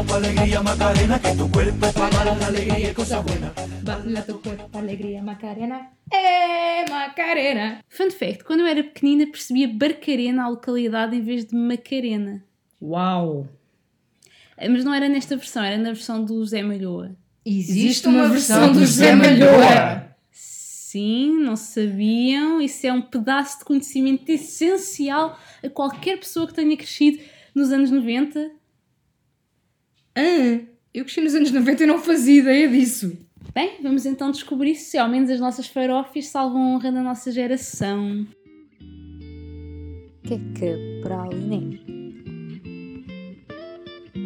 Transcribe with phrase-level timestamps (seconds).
[0.00, 3.52] cuerpo alegría Macarena, que tu cuerpo es para dar la alegría y cosas buenas.
[4.26, 5.92] Teu corpo, alegria, Macarena.
[6.10, 7.84] É Macarena.
[7.88, 12.42] Fun fact: quando eu era pequenina percebia Barcarena a localidade em vez de Macarena.
[12.80, 13.46] Uau!
[14.56, 17.14] Eh, Mas não era nesta versão, era na versão do Zé Malhoa.
[17.44, 20.14] Existe uma versão do José Malhoa.
[20.30, 22.60] Sim, não sabiam.
[22.60, 27.18] Isso é um pedaço de conhecimento essencial a qualquer pessoa que tenha crescido
[27.54, 28.59] nos anos 90.
[30.16, 30.60] Ah,
[30.92, 33.16] eu cresci nos anos 90 e não fazia ideia disso.
[33.54, 37.32] Bem, vamos então descobrir se ao menos as nossas farófias salvam a honra da nossa
[37.32, 38.26] geração.
[40.22, 41.78] Queca Praliné.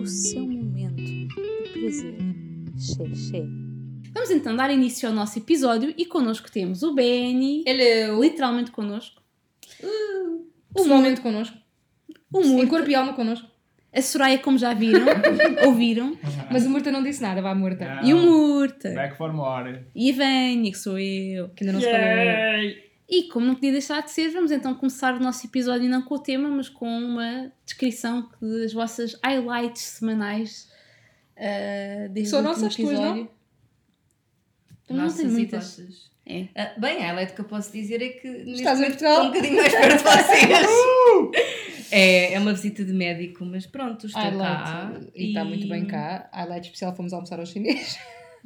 [0.00, 1.28] O seu momento de
[1.72, 2.16] prazer.
[2.78, 3.46] Xé, xé.
[4.12, 8.22] Vamos então dar início ao nosso episódio e connosco temos o Benny, Hello.
[8.22, 9.20] literalmente connosco,
[10.74, 11.56] Pessoalmente connosco.
[12.32, 13.48] o Em corpo e alma connosco.
[13.94, 15.06] A Soraya, como já viram,
[15.66, 16.18] ouviram,
[16.50, 18.00] Mas o Murta não disse nada, vá Murta.
[18.02, 19.84] e o Murta, Back for more.
[19.94, 21.48] e a Vânia, que sou eu.
[21.50, 22.84] Que ainda não se falou.
[23.08, 26.14] E como não podia deixar de ser, vamos então começar o nosso episódio não com
[26.14, 30.68] o tema, mas com uma descrição das vossas highlights semanais
[31.36, 33.28] uh, desde São nossas tuas, não
[34.88, 35.64] Nossas tenho e muitas.
[35.64, 36.10] vossas.
[36.26, 36.46] É.
[36.56, 39.22] Ah, bem, a highlight que eu posso dizer é que neste Estás em momento estou
[39.22, 41.73] um bocadinho mais perto de vocês.
[41.96, 44.92] é, é uma visita de médico, mas pronto, estou cá.
[45.14, 46.28] E está muito bem cá.
[46.32, 47.96] Highlight especial, fomos almoçar aos chineses.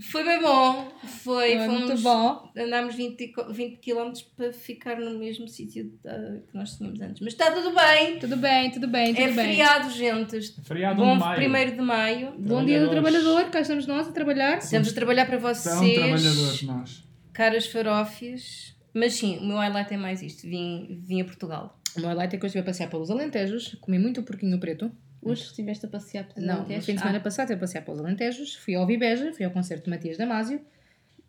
[0.01, 0.89] Foi bem bom.
[1.25, 2.53] Foi, Foi fomos, muito bom.
[2.57, 7.21] Andámos 20, co- 20 km para ficar no mesmo sítio ah, que nós tínhamos antes.
[7.21, 8.17] Mas está tudo bem.
[8.21, 9.35] Tudo bem, tudo bem, tudo é bem.
[9.35, 10.41] feriado, gente.
[10.63, 11.73] Feriado bom de maio.
[11.73, 12.33] 1 de maio.
[12.39, 14.59] Bom dia do trabalhador, cá estamos nós a trabalhar.
[14.59, 15.95] Estamos a trabalhar para São vocês.
[15.99, 17.05] trabalhadores nós.
[17.33, 18.77] Caras farófias.
[18.95, 20.43] Mas sim, o meu highlight é mais isto.
[20.43, 21.78] Vim, vim a Portugal.
[21.97, 24.91] O meu highlight é que eu estive a passear pelos Alentejos, comi muito porquinho preto.
[25.21, 26.87] Hoje estiveste a passear pelos Não, no Alentejo?
[26.87, 29.51] fim de semana Ah, passado estive a passear pelos Alentejos, fui ao Vibeja, fui ao
[29.51, 30.61] concerto de Matias Damasio.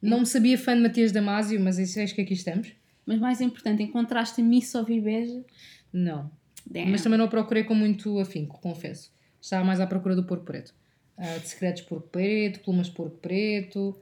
[0.02, 2.72] Não me sabia fã de Matias Damasio, mas isso acho que aqui estamos.
[3.06, 5.44] mas mais importante, encontraste Miss Ovibeja?
[5.92, 6.30] Não.
[6.70, 6.92] Damn.
[6.92, 9.12] Mas também não procurei com muito afinco, confesso.
[9.42, 10.74] Estava mais à procura do porco preto.
[11.18, 13.98] Ah, de secretos porco preto, plumas porco preto.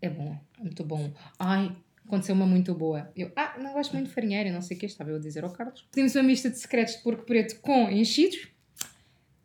[0.00, 1.12] É bom, é muito bom.
[1.38, 1.76] Ai,
[2.06, 3.10] aconteceu uma muito boa.
[3.16, 5.44] Eu, ah, não gosto muito de farinheira, não sei o que, estava eu a dizer
[5.44, 5.86] ao Carlos.
[5.90, 8.48] Pedimos uma mista de secretos de porco preto com enchidos.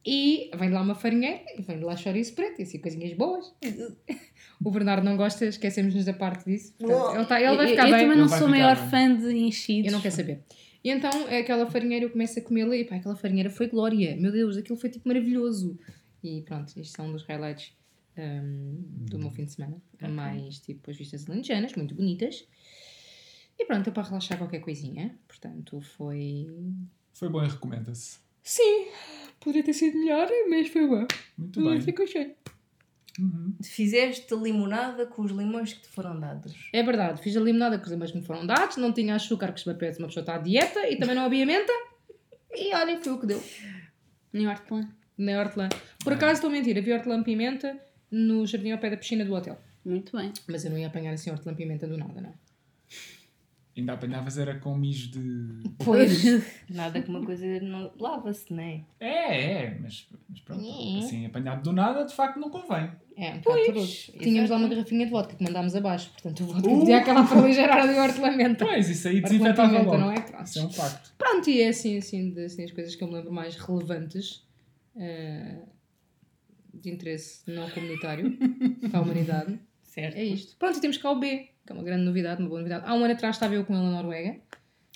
[0.06, 3.14] E vem de lá uma farinheira e vem de lá chouriço preto e assim coisinhas
[3.14, 3.54] boas.
[4.62, 6.74] O Bernardo não gosta, esquecemos-nos da parte disso.
[6.78, 8.02] Portanto, ele, tá, ele vai eu, ficar eu bem.
[8.02, 8.90] também não sou ficar maior bem.
[8.90, 9.86] fã de enchidos.
[9.86, 10.44] Eu não quero saber.
[10.84, 14.18] E então, aquela farinheira eu começo a comê-la e pá, aquela farinheira foi glória.
[14.18, 15.80] Meu Deus, aquilo foi tipo maravilhoso.
[16.22, 17.72] E pronto, isto são um dos highlights
[18.20, 19.82] hum, do meu fim de semana.
[20.10, 22.48] Mais tipo as vistas alentejanas, muito bonitas.
[23.58, 25.18] E pronto, é para relaxar qualquer coisinha.
[25.28, 26.48] Portanto, foi.
[27.14, 28.20] Foi bom e recomenda-se.
[28.42, 28.88] Sim,
[29.40, 31.06] poderia ter sido melhor, mas foi bom.
[31.38, 31.82] Muito bem.
[31.82, 32.34] Ficou cheio.
[33.20, 33.54] Uhum.
[33.62, 36.56] Fizeste limonada com os limões que te foram dados.
[36.72, 39.52] É verdade, fiz a limonada com os limões que me foram dados, não tinha açúcar,
[39.52, 41.74] que se bebe uma pessoa está à dieta e também não havia menta.
[42.56, 43.44] E olha, foi o que deu.
[44.32, 44.90] New Hortelã.
[45.18, 45.68] Na hortelã.
[46.02, 47.78] Por acaso estou a mentir, havia hortelã-pimenta
[48.12, 49.58] no jardim ao pé da piscina do hotel.
[49.86, 50.32] Muito bem.
[50.48, 52.34] Mas eu não ia apanhar assim hortelã-pimenta do nada, não.
[53.78, 55.70] Ainda apanhavas era com mijo de.
[55.78, 56.22] Pois.
[56.70, 58.82] Nada que uma coisa não lava-se, não é?
[59.00, 60.66] É, é, mas, mas pronto.
[60.66, 61.00] É.
[61.00, 62.92] Assim, apanhado do nada, de facto, não convém.
[63.16, 64.12] É, um Pois, turoso.
[64.20, 66.80] Tínhamos lá uma garrafinha de vodka que mandámos abaixo, portanto o vodka Uh!
[66.80, 68.66] podia acabar por aligerar ali a hortelã-menta.
[68.66, 69.98] Pois, isso aí desinfetava logo.
[69.98, 70.20] não é?
[70.20, 70.44] Pronto.
[70.46, 71.14] Isso é um facto.
[71.18, 74.44] Pronto, e é assim, assim, de, assim as coisas que eu me lembro mais relevantes
[74.98, 75.56] eh,
[76.74, 78.38] de interesse não comunitário
[78.90, 79.60] para a humanidade.
[79.84, 80.16] Certo.
[80.16, 80.56] É isto.
[80.58, 82.86] Pronto, e temos cá o B, que é uma grande novidade, uma boa novidade.
[82.88, 84.40] Há um ano atrás estava eu com ele na Noruega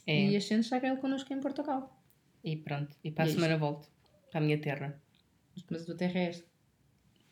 [0.05, 0.25] É.
[0.29, 1.99] e este ano está ele connosco em Portugal.
[2.43, 2.95] E pronto.
[3.03, 3.87] E para a E é semana volto.
[4.31, 5.01] Para a minha terra.
[5.69, 6.45] Mas a tua terra é esta.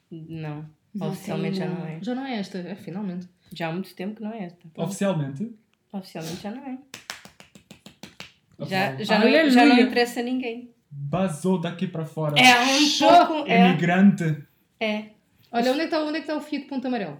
[0.09, 0.69] Não.
[0.93, 1.75] Não Oficialmente já não.
[1.79, 1.99] não é.
[2.01, 3.27] Já não é esta, é, finalmente.
[3.53, 4.59] Já há muito tempo que não é esta.
[4.75, 5.51] Oficialmente.
[5.93, 6.77] Oficialmente já não é.
[8.59, 10.73] a Já, já, não, já não interessa a ninguém.
[10.91, 12.35] Basou daqui para fora.
[12.39, 13.49] É um pouco.
[13.49, 13.69] É.
[13.69, 14.43] Imigrante.
[14.79, 15.05] é.
[15.53, 17.19] Olha, onde é que está, onde é está o Fiat Ponto Amarelo?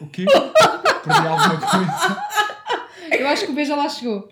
[0.00, 0.24] O quê?
[0.26, 2.22] Perdi alguma coisa.
[3.18, 4.28] Eu acho que o B já lá chegou.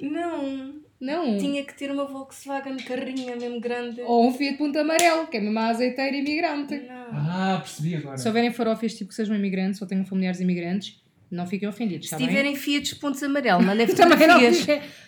[0.00, 0.74] Não.
[1.00, 1.36] Não.
[1.38, 4.00] Tinha que ter uma Volkswagen carrinha mesmo grande.
[4.02, 6.78] Ou um Fiat Ponto Amarelo, que é mesmo a azeiteira imigrante.
[6.78, 7.06] Não.
[7.12, 8.16] Ah, percebi agora.
[8.16, 11.01] Se houverem farófias tipo que sejam imigrantes ou tenham familiares imigrantes,
[11.34, 12.26] não fiquem ofendidos, Se bem?
[12.28, 14.66] tiverem Fiat pontos amarelo, mandem fotografias.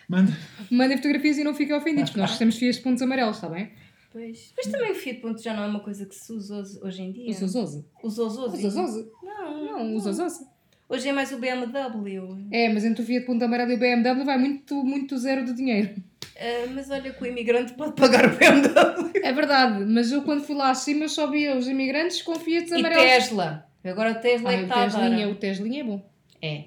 [0.08, 0.32] Manda.
[0.70, 3.70] Mandem fotografias e não fiquem ofendidos, porque nós temos Fiat pontos amarelos, está bem?
[4.12, 4.52] Pois.
[4.56, 7.12] Mas também o Fiat ponto já não é uma coisa que se usa hoje- em
[7.12, 7.30] dia.
[7.30, 7.84] Ozoze.
[8.02, 8.56] Os Ozoso.
[8.56, 9.08] Os Ozoze.
[9.22, 9.64] Não.
[9.64, 10.46] Não, os Ozoze.
[10.88, 12.46] Hoje é mais o BMW.
[12.52, 15.52] É, mas entre o Fiat ponto amarelo e o BMW vai muito, muito zero de
[15.54, 15.94] dinheiro.
[16.38, 19.10] Ah, mas olha que o imigrante pode pagar o BMW.
[19.22, 22.74] É verdade, mas eu quando fui lá acima só via os imigrantes com Fiat E
[22.74, 23.02] amarelos.
[23.04, 23.66] Tesla.
[23.84, 25.32] Agora o Tesla é Ai, que o está Teslinha, dar.
[25.32, 26.10] o Teslinha é bom.
[26.44, 26.64] É.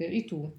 [0.00, 0.52] E tu?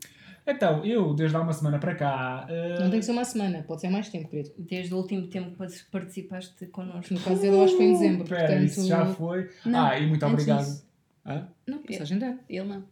[0.45, 2.45] Então, eu, desde há uma semana para cá.
[2.49, 4.51] eh, Não tem que ser uma semana, pode ser mais tempo, querido.
[4.57, 7.13] Desde o último tempo que participaste connosco.
[7.13, 8.63] No caso dele, eu acho que foi em dezembro, Espera, portanto...
[8.65, 9.49] isso já foi.
[9.65, 10.65] Não, ah, e muito antes obrigado.
[10.65, 10.85] disso.
[11.25, 11.47] Hã?
[11.65, 12.39] Não, passagem de ano.
[12.49, 12.83] Ele não.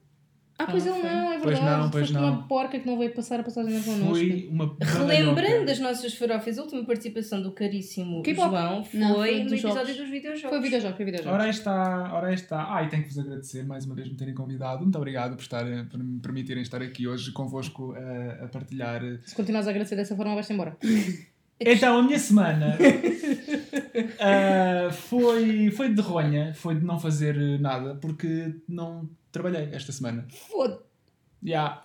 [0.63, 1.41] Ah, pois não ele não, é verdade.
[1.43, 2.23] Pois não, pois Foste não.
[2.33, 4.13] uma porca que não veio passar a passagem de ano connosco.
[4.15, 5.71] Foi uma Relembrando badalhoca.
[5.71, 8.49] as nossas farofas, a última participação do caríssimo K-pop.
[8.49, 9.97] João foi, Não, foi no dos episódio jogos.
[9.97, 10.49] dos videojogos.
[10.49, 11.33] Foi videojogo, foi videojogo.
[11.33, 12.75] Ora aí está, ora aí está.
[12.75, 14.81] Ah, e tenho que vos agradecer mais uma vez por me terem convidado.
[14.83, 19.01] Muito obrigado por, estar, por me permitirem estar aqui hoje convosco a, a partilhar.
[19.25, 20.77] Se continuas a agradecer dessa forma, vais-te embora.
[21.63, 22.75] Então, a minha semana
[24.19, 30.27] ah, foi, foi de ronha, foi de não fazer nada, porque não trabalhei esta semana.
[30.49, 30.81] Foda-se.
[31.43, 31.83] Já.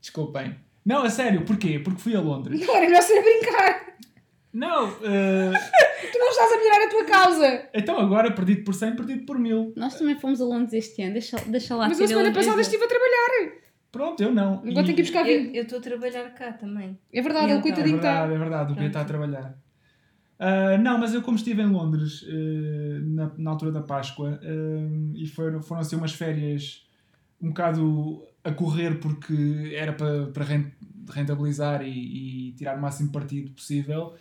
[0.00, 0.56] Desculpem.
[0.84, 1.78] Não, a sério, porquê?
[1.78, 2.60] Porque fui a Londres.
[2.60, 3.94] Não era melhor ser a brincar.
[4.52, 5.52] Não, ah,
[6.12, 7.68] Tu não estás a melhorar a tua causa.
[7.74, 9.72] então agora perdido por 100, perdido por 1000.
[9.76, 12.84] Nós também fomos a Londres este ano, deixa, deixa lá Mas a semana passada estive
[12.84, 13.52] a trabalhar.
[13.90, 14.54] Pronto, eu não.
[14.58, 15.56] Agora tenho que ir buscar Eu vinho.
[15.56, 16.98] eu estou a trabalhar cá também.
[17.12, 17.62] É verdade, E ele então?
[17.62, 18.12] coitadinho É está.
[18.26, 19.58] verdade, é verdade, o Pia está a trabalhar.
[20.38, 24.88] Ah, não, mas eu como estive em Londres eh, na, na altura da Páscoa eh,
[25.14, 26.86] e foram, foram assim umas férias
[27.40, 30.72] um bocado a correr porque era para, para ren-
[31.10, 34.14] rentabilizar e, e tirar o máximo partido possível.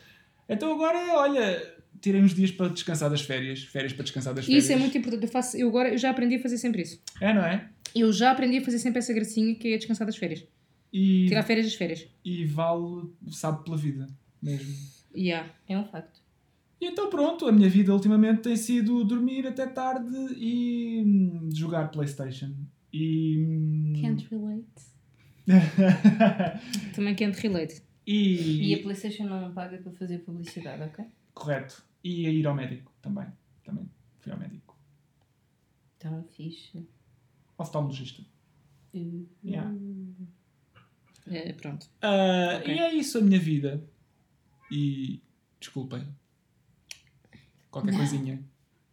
[0.47, 3.63] Então agora, olha, tirei uns dias para descansar das férias.
[3.63, 4.63] Férias para descansar das férias.
[4.65, 5.23] isso é muito importante.
[5.23, 7.01] Eu, faço, eu agora eu já aprendi a fazer sempre isso.
[7.19, 7.69] É, não é?
[7.95, 10.45] Eu já aprendi a fazer sempre essa gracinha que é descansar das férias.
[10.91, 12.05] E, Tirar férias das férias.
[12.23, 14.07] e vale, sabe pela vida
[14.41, 14.92] mesmo.
[15.15, 15.49] Yeah.
[15.67, 16.21] É um facto.
[16.81, 21.89] E então pronto, a minha vida ultimamente tem sido dormir até tarde e hum, jogar
[21.89, 22.53] Playstation.
[22.91, 23.37] E...
[23.37, 24.93] hum, Can't relate.
[26.95, 27.81] Também can't relate.
[28.05, 28.69] e...
[28.71, 31.05] E a PlayStation não paga para fazer publicidade, ok?
[31.33, 31.83] Correto.
[32.03, 33.27] E a ir ao médico também.
[33.63, 33.89] Também
[34.19, 34.77] fui ao médico.
[35.97, 36.85] Então, fixe.
[37.57, 38.21] Oftalmologista.
[38.93, 39.73] Uh, Yeah.
[41.27, 41.87] É, pronto.
[42.01, 42.75] Ah, Ok.
[42.75, 43.81] E é isso a minha vida.
[44.75, 45.21] E
[45.59, 46.03] desculpem.
[47.69, 48.43] Qualquer coisinha.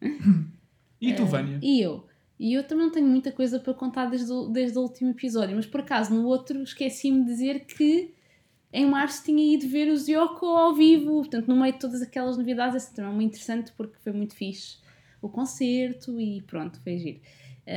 [1.02, 1.58] E tu, Vânia?
[1.62, 2.06] E eu?
[2.38, 5.56] E eu também não tenho muita coisa para contar desde o, desde o último episódio,
[5.56, 8.12] mas por acaso no outro esqueci-me de dizer que
[8.70, 12.36] em março tinha ido ver os Yoko ao vivo, portanto, no meio de todas aquelas
[12.36, 14.76] novidades, esse também é muito interessante porque foi muito fixe
[15.22, 17.20] o concerto e pronto, foi giro.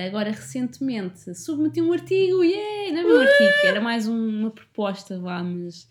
[0.08, 2.92] Agora, recentemente, submeti um artigo, yay!
[2.92, 5.90] Não é meu artigo, era mais um- uma proposta, vá, mas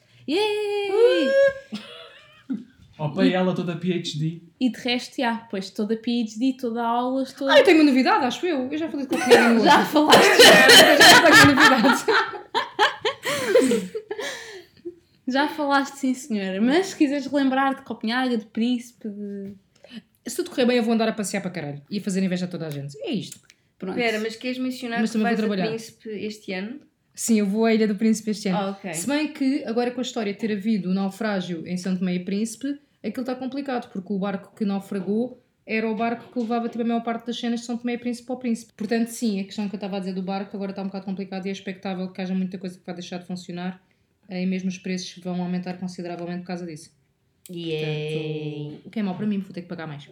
[2.98, 3.08] yay!
[3.08, 4.42] Opa, ela toda PhD.
[4.60, 7.48] E de resto, já, pois toda PhD, toda aula, estou.
[7.48, 8.70] Ah, eu tenho uma novidade, acho eu.
[8.70, 10.20] Eu já falei de Copenhague no Já falaste.
[10.98, 12.04] já tenho uma novidade.
[15.26, 16.60] Já falaste, sim, senhora.
[16.60, 19.54] Mas se quiseres lembrar de Copenhaga, de Príncipe, de.
[20.26, 21.82] Se tudo correr bem, eu vou andar a passear para caralho.
[21.90, 22.96] E a fazer inveja a toda a gente.
[22.98, 23.40] É isto.
[23.78, 23.98] Pronto.
[23.98, 25.68] Espera, mas queres mencionar Mas que vais a trabalhar.
[25.68, 26.80] Príncipe este ano?
[27.14, 28.58] Sim, eu vou à Ilha do Príncipe este ano.
[28.58, 28.94] Ah, ok.
[28.94, 32.20] Se bem que, agora com a história de ter havido o naufrágio em Santo e
[32.20, 36.82] Príncipe, aquilo está complicado, porque o barco que naufragou era o barco que levava tipo,
[36.82, 38.72] a maior parte das cenas de São Tomé e Príncipe ao Príncipe.
[38.72, 41.04] Portanto, sim, a questão que eu estava a dizer do barco agora está um bocado
[41.04, 43.80] complicado e é expectável que haja muita coisa que vai deixar de funcionar
[44.28, 46.90] eh, e mesmo os preços vão aumentar consideravelmente por causa disso.
[47.50, 48.70] Yay!
[48.70, 50.08] Portanto, o que é mau para mim, vou ter que pagar mais.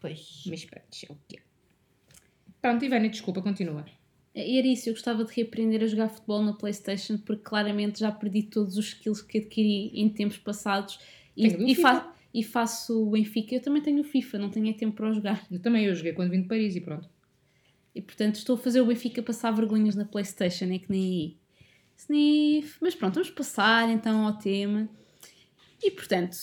[0.00, 0.44] Pois.
[0.46, 1.40] Mas pronto, é o que é.
[2.62, 3.84] Pronto, Ivânia, desculpa, continua.
[4.34, 8.42] Era isso, eu gostava de reaprender a jogar futebol na Playstation porque claramente já perdi
[8.42, 10.98] todos os skills que adquiri em tempos passados
[11.36, 13.54] e, e, fa- e faço o Benfica.
[13.54, 15.46] Eu também tenho o FIFA, não tenho tempo para jogar.
[15.50, 17.08] Eu também, eu joguei quando vim de Paris e pronto.
[17.94, 21.36] E portanto estou a fazer o Benfica passar vergonhas na Playstation, é que nem aí.
[21.96, 22.78] Sniff.
[22.80, 24.88] Mas pronto, vamos passar então ao tema.
[25.80, 26.36] E portanto,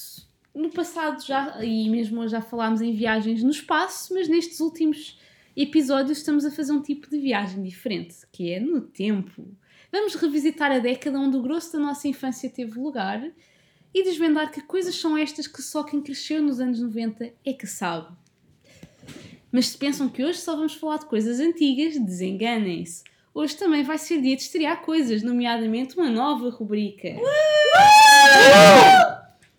[0.55, 5.19] no passado já, e mesmo hoje já falámos em viagens no espaço, mas nestes últimos
[5.55, 9.48] episódios estamos a fazer um tipo de viagem diferente, que é no tempo.
[9.91, 13.29] Vamos revisitar a década onde o grosso da nossa infância teve lugar
[13.93, 17.67] e desvendar que coisas são estas que só quem cresceu nos anos 90 é que
[17.67, 18.15] sabe.
[19.51, 23.03] Mas se pensam que hoje só vamos falar de coisas antigas, desenganem-se.
[23.34, 27.10] Hoje também vai ser dia de estrear coisas, nomeadamente uma nova rubrica.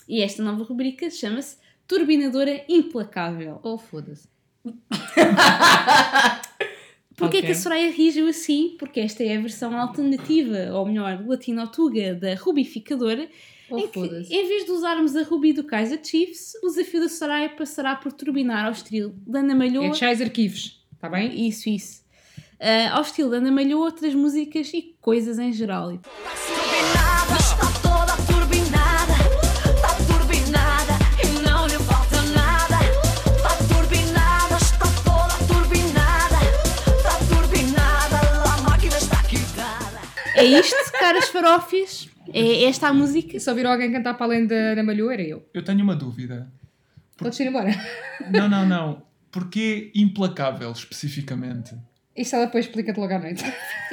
[0.08, 1.56] E esta nova rubrica chama-se
[1.86, 3.60] Turbinadora Implacável.
[3.62, 4.28] Oh, foda-se.
[7.16, 7.42] Porquê Ok.
[7.42, 8.74] que a Soraya rigiu assim?
[8.78, 13.28] Porque esta é a versão alternativa, ou melhor, latino-tuga da rubificadora,
[13.70, 14.34] Oh, em que, foda-se.
[14.34, 18.12] em vez de usarmos a rubi do Kaiser Chiefs, o desafio da Soraya passará por
[18.12, 19.86] turbinar ao estilo da Ana Malhoa.
[19.86, 21.48] É Chaser Kives, está bem?
[21.48, 22.02] Isso, isso.
[22.60, 25.98] Ah, ao estilo da Ana Malhoa, outras músicas e coisas em geral.
[25.98, 27.71] Turbinada,
[40.42, 42.08] É isto, caras farófias.
[42.32, 43.38] É esta a música.
[43.38, 45.44] Se ouviram alguém cantar para além da Ana Malhou, era eu.
[45.52, 46.50] Eu tenho uma dúvida.
[47.16, 47.70] Podes ir embora.
[48.30, 49.02] Não, não, não.
[49.30, 51.74] Porquê implacável, especificamente?
[52.16, 53.44] Isto ela depois explica-te logo à noite.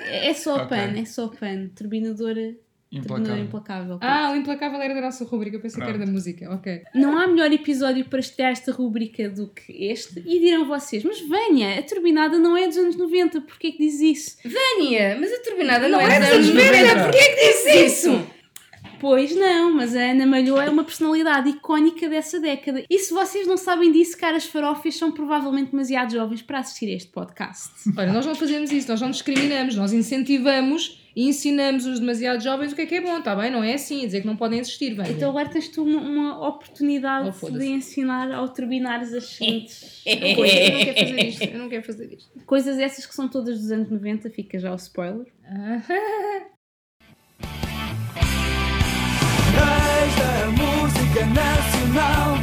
[0.07, 0.67] É só Ok.
[0.67, 1.69] pan, é só pan.
[1.75, 2.55] Turbinadora,
[2.91, 3.43] Implacável.
[3.43, 3.97] implacável.
[4.01, 6.07] Ah, o Implacável era da nossa rubrica, eu pensei que era Pronto.
[6.07, 6.51] da música.
[6.53, 6.81] Ok.
[6.95, 10.23] Não há melhor episódio para estrear esta rubrica do que este.
[10.25, 13.99] E dirão vocês, mas venha, a turbinada não é dos anos 90, porquê que diz
[14.01, 14.37] isso?
[14.43, 16.71] Vânia, mas a turbinada não, Não é é dos anos 90.
[16.81, 17.03] 90.
[17.03, 18.27] Porquê que disse isso?
[18.99, 22.83] Pois não, mas a Ana Malhou é uma personalidade icónica dessa década.
[22.89, 26.95] E se vocês não sabem disso, caras farófias são provavelmente demasiado jovens para assistir a
[26.97, 27.69] este podcast.
[27.97, 32.71] Olha, nós não fazemos isso, nós não discriminamos, nós incentivamos e ensinamos os demasiado jovens
[32.71, 33.51] o que é que é bom, está bem?
[33.51, 35.11] Não é assim, dizer que não podem existir, bem.
[35.11, 40.19] Então agora tens tu uma, uma oportunidade Oh, de ensinar ao turbinares as seguintes eu
[40.19, 42.45] não quero fazer isto, eu não quero fazer isto.
[42.45, 45.27] coisas essas que são todas dos anos 90, fica já o spoiler.
[49.51, 52.38] Reis da música nacional,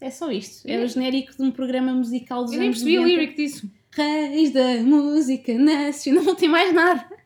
[0.00, 0.66] É só isto.
[0.66, 3.08] É o genérico de um programa musical dos Eu nem percebi 90.
[3.14, 3.70] lyric disso.
[3.92, 6.24] Reis da música nacional.
[6.24, 7.06] Não tem mais nada.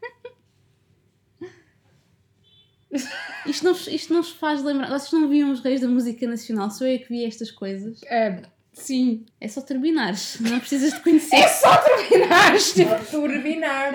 [3.47, 4.89] Isto não, isto não se faz lembrar.
[4.89, 6.71] Vocês não viam os reis da música nacional?
[6.71, 8.01] Sou eu que vi estas coisas.
[8.05, 8.41] É,
[8.73, 9.27] sim.
[9.41, 10.39] É só terminares.
[10.41, 11.35] Não precisas de conhecer.
[11.37, 13.93] É só terminar, tipo, Turbinar.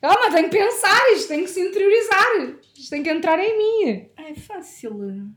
[0.00, 4.06] calma, tenho que pensar, isto tem que se interiorizar, isto tem que entrar em mim.
[4.16, 5.30] É fácil.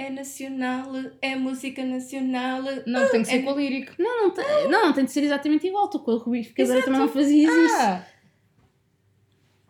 [0.00, 0.86] É nacional,
[1.20, 2.62] é música nacional.
[2.86, 3.92] Não, tem que ser É- com a lyric.
[3.98, 5.88] Não, não, tem, não, não tem de ser exatamente igual.
[5.90, 7.76] Tu com a rubrificadora também não fazias isso.
[7.76, 8.06] Ah,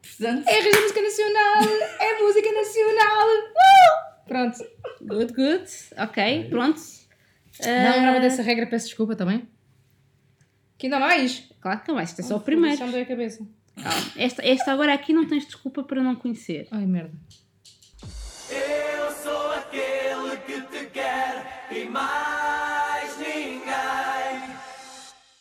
[0.03, 1.63] Portanto, é a Música Nacional,
[2.01, 3.27] é música nacional.
[3.29, 4.29] Uh!
[4.29, 4.59] Pronto.
[5.03, 5.65] Good, good.
[5.99, 6.81] Ok, pronto.
[7.61, 9.49] Não Ah, lembrava dessa regra, peço desculpa também.
[10.79, 11.51] Que ainda mais?
[11.61, 12.05] Claro que não vai.
[12.05, 12.77] Isto é só o Foda-se, primeiro.
[12.77, 13.47] Já me deu a cabeça.
[13.75, 14.13] Calma.
[14.17, 16.69] Esta, esta agora aqui não tens desculpa para não conhecer.
[16.71, 17.13] Ai, merda.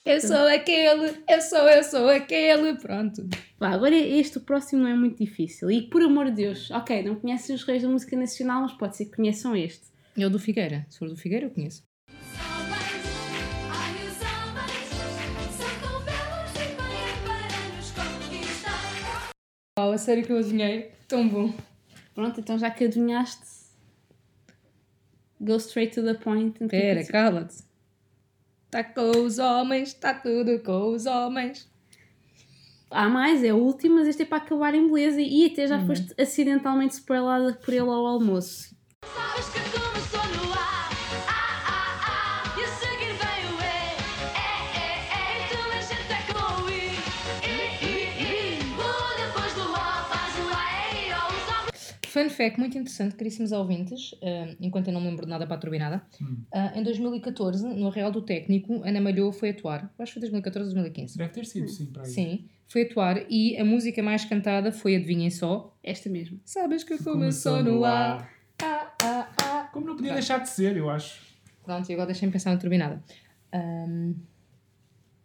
[0.09, 2.75] Eu sou aquele, eu sou, eu sou aquele.
[2.77, 3.29] Pronto.
[3.59, 5.69] Vá, agora este, o próximo, não é muito difícil.
[5.69, 8.97] E por amor de Deus, ok, não conhecem os reis da música nacional, mas pode
[8.97, 9.83] ser que conheçam este.
[10.17, 10.87] Eu do Figueira.
[10.89, 11.83] Se for do Figueira, eu conheço.
[12.09, 12.13] E.
[19.77, 20.91] Oh, a sério que eu adivinhei.
[21.07, 21.53] Tão bom.
[22.15, 23.45] Pronto, então já que adivinhaste,
[25.39, 26.57] go straight to the point.
[26.63, 27.68] and keep Pera, cala-te.
[28.69, 31.67] Está com os homens, está tudo com os homens.
[32.91, 35.83] Há mais, é o último, mas este é para acabar em beleza e até já
[35.87, 38.75] foste acidentalmente spoilada por ele ao almoço.
[39.03, 39.88] Sabes que começou
[52.19, 55.55] Fun fact muito interessante, caríssimos ouvintes, ah, enquanto eu não me lembro de nada para
[55.55, 56.01] a turbinada.
[56.51, 59.93] Ah, em 2014, no Arreal do Técnico, Ana Malhou foi atuar.
[59.97, 61.17] Acho que foi 2014 ou 2015.
[61.17, 62.09] Deve ter sido, sim, para aí.
[62.09, 66.41] Sim, foi atuar e a música mais cantada foi, adivinhem só, Esta mesmo.
[66.43, 68.29] Sabes que começou no ar.
[68.61, 69.69] Ah, ah, ah.
[69.71, 70.19] Como não podia Pronto.
[70.19, 71.21] deixar de ser, eu acho.
[71.63, 73.01] Pronto, e agora deixem-me pensar na turbinada.
[73.53, 74.15] Ahm,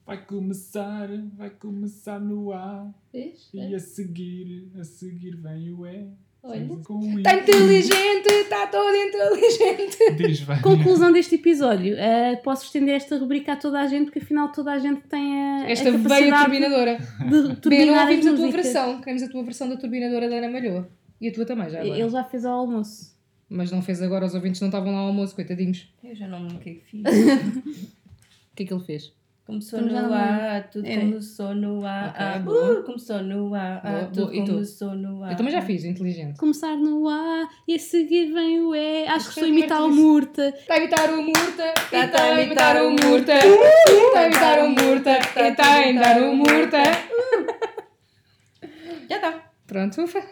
[0.07, 2.95] Vai começar, vai começar no A.
[3.11, 3.49] Vês?
[3.55, 6.13] E a seguir, a seguir vem o E.
[6.47, 6.69] Olha.
[7.17, 9.97] Está inteligente, está todo inteligente.
[10.19, 10.61] Diz, vai.
[10.61, 11.97] Conclusão deste episódio.
[11.99, 15.43] ah, posso estender esta rubrica a toda a gente, porque afinal toda a gente tem
[15.43, 16.99] a, Esta a veia turbinadora.
[16.99, 19.01] de Bem, não ouvimos a tua versão.
[19.01, 20.89] Queremos a tua versão da turbinadora da Ana Malhoa.
[21.19, 21.99] E a tua também, já agora.
[21.99, 23.15] Ele já fez ao almoço.
[23.49, 25.89] Mas não fez agora, os ouvintes não estavam lá ao almoço, coitadinhos.
[26.03, 27.03] eu já não me lembro o que é que fiz.
[28.53, 29.13] O que é que ele fez?
[29.47, 30.97] Começou no não A, tudo É.
[31.01, 32.81] começou no A, Ok, A, boa.
[32.81, 34.47] uh, começou no A, Boa, tudo boa.
[34.47, 35.33] Começou no A.
[35.33, 36.39] Eu também já fiz, inteligente.
[36.39, 39.07] Começar no A e a seguir vem o E.
[39.07, 40.49] Acho que Foi estou a imitar o Murta.
[40.49, 44.65] Está a imitar o Murta, Tá, está tá a imitar o Murta, está a imitar
[44.65, 46.79] o Murta, está a imitar o Murta.
[49.11, 49.53] Já está.
[49.67, 50.23] Pronto, ufa.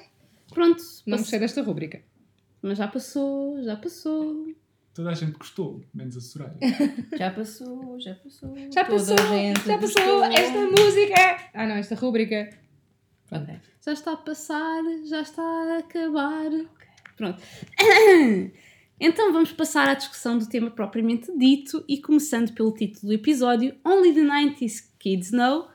[0.55, 2.01] Pronto, Não gostei desta rúbrica.
[2.63, 4.47] mas já passou, já passou.
[4.95, 6.57] Toda a gente gostou, menos a Soraya.
[7.17, 8.55] Já passou, já passou.
[8.71, 10.25] Já Toda passou, a gente já passou gostou.
[10.25, 11.51] esta música.
[11.55, 12.51] Ah não, esta rúbrica.
[13.31, 13.55] Ok.
[13.85, 16.51] Já está a passar, já está a acabar.
[17.17, 17.43] Pronto.
[19.05, 23.75] Então vamos passar à discussão do tema propriamente dito e começando pelo título do episódio
[23.85, 25.67] Only the 90s Kids Know.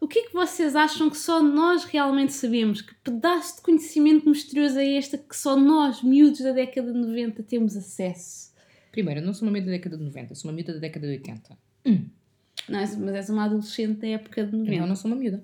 [0.00, 2.80] O que é que vocês acham que só nós realmente sabemos?
[2.82, 7.42] Que pedaço de conhecimento misterioso é este que só nós, miúdos da década de 90,
[7.42, 8.52] temos acesso?
[8.92, 11.06] Primeiro, eu não sou uma miúda da década de 90, sou uma miúda da década
[11.06, 11.58] de 80.
[12.68, 14.74] Não, és- mas és uma adolescente da época de 90.
[14.82, 15.42] Eu não sou uma miúda.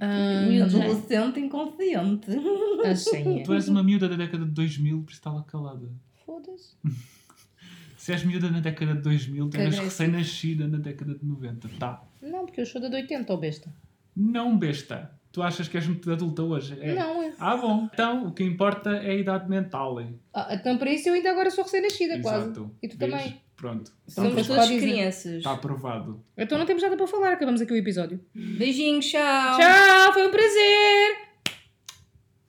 [0.00, 0.44] Ah.
[0.64, 2.30] Adolescente inconsciente.
[2.84, 5.88] assim, Tu és uma miúda da década de 2000, por isso está lá calada.
[6.26, 6.74] foda-se.
[7.96, 11.70] Se és miúda na década de 2000, tu eras recém-nascida na década de 90.
[11.78, 12.04] Tá.
[12.20, 13.72] Não, porque eu sou da de 80, ó besta.
[14.16, 15.10] Não, besta.
[15.32, 16.78] Tu achas que és muito adulta hoje?
[16.80, 16.94] É.
[16.94, 17.32] Não, é.
[17.40, 17.88] Ah, bom.
[17.92, 20.00] Então, o que importa é a idade mental.
[20.00, 20.20] hein?
[20.32, 22.44] Ah, então para isso eu ainda agora sou recém-nascida, quase.
[22.44, 22.70] Exato.
[22.80, 23.10] E tu Vês?
[23.10, 23.42] também.
[23.56, 23.92] Pronto.
[24.06, 25.38] Somos todas crianças.
[25.38, 26.24] Está aprovado.
[26.36, 28.20] Então não temos nada para falar, acabamos aqui o episódio.
[28.32, 29.56] Beijinhos, tchau.
[29.58, 31.16] Tchau, foi um prazer!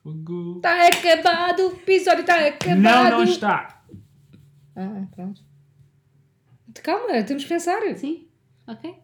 [0.02, 0.56] Fogo.
[0.56, 2.80] Está acabado, o episódio está acabado!
[2.80, 3.82] Não, não está.
[4.76, 5.42] Ah, pronto.
[6.82, 7.80] Calma, temos que pensar.
[7.96, 8.28] Sim?
[8.68, 8.94] Ok?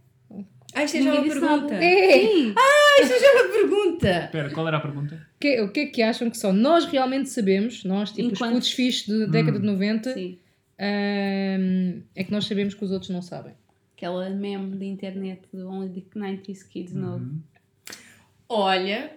[0.74, 1.74] Ah, isto é já uma pergunta.
[1.74, 2.12] É.
[2.12, 2.54] Sim.
[3.02, 4.24] Isto é já uma pergunta.
[4.24, 5.26] Espera, qual era a pergunta?
[5.40, 8.52] Que- o que é que acham que só nós realmente sabemos, nós, tipo os Enquanto-
[8.54, 10.38] putos fixos da década de 90, Sim.
[10.78, 13.54] ahm, é que nós sabemos que os outros não sabem.
[13.96, 17.18] Aquela meme de internet do Only the 90s Kids Know.
[17.18, 17.40] Uhum.
[18.48, 19.12] Olha,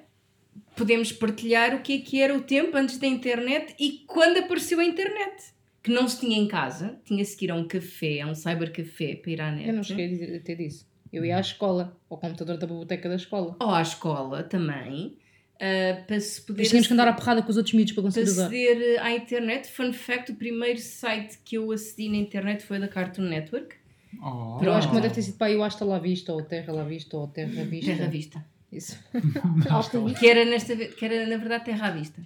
[0.76, 4.80] podemos partilhar o que é que era o tempo antes da internet e quando apareceu
[4.80, 5.54] a internet.
[5.84, 9.16] Que não se tinha em casa, tinha-se que ir a um café, a um cybercafé
[9.18, 9.68] para ir à net.
[9.68, 10.88] Eu não cheguei a dizer- a ter disso.
[11.18, 13.56] Eu ia à escola, ao computador da biblioteca da escola.
[13.60, 15.18] Ou à escola também,
[15.60, 18.04] ah, para se poder Mas tínhamos que andar à porrada com os outros miúdos para
[18.04, 18.48] para conseguir usar.
[18.48, 19.72] aceder à internet.
[19.72, 23.76] Fun fact, o primeiro site que eu acedi na internet foi da Cartoon Network.
[24.22, 24.60] Oh.
[24.62, 26.74] Eu acho que uma deve ter sido para aí o Hasta La Vista, ou Terra
[26.74, 27.92] La Vista, ou Terra Vista.
[27.96, 28.46] Terra Vista.
[28.72, 28.98] Isso.
[30.20, 32.22] Que era, nesta, que era na verdade Terra à Vista.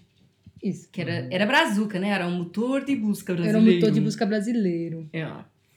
[0.62, 0.89] Isso.
[0.91, 2.10] Que era, era brazuca, né?
[2.10, 3.72] Era um motor de busca Era brasileiro.
[3.72, 5.10] um motor de busca brasileiro.
[5.13, 5.27] É.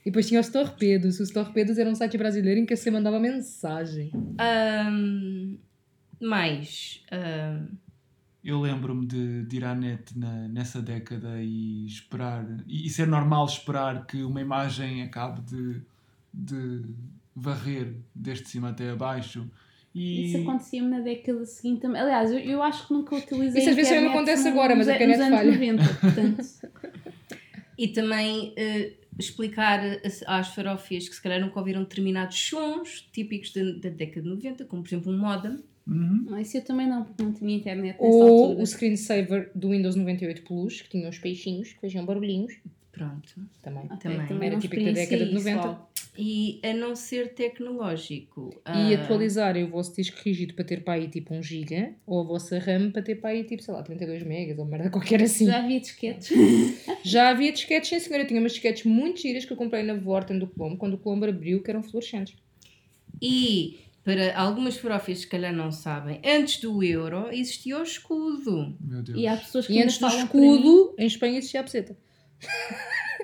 [0.03, 1.21] E depois tinha os torpedos.
[1.21, 4.11] Os torpedos eram um site brasileiro em que você mandava mensagem.
[4.39, 5.57] Ahm,
[6.21, 7.03] mais.
[7.11, 7.67] ahm,
[8.45, 13.07] Eu lembro-me de, de ir à net na- nessa década e esperar, e, e ser
[13.07, 15.81] normal esperar que uma imagem acabe de,
[16.35, 16.83] de
[17.37, 19.49] varrer desde cima até abaixo.
[19.95, 22.01] E Isso acontecia-me na década seguinte também.
[22.01, 24.93] Aliás, eu, eu acho que nunca utilizei Isso às vezes também acontece agora, mas a
[24.95, 25.53] nos internet falha.
[25.53, 26.43] 90, portanto.
[27.79, 29.81] e também eh, explicar
[30.27, 34.65] às farófias que se calhar nunca ouviram determinados sons típicos da, da década de 90,
[34.67, 35.59] como por exemplo um modem.
[35.87, 36.27] Uhum.
[36.31, 38.63] Não, isso eu também não, porque não tinha internet nessa Ou altura.
[38.63, 42.55] o screensaver do Windows 98 Plus, que tinha uns peixinhos que faziam barulhinhos.
[42.93, 43.35] Pronto.
[43.63, 43.85] Também.
[43.91, 44.49] Ok, também.
[44.49, 45.69] Era típico da década de experienciei 90.
[45.69, 45.93] isso, ó.
[46.17, 48.51] E a não ser tecnológico.
[48.67, 52.21] E ah, atualizarem o vosso disco rígido para ter para aí tipo 1 GB, ou
[52.21, 55.23] a vossa RAM para ter para aí tipo, sei lá, 32 megas ou merda qualquer
[55.23, 55.47] assim.
[55.47, 56.31] Já havia disquetes.
[57.03, 58.25] Já havia disquetes, sim senhora.
[58.25, 60.99] Eu tinha umas disquetes muito giras que eu comprei na Vorten do Colombo, quando o
[60.99, 62.37] Colombo abriu, que eram fluorescentes.
[63.21, 68.77] E para algumas farófias que se calhar não sabem, antes do euro existia o escudo.
[68.79, 69.19] Meu Deus.
[69.19, 71.97] E há pessoas que E antes do escudo, em Espanha existia a peseta.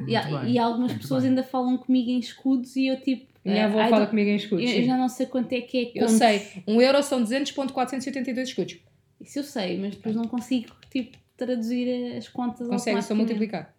[0.07, 0.13] E,
[0.53, 1.31] e algumas muito pessoas bem.
[1.31, 3.27] ainda falam comigo em escudos e eu tipo.
[3.45, 4.65] Minha eh, avó I fala comigo em escudos.
[4.71, 8.39] Eu, eu já não sei quanto é que é Eu sei, 1 euro são 200.482
[8.43, 8.79] escudos.
[9.21, 13.75] Isso eu sei, mas depois não consigo tipo, traduzir as contas Consegue só multiplicar.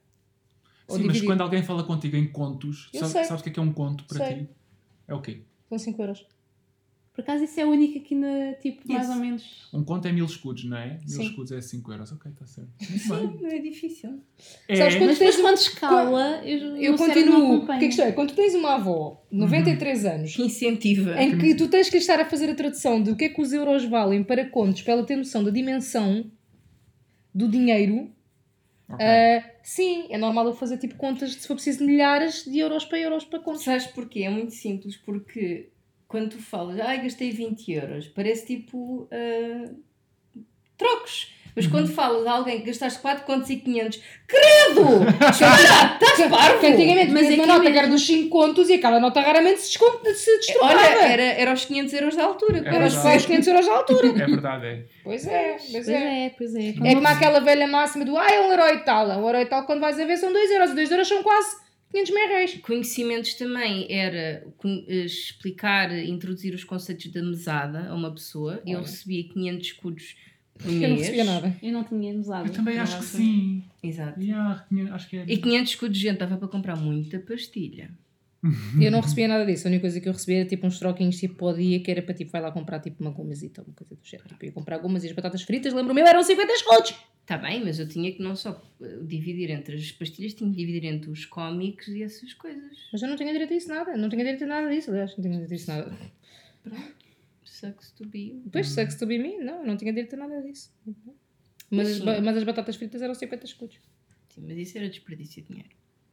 [0.88, 1.28] Ou Sim, mas dividir.
[1.28, 4.04] quando alguém fala contigo em contos, sabe- sabes o que é que é um conto
[4.06, 4.36] para Sei.
[4.40, 4.50] ti?
[5.08, 5.42] É o quê?
[5.70, 6.26] São 5 euros.
[7.20, 9.16] Por acaso isso é a única que ainda, tipo, mais Yes.
[9.16, 9.70] ou menos.
[9.74, 10.92] Um conto é mil escudos, não é?
[11.06, 11.24] Mil Sim.
[11.28, 12.12] escudos é 5 euros.
[12.14, 12.70] Ok, está certo.
[12.90, 13.42] Muito bem.
[13.42, 14.22] Não é difícil.
[14.70, 17.66] É, Sabes quando Mas tens quando escala, eu, Eu continuo.
[17.66, 18.12] Que é que isto é?
[18.14, 21.22] Quando tu tens uma avó, 93 anos, Incentiva.
[21.22, 23.42] em que tu tens que estar a fazer a tradução de o que é que
[23.42, 26.32] os euros valem para contos, para ela ter noção da dimensão
[27.36, 28.10] do dinheiro,
[28.90, 29.06] Ok.
[29.06, 32.58] ah, sim, é normal eu fazer tipo contas, de, se for preciso, de milhares de
[32.60, 33.64] euros para euros para contos.
[33.64, 34.22] Sabes porquê?
[34.24, 35.70] É muito simples, porque
[36.10, 39.70] quando tu falas, ai, gastei 20 euros, parece tipo ah,
[40.78, 41.34] trocos.
[41.56, 41.72] Mas Uhum.
[41.72, 44.82] quando falas de alguém que gastaste 4 contos e 500, credo!
[45.30, 46.60] Espera, estás parvo!
[46.60, 49.00] Que antigamente Mas é uma que nota mesmo- que era dos 5 contos e aquela
[49.00, 50.74] nota raramente se, descon- se destoava.
[50.76, 52.60] Olha, era, era os 500 euros da altura.
[52.60, 53.18] É Era os verdade.
[53.18, 54.08] os 500 euros da altura.
[54.08, 54.84] É verdade, é.
[55.04, 56.26] Pois é, pois Pois é.
[56.26, 56.70] é, pois é.
[56.70, 59.08] É como aquela velha máxima do ah, é um euro e tal.
[59.08, 60.72] Um euro e tal, quando vais a ver, são 2 euros.
[60.72, 61.58] E 2 euros são quase
[61.92, 62.54] 500 mil reais.
[62.62, 64.46] Conhecimentos também era
[64.88, 68.62] eh, explicar, introduzir os conceitos da mesada a uma pessoa.
[68.66, 68.86] Eu Olha.
[68.88, 70.16] recebia 500 escudos
[70.54, 70.90] por Eu mês.
[70.90, 71.58] não recebia nada.
[71.64, 72.48] Eu não tinha usado.
[72.48, 73.18] Eu também acho que Nossa.
[73.18, 73.64] sim.
[73.82, 74.20] Exato.
[74.22, 75.26] Yeah, acho que é.
[75.28, 77.90] E 500 escudos de gente dava para comprar muita pastilha.
[78.82, 79.68] Eu não recebia nada disso.
[79.68, 81.92] A única coisa que eu recebia era tipo uns troquinhos tipo para o dia, que
[81.92, 84.30] era para tipo, vai lá comprar tipo uma gomazita, uma coisa do género.
[84.30, 86.90] Tipo, eu ia comprar gomas e as batatas fritas, lembro-me, eram 50 escudos.
[86.90, 90.50] Está Tá bem, mas eu tinha que não só eh, dividir entre as pastilhas, tinha
[90.50, 92.78] que dividir entre os cómics e essas coisas.
[92.92, 93.96] Mas eu não tinha direito a isso nada.
[93.96, 95.16] Não tinha direito a nada disso, aliás.
[95.16, 95.96] Não tinha direito a isso nada.
[97.44, 98.42] Sucks to be.
[98.46, 99.38] Depois, sucks to be me?
[99.38, 100.72] Não, eu não tinha direito a nada disso.
[101.70, 103.78] Mas, as, mas as batatas fritas eram 50 escudos.
[104.30, 105.70] Sim, mas isso era desperdício de dinheiro.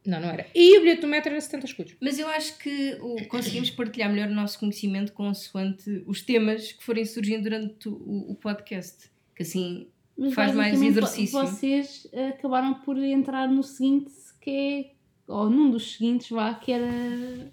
[0.07, 0.47] Não, não era.
[0.55, 1.95] E o bilhete do metro era 70 escudos.
[2.01, 6.83] Mas eu acho que o- conseguimos partilhar melhor o nosso conhecimento consoante os temas que
[6.83, 9.09] forem surgindo durante o, o podcast.
[9.35, 11.39] Que assim Mas Faz mais exercício.
[11.39, 14.91] vo- Vocês acabaram por entrar no seguinte, que é,
[15.31, 17.51] ou num dos seguintes, vá, que era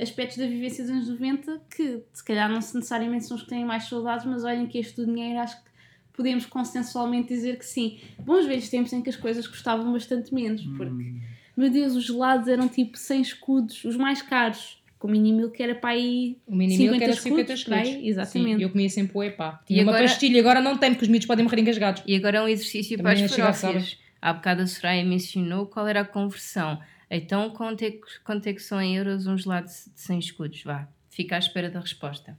[0.00, 3.48] aspectos da vivência dos anos 90 que se calhar não se necessariamente são os que
[3.50, 5.70] têm mais saudades, mas olhem que este do dinheiro acho que
[6.12, 7.98] podemos consensualmente dizer que sim.
[8.20, 11.14] Bons velhos tempos em que as coisas custavam bastante menos, porque,
[11.56, 15.62] meu Deus, os gelados eram tipo 100 escudos, os mais caros, com o mini milk
[15.62, 17.82] era para aí O mini 50 milk era 50 escudos, escudos.
[18.00, 18.56] bem, exatamente.
[18.56, 19.60] Sim, eu comia sempre o epá.
[19.64, 22.02] E Tinha uma agora- pastilha, agora não tem, porque os miúdos podem morrer engasgados.
[22.06, 23.98] E agora é um exercício Também para as a chegar, farófias.
[24.20, 26.80] Há bocado a Soraya mencionou qual era a conversão.
[27.10, 30.62] Então, quanto é que, quanto é que são em euros um gelado de 100 escudos?
[30.64, 32.36] Vá, fica à espera da resposta.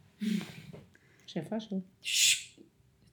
[1.27, 1.83] Já é fácil.
[2.01, 2.45] Shhh.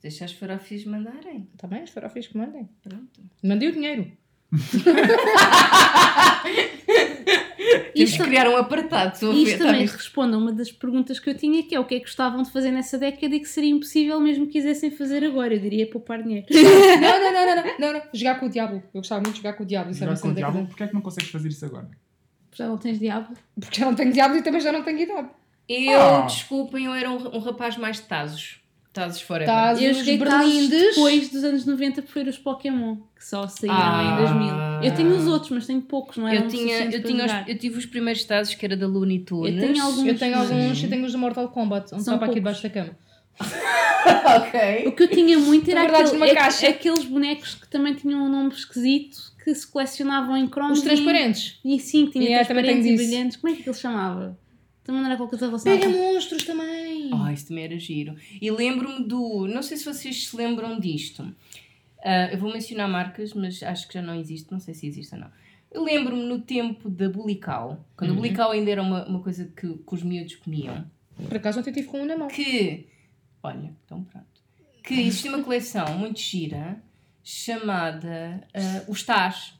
[0.01, 1.47] Deixa as farófias mandarem.
[1.55, 2.69] Está bem, as farofas que mandem.
[2.83, 3.21] Pronto.
[3.43, 4.11] Mandei o dinheiro.
[7.95, 9.33] Temos que criar um apartado.
[9.33, 11.95] Isto tá também responde a uma das perguntas que eu tinha, que é o que
[11.95, 15.25] é que gostavam de fazer nessa década e que seria impossível mesmo que quisessem fazer
[15.25, 15.55] agora.
[15.55, 16.47] Eu diria poupar dinheiro.
[16.51, 18.03] não, não, não, não, não, não, não.
[18.13, 18.77] Jogar com o diabo.
[18.93, 19.91] Eu gostava muito de jogar com o diabo.
[19.91, 21.89] Era Jogar com o diabo, porquê é que não consegues fazer isso agora?
[22.55, 23.35] Já não tens diabo?
[23.59, 25.29] Porque já não tenho diabo e também já não tenho idade.
[25.69, 26.21] Eu, Ah.
[26.23, 28.61] desculpem, eu era um, um rapaz mais de Tazos.
[28.93, 29.47] Tazos forever.
[29.55, 29.83] Tazos.
[29.83, 30.69] Eu joguei berlindes.
[30.71, 34.19] Tazos depois dos anos 90 por os Pokémon, que só saíram Ah.
[34.21, 34.55] em 2000.
[34.91, 37.59] Eu tenho os outros, mas tenho poucos, não eram Eu, tinha, eu, tinha os- eu
[37.59, 39.55] tive os primeiros Tazos que era da Looney Tunes.
[39.55, 40.07] Eu tenho alguns.
[40.07, 40.85] Eu tenho alguns, Sim.
[40.85, 42.91] eu tenho os do Mortal Kombat, onde São estava aqui debaixo da cama.
[44.37, 44.87] ok.
[44.89, 48.29] O que eu tinha muito era aquele- numa é- aqueles bonecos que também tinham um
[48.29, 50.79] nome esquisito, que se colecionavam em cromos.
[50.79, 51.59] Os e- transparentes.
[51.65, 53.37] E sim, tinha Yeah, também transparentes tenho e brilhantes.
[53.39, 54.39] Como é que ele chamava?
[54.85, 57.11] Também não era qualquer coisa relacionada Pega monstros também.
[57.15, 58.17] Ah, isso também era giro.
[58.41, 59.47] E lembro-me do.
[59.47, 61.33] Não sei se vocês se lembram disto.
[62.05, 64.51] Ah, eu vou mencionar marcas, mas acho que já não existe.
[64.51, 65.31] Não sei se existe ou não.
[65.71, 68.17] Eu lembro-me no tempo da Bulical, quando Uhum.
[68.17, 70.85] a Bulical ainda era uma, uma coisa que, que os miúdos comiam,
[71.29, 72.29] Por acaso ontem tive com um na mão.
[72.29, 72.87] que.
[73.43, 74.27] Olha, então pronto.
[74.85, 76.83] Que existia uma coleção muito gira
[77.23, 79.55] chamada ah, Os Tás.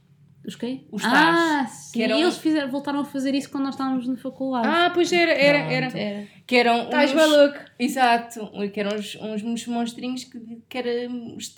[0.45, 0.81] Os quê?
[0.91, 1.93] Os ah, tás, sim.
[1.93, 4.67] que eram- E eles fizeram, voltaram a fazer isso quando nós estávamos na faculdade.
[4.67, 5.87] Ah, pois era, era, era.
[5.91, 5.97] Pronto.
[6.03, 6.27] Era.
[6.47, 6.85] Que eram.
[6.85, 7.59] Estás uns- maluco.
[7.79, 11.09] Exato, que eram uns, uns, monstrinhos que, que era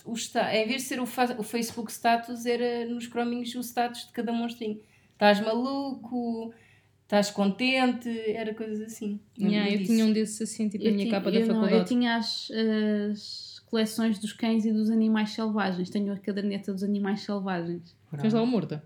[0.05, 4.05] os, em vez de ser o, fa- o Facebook status, era nos crominhos o status
[4.05, 4.79] de cada monstrinho.
[5.13, 6.53] Estás maluco,
[7.03, 9.19] estás contente, era coisas assim.
[9.39, 9.91] Yeah, eu disso.
[9.93, 11.77] tinha um desses assim, tipo, a minha tinha- capa da eu não, faculdade.
[11.79, 12.51] eu tinha as,
[13.11, 15.89] as coleções dos cães e dos animais selvagens.
[15.89, 17.95] Tenho a caderneta dos animais selvagens.
[18.21, 18.79] Tens lá o morto.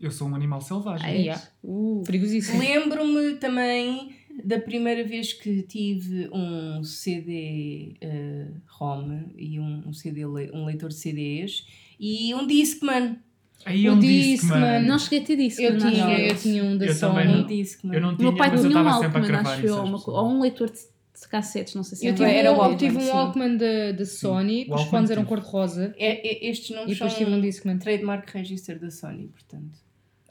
[0.00, 1.06] Eu sou um animal selvagem.
[1.06, 1.42] Ah, yeah.
[1.62, 2.58] Uh, Perigosíssimo.
[2.58, 10.24] Lembro-me também da primeira vez que tive um CD eh, ROM e um, um, CD,
[10.52, 11.64] um leitor de CDs
[12.00, 13.16] e um Discman.
[13.64, 14.82] Aí O eu disse, Discman.
[14.82, 15.60] não cheguei a ter disso.
[15.62, 17.42] Eu tinha, eu tinha um da Eu também Sony.
[17.42, 17.94] Um Discman.
[17.94, 19.66] Eu não O tinha, meu pai mas eu tinha um estava sempre a cravar isso.
[19.68, 20.16] eu, uma- pessoas.
[20.18, 20.78] ou um leitor de,
[21.22, 23.08] de cassetes, não sei se Eu era tive, Era um, Walkman, tive um.
[23.08, 27.18] Walkman da da Sony, os fones eram cor-de-rosa É, é- estes e nomes são depois
[27.18, 27.78] tive um Discman.
[27.78, 29.78] trademark register da Sony, portanto.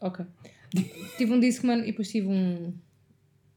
[0.02, 0.26] Ok.
[1.18, 2.74] tive um Discman e depois tive um.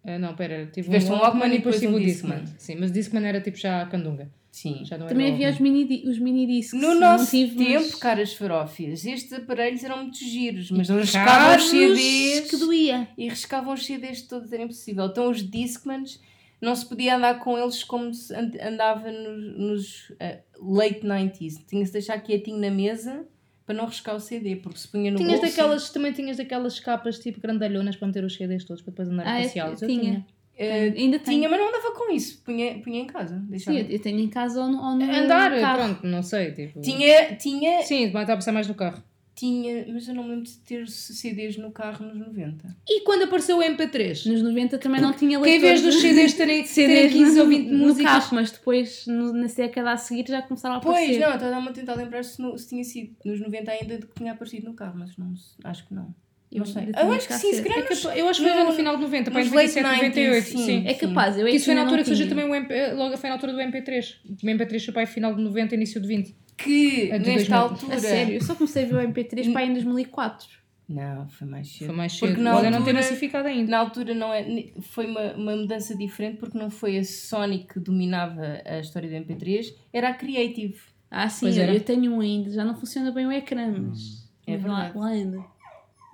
[0.04, 2.00] ah, não, pera, tive Tiveste um um Walkman, Walkman e depois e tive o um
[2.00, 2.38] Discman.
[2.40, 2.58] Discman.
[2.58, 4.30] Sim, mas o Discman era tipo já a candunga.
[4.50, 4.84] Sim.
[4.98, 6.80] Não Também havia os mini, os mini discs.
[6.80, 10.92] No não nosso tive, tempo, mas- caras farófias, estes aparelhos eram muito giros, mas E
[10.92, 13.08] riscavam os CDs que doía.
[13.18, 15.06] e riscavam os CDs todos, era impossível.
[15.06, 16.20] Então os Discmans
[16.64, 21.64] não se podia andar com eles como se and- andava nos, nos, eh, late 90s.
[21.66, 23.26] Tinha-se de deixar quietinho na mesa
[23.66, 25.46] para não riscar o CD, porque se punha no Tinhas bolso...
[25.56, 29.26] daquelas, também tinhas daquelas capas tipo grandalhonas para meter os CDs todos para depois andar
[29.26, 29.82] a Ah, eu passeá-los.
[29.82, 30.26] Eu tinha.
[30.56, 31.38] Eh, Ainda tenho.
[31.38, 32.40] tinha, mas não andava com isso.
[32.44, 33.38] Punha, punha em casa.
[33.40, 33.78] Sim, Deixava.
[33.78, 35.78] eu eu tenho em casa ou no, ou no Andar, carro.
[35.94, 36.52] pronto, não sei.
[36.52, 36.80] Tipo...
[36.80, 39.02] Tinha, tinha, Sim, estar a passar mais no carro.
[39.34, 42.76] Tinha, mas eu não me lembro de ter CDs no carro nos 90.
[42.88, 44.26] E quando apareceu o MP3?
[44.30, 47.44] Nos 90 também não tinha Que em vez dos CDs terem, terem CDs 15 ou
[47.46, 48.12] no- 20 no músicas.
[48.12, 51.20] carro, mas depois no, na década a seguir já começaram a Pois, aparecer.
[51.20, 54.14] não, estava a tentar lembrar se, no- se tinha sido nos 90 ainda de que
[54.14, 56.14] tinha aparecido no carro, mas não, acho que não.
[56.52, 56.84] Eu Não sei.
[56.84, 58.72] Eu tinha acho que sim, se calhar É nos- eu acho que foi já no
[58.72, 60.44] final de 90, para em nos late 97, 90s, 98.
[60.46, 60.58] sim.
[60.64, 60.86] Sim.
[60.86, 63.16] É capaz, eu é Que isso foi na altura que surgiu também o MP, logo
[63.16, 64.14] foi na altura do MP3.
[64.30, 66.36] O MP3 foi para final de 90, início de 20.
[66.56, 67.56] Que É nesta 2000.
[67.56, 67.94] altura.
[67.96, 70.48] A sério, eu só comecei a ver o MP3 para aí em 2004.
[70.88, 71.86] Não, foi mais cedo.
[71.86, 72.42] Foi mais Porque cedo.
[72.44, 73.70] na Olha, não ter altura- massificado ainda.
[73.70, 74.44] Na altura não é,
[74.82, 79.14] foi uma, uma mudança diferente porque não foi a Sony que dominava a história do
[79.26, 80.78] MP3, era a Creative.
[81.10, 82.50] Ah, sim, eu, eu tenho um ainda.
[82.50, 84.24] Já não funciona bem o ecrã, mas.
[84.46, 84.98] É mas lá, verdade.
[84.98, 85.44] lá anda.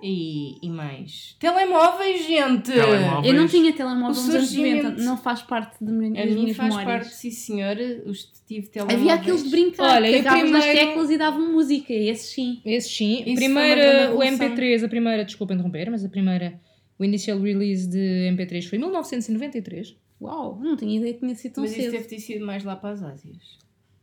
[0.03, 1.35] E, e mais.
[1.39, 2.71] Telemóveis, gente!
[2.71, 3.27] Telemóveis.
[3.27, 4.83] Eu não tinha telemóvel nos anos surgimento.
[4.89, 7.03] 90, não faz parte de mi- A minhas faz memórias.
[7.03, 7.77] parte, sim senhor.
[8.05, 8.99] Os tive telemóveis.
[9.01, 12.29] Havia aqueles de brincar, Olha, e o pegavas nas primeiro- teclas e davam música, esses
[12.33, 12.61] sim.
[12.65, 13.13] Esse sim.
[13.17, 13.81] Isso foi primeira,
[14.15, 14.47] o evolução.
[14.49, 16.59] MP3, a primeira, desculpa interromper, mas a primeira,
[16.97, 19.95] o initial release de MP3 foi em 1993.
[20.19, 21.91] Uau, não tinha ideia que tinha sido tão Mas isso cedo.
[21.91, 23.37] deve ter sido mais lá para as Ásias.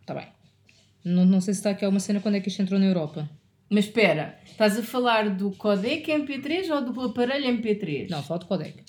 [0.00, 0.28] Está Tá bem.
[1.04, 3.28] Não, não sei se está aqui alguma cena quando é que isto entrou na Europa.
[3.70, 8.08] Mas espera, estás a falar do codec MP3 ou do aparelho MP3?
[8.08, 8.82] Não, só de codec.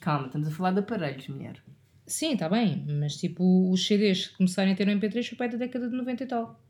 [0.00, 1.62] Calma, estamos a falar de aparelhos, mulher.
[2.06, 5.56] Sim, está bem, mas tipo, os CDs que começarem a ter no MP3 foi da
[5.58, 6.62] década de 90 e tal.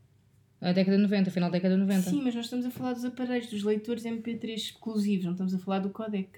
[0.61, 2.09] A década de 90, final da década de 90.
[2.09, 5.59] Sim, mas nós estamos a falar dos aparelhos, dos leitores MP3 exclusivos, não estamos a
[5.59, 6.29] falar do codec.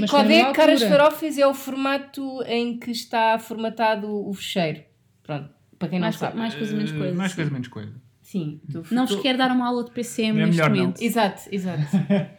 [0.00, 4.82] Mas codec, caras farofas, é o formato em que está formatado o fecheiro.
[5.22, 6.36] Pronto, para quem não Mais, sabe.
[6.36, 7.14] mais coisa, menos Eh, coisa.
[7.16, 7.36] Mais sim.
[7.36, 8.05] coisa, menos coisa.
[8.26, 10.76] Sim, tu, Não tu- vos quero dar uma aula de PCM É neste melhor não.
[10.76, 11.00] momento.
[11.00, 11.80] Exato, exato.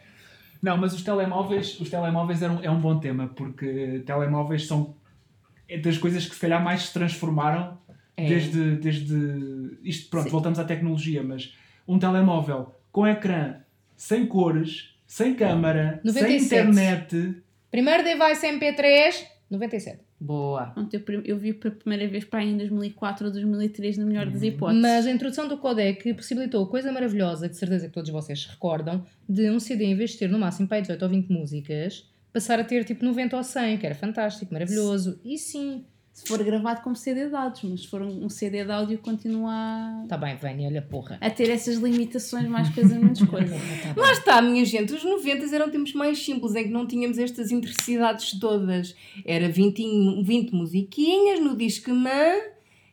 [0.62, 4.96] Não, mas os telemóveis, os telemóveis é um, é um bom tema, porque telemóveis são
[5.68, 7.78] é das coisas que se calhar mais se transformaram
[8.16, 8.26] É.
[8.28, 9.78] desde, desde.
[9.84, 10.30] Isto, pronto, Sim.
[10.30, 11.54] voltamos à tecnologia, mas
[11.86, 13.60] um telemóvel com ecrã,
[13.96, 16.42] sem cores, sem câmara, 97.
[16.44, 17.42] sem internet.
[17.70, 20.00] Primeiro device MP3, 97.
[20.20, 20.66] Boa.
[20.66, 24.26] Pronto, eu, eu vi pela primeira vez para aí em 2004 ou 2003, na melhor
[24.26, 24.82] das hipóteses.
[24.82, 28.42] Mas a introdução do codec possibilitou a coisa maravilhosa, que de certeza que todos vocês
[28.42, 31.08] se recordam, de um CD, em vez de ter no máximo para aí 18 ou
[31.08, 35.20] 20 músicas, passar a ter tipo 90 ou 100, que era fantástico, maravilhoso.
[35.24, 35.84] E sim,
[36.18, 39.52] Se for gravado como CD de áudios, mas se for um CD de áudio, continua
[39.52, 41.16] a- tá bem, Vânia, olha porra.
[41.20, 43.54] a ter essas limitações, mais coisa, menos coisa.
[43.54, 43.94] Tá.
[43.96, 47.52] Lá está, minha gente, os 90 eram tempos mais simples, em que não tínhamos estas
[47.52, 48.96] interessidades todas.
[49.24, 52.34] Era 20, em- 20 musiquinhas no Discman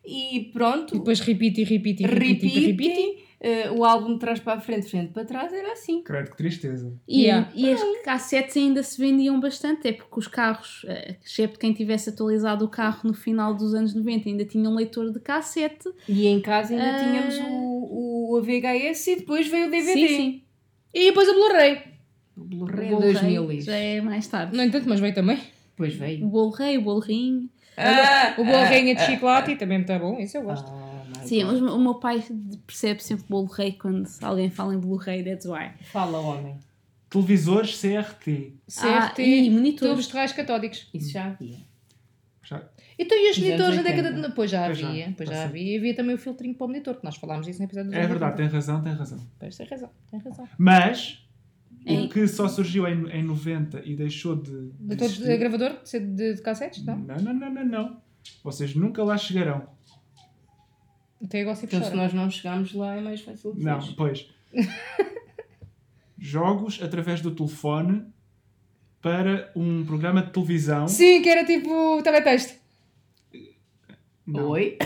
[0.05, 0.95] e pronto.
[0.95, 3.24] E depois repite, e repite, e repite, e repite.
[3.39, 6.01] Eh, o álbum de trás para a frente, frente para trás, era assim.
[6.03, 6.93] Credo que tristeza.
[7.07, 7.49] E, Yeah.
[7.53, 12.09] e as cassetes ainda se vendiam bastante, é porque os carros, eh, excepto quem tivesse
[12.09, 15.89] atualizado o carro no final dos anos 90, ainda tinham um leitor de cassete.
[16.07, 16.99] E em casa ainda Ah.
[16.99, 20.07] tínhamos o, o VHS e depois veio o DVD.
[20.07, 20.41] Sim, sim.
[20.93, 21.79] E depois a Blu-ray.
[22.37, 23.61] O Blu-ray O em Blu-ray 2000.
[23.61, 24.55] já é mais tarde.
[24.55, 25.39] No entanto, mas veio também.
[25.71, 26.25] Depois O veio.
[26.27, 27.49] bolo rei, o rim.
[27.77, 30.71] Ah, O Bolrinha de chocolate também muito bom, isso eu gosto.
[31.27, 31.61] Sim, God.
[31.61, 32.23] mas o meu pai
[32.65, 35.71] percebe sempre bolo rei quando alguém fala em Blu-ray, that's why.
[35.91, 36.57] Fala, homem.
[37.09, 38.53] Televisores CRT.
[38.81, 39.91] Ah, CRT, e monitores.
[39.93, 40.89] tubos de raios catódicos.
[40.93, 41.57] Isso já havia.
[42.43, 42.63] Já-
[42.99, 44.21] Então, e os monitores na década 80.
[44.21, 44.27] de.
[44.29, 45.73] Depois já Pois já, havia, depois já havia.
[45.73, 48.07] E havia também o filtrinho para o monitor, que nós falámos disso no episódio É
[48.07, 48.37] verdade, 80.
[48.37, 49.19] tem razão, tem razão.
[49.39, 50.47] Pois, tem razão, tem razão.
[50.57, 51.25] Mas
[51.85, 54.69] Em- o que só surgiu em, em 90 e deixou de.
[54.79, 56.97] de De de gravador de, de, de cassetes, não?
[56.97, 58.01] Não, não, não, não, não.
[58.43, 59.67] Vocês nunca lá chegarão.
[61.25, 64.29] Até agora se Então, se nós não chegarmos lá, é mais fácil de Não, pois.
[66.17, 68.05] Jogos através do telefone
[69.01, 70.87] para um programa de televisão.
[70.87, 72.53] Sim, que era tipo teletexto.
[74.25, 74.49] Não.
[74.49, 74.77] Oi?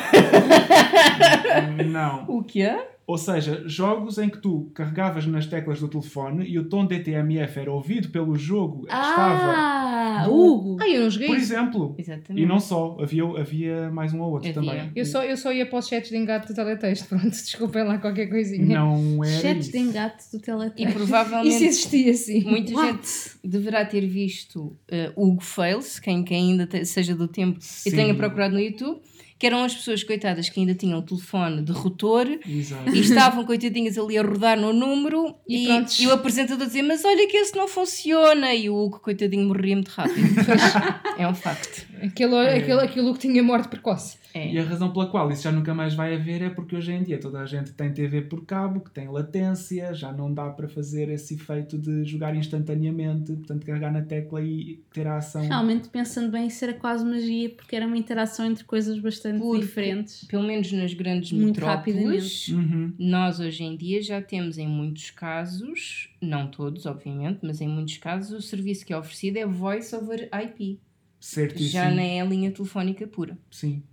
[1.85, 2.25] Não.
[2.27, 2.69] O quê?
[3.07, 7.59] Ou seja, jogos em que tu carregavas nas teclas do telefone e o tom DTMF
[7.59, 9.78] era ouvido pelo jogo que estava.
[10.17, 10.77] Ah, do- Hugo!
[10.81, 11.95] Ah, eu não joguei Por exemplo.
[11.97, 12.43] Exatamente.
[12.43, 14.71] E não só, havia, havia mais um ou outro Havia.
[14.71, 14.91] também.
[14.95, 17.07] Eu só, eu só ia para os chats de engate do teletexto.
[17.09, 18.79] Pronto, desculpem lá qualquer coisinha.
[18.79, 19.71] Não era Chats isso.
[19.71, 20.93] de engate do E teletexto.
[20.97, 22.41] provavelmente Isso existia, sim.
[22.43, 22.91] muita What?
[22.93, 23.09] gente
[23.43, 27.89] deverá ter visto uh, Hugo Fails, quem, quem ainda te- seja do tempo Sim.
[27.89, 28.99] e tenha procurado no YouTube,
[29.39, 32.93] que eram as pessoas coitadas que ainda tinham o telefone de rotor Exato.
[32.93, 37.05] e estavam coitadinhas ali a rodar no número E e, e o apresentador dizia mas
[37.05, 38.53] olha que esse não funciona.
[38.53, 40.19] E o Hugo coitadinho morria muito rápido.
[41.17, 44.17] É um facto Aquilo, aquilo, aquilo que tinha morte precoce.
[44.33, 44.51] é.
[44.53, 47.03] E a razão pela qual isso já nunca mais vai haver é porque hoje em
[47.03, 50.67] dia toda a gente tem TV por cabo, que tem latência, já não dá para
[50.67, 55.41] fazer esse efeito de jogar instantaneamente, portanto carregar na tecla e ter a ação.
[55.47, 59.61] Realmente, pensando bem, isso era quase magia, porque era uma interação entre coisas bastante Porque-
[59.61, 60.23] diferentes.
[60.25, 62.93] pelo menos nas grandes Muito metrópoles Uhum.
[62.97, 67.97] nós hoje em dia já temos em muitos casos não todos obviamente mas em muitos
[67.97, 70.79] casos o serviço que é oferecido é voice over IP
[71.19, 71.69] Certíssimo.
[71.71, 73.83] já nem é linha telefónica pura Sim.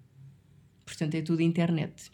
[0.85, 2.11] portanto é tudo internet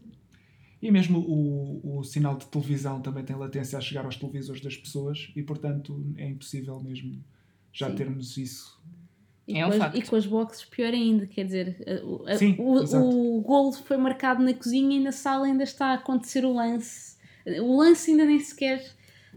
[0.80, 4.76] E mesmo o, o sinal de televisão também tem latência a chegar aos televisores das
[4.76, 7.22] pessoas e, portanto, é impossível mesmo
[7.72, 7.94] já Sim.
[7.96, 8.80] termos isso.
[9.46, 9.96] E, É um com as, facto.
[9.98, 11.26] e com as boxes, pior ainda.
[11.26, 15.12] Quer dizer, a- o- a- Sim, o, o golo foi marcado na cozinha e na
[15.12, 17.16] sala ainda está a acontecer o lance.
[17.60, 18.84] O lance ainda nem sequer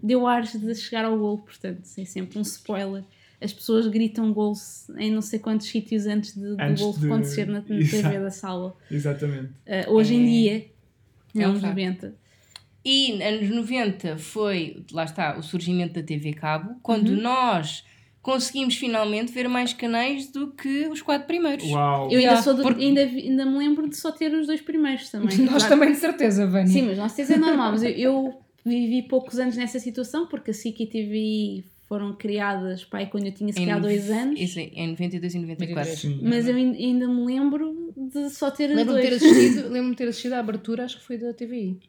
[0.01, 3.03] deu ares de chegar ao golo, portanto, é sempre um spoiler.
[3.45, 7.05] As pessoas gritam gols em não sei quantos sítios antes de, do Antes golo de-
[7.05, 7.61] acontecer na, na.
[7.61, 8.75] TV da sala.
[8.91, 9.51] Exatamente.
[9.65, 10.65] Uh, hoje em É- dia,
[11.35, 11.73] é um anos facto.
[11.75, 12.15] 90.
[12.83, 17.21] E anos 90 foi, lá está, o surgimento da TV Cabo, quando Uhum.
[17.21, 17.83] nós
[18.21, 21.65] conseguimos finalmente ver mais canais do que os quatro primeiros.
[21.69, 22.09] Uau!
[22.11, 25.09] Eu ainda, sou de- porque- ainda, ainda me lembro de só ter os dois primeiros
[25.09, 25.35] também.
[25.45, 25.69] Nós Claro.
[25.69, 26.67] também de certeza, Vânia.
[26.67, 27.71] Sim, mas nós temos é normal.
[27.73, 32.83] Mas eu, eu vivi poucos anos nessa situação porque a SIC e TVI foram criadas
[32.83, 34.39] pai, quando eu tinha se calhar dois anos.
[34.39, 35.91] Isso, em 92 e 94.
[35.91, 35.99] 93.
[35.99, 36.19] Sim.
[36.27, 39.23] Mas eu ain- ainda me lembro de só ter os Lembro-me de ter dois.
[39.23, 41.79] assistido, lembro de ter assistido à abertura, acho que foi da TVI.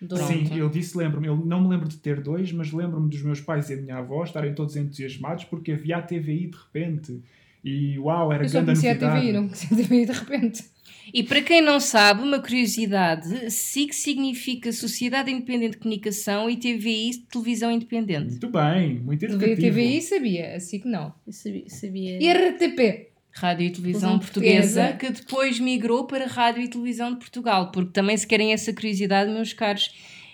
[0.00, 0.58] Do- Sim, Pronto.
[0.58, 3.70] eu disse, lembro-me, eu não me lembro de ter dois, mas lembro-me dos meus pais
[3.70, 7.20] e da minha avó estarem todos entusiasmados porque havia a TVI de repente.
[7.64, 9.20] E uau, era Eu só grande conhecia a novidade.
[9.20, 10.64] TVI, não conhecia a TVI de repente.
[11.12, 17.26] E para quem não sabe, uma curiosidade, SIC significa Sociedade Independente de Comunicação e TVI
[17.30, 18.30] Televisão Independente.
[18.30, 19.60] Muito bem, muito educativo.
[19.60, 21.12] TVI sabia, assim que não.
[21.26, 21.68] Eu sabia.
[21.68, 22.18] sabia.
[22.22, 23.12] E RTP?
[23.34, 24.98] Rádio e Televisão Televisão Portuguesa, Portuguesa.
[24.98, 29.30] que depois migrou para Rádio e Televisão de Portugal, porque também se querem essa curiosidade,
[29.30, 29.90] meus caros,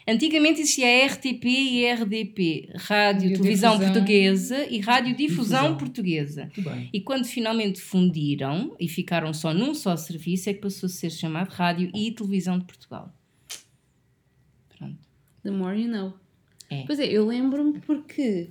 [0.09, 3.93] antigamente existia a RTP e a RDP, Rádio Rádio Televisão Difusão.
[3.93, 5.77] Portuguesa e Rádio Difusão, Difusão.
[5.77, 6.43] Portuguesa.
[6.43, 6.91] Muito bem.
[6.93, 11.11] E quando finalmente fundiram e ficaram só num só serviço, é que passou a ser
[11.11, 13.15] chamado Rádio e Televisão de Portugal.
[14.77, 14.99] Pronto.
[15.43, 16.15] The more you know.
[16.71, 16.85] É.
[16.87, 18.51] Pois é, eu lembro-me porque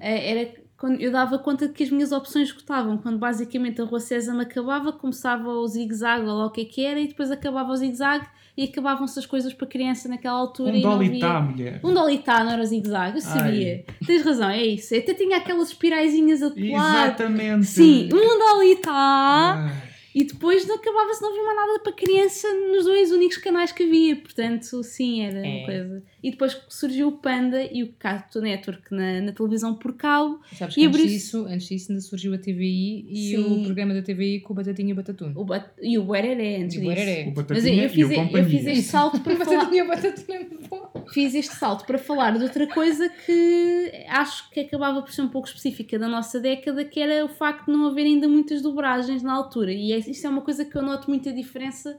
[0.00, 2.98] eh, era quando eu dava conta de que as minhas opções esgotavam.
[2.98, 6.84] Quando basicamente a Rua Sésamo acabava, começava o zigue-zague, ou lá o que é que
[6.84, 10.72] era, e depois acabava o zigue-zague e acabavam-se as coisas para criança naquela altura.
[10.72, 11.80] Um dolitá, mulher.
[11.84, 13.84] Um dolitá, não era o zigue-zague, eu sabia.
[14.06, 14.94] Tens razão, é isso.
[14.94, 17.06] Até tinha aquelas espiraizinhas a colar.
[17.06, 17.66] Exatamente.
[17.66, 19.70] Sim, um dolitá.
[20.18, 23.82] E depois não acabava-se, não havia mais nada para criança nos dois únicos canais que
[23.82, 24.16] havia.
[24.16, 25.56] Portanto, sim, era É.
[25.58, 26.02] uma coisa.
[26.22, 30.40] E depois surgiu o Panda e o Cartoon Network na, na televisão por cabo.
[30.54, 33.60] Sabes E que antes disso, antes disso ainda surgiu a TVI e Sim.
[33.60, 35.32] o programa da TVI com o Batatinha e o Batatune.
[35.36, 37.30] O Bat- e o Buereré antes E o disso.
[37.30, 39.88] O Mas eu, eu e fiz, o eu fiz este salto para falar, Batatinha e
[39.90, 45.22] é fiz este salto para falar de outra coisa que acho que acabava por ser
[45.22, 48.62] um pouco específica da nossa década, que era o facto de não haver ainda muitas
[48.62, 49.72] dobragens na altura.
[49.72, 51.98] E é- isto é uma coisa que eu noto muita diferença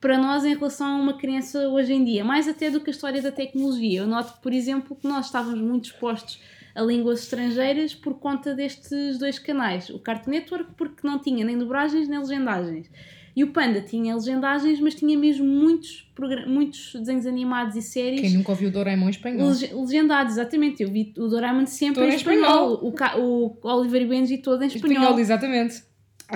[0.00, 2.92] para nós em relação a uma criança hoje em dia, mais até do que a
[2.92, 4.00] história da tecnologia.
[4.00, 6.40] Eu noto, por exemplo, que nós estávamos muito expostos
[6.74, 9.88] a línguas estrangeiras por conta destes dois canais.
[9.90, 12.90] O Cartoon Network porque não tinha nem dobragens nem legendagens.
[13.36, 16.08] E o Panda tinha legendagens, mas tinha mesmo muitos,
[16.46, 19.48] muitos desenhos animados e séries Quem nunca ouviu o Doraemon em espanhol?
[19.48, 20.82] Lege- legendados, exatamente.
[20.82, 22.78] Eu vi o Doraemon sempre Todo em em espanhol.
[22.82, 24.96] O, o Oliver e Benji todo em espanhol.
[25.02, 25.82] Espanhol, exatamente.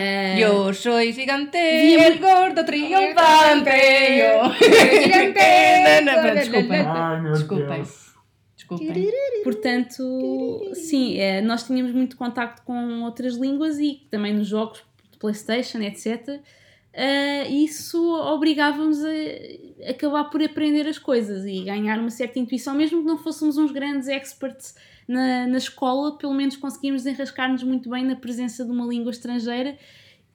[0.01, 4.19] Eh, Yo soy gigante, Via el gordo triunfante.
[4.19, 4.43] Yo.
[6.05, 6.81] Não, não, não, Desculpem.
[6.87, 7.67] Ai, meu Desculpem.
[7.67, 8.09] Deus.
[8.57, 9.11] Desculpem.
[9.45, 15.19] Portanto, sim, eh, nós tínhamos muito contacto com outras línguas e também nos jogos de
[15.19, 16.41] Playstation, etc.
[16.93, 23.01] Eh, isso obrigava-nos a acabar por aprender as coisas e ganhar uma certa intuição, mesmo
[23.01, 24.75] que não fôssemos uns grandes experts
[25.09, 29.77] na, na escola, pelo menos conseguimos enrascar-nos muito bem na presença de uma língua estrangeira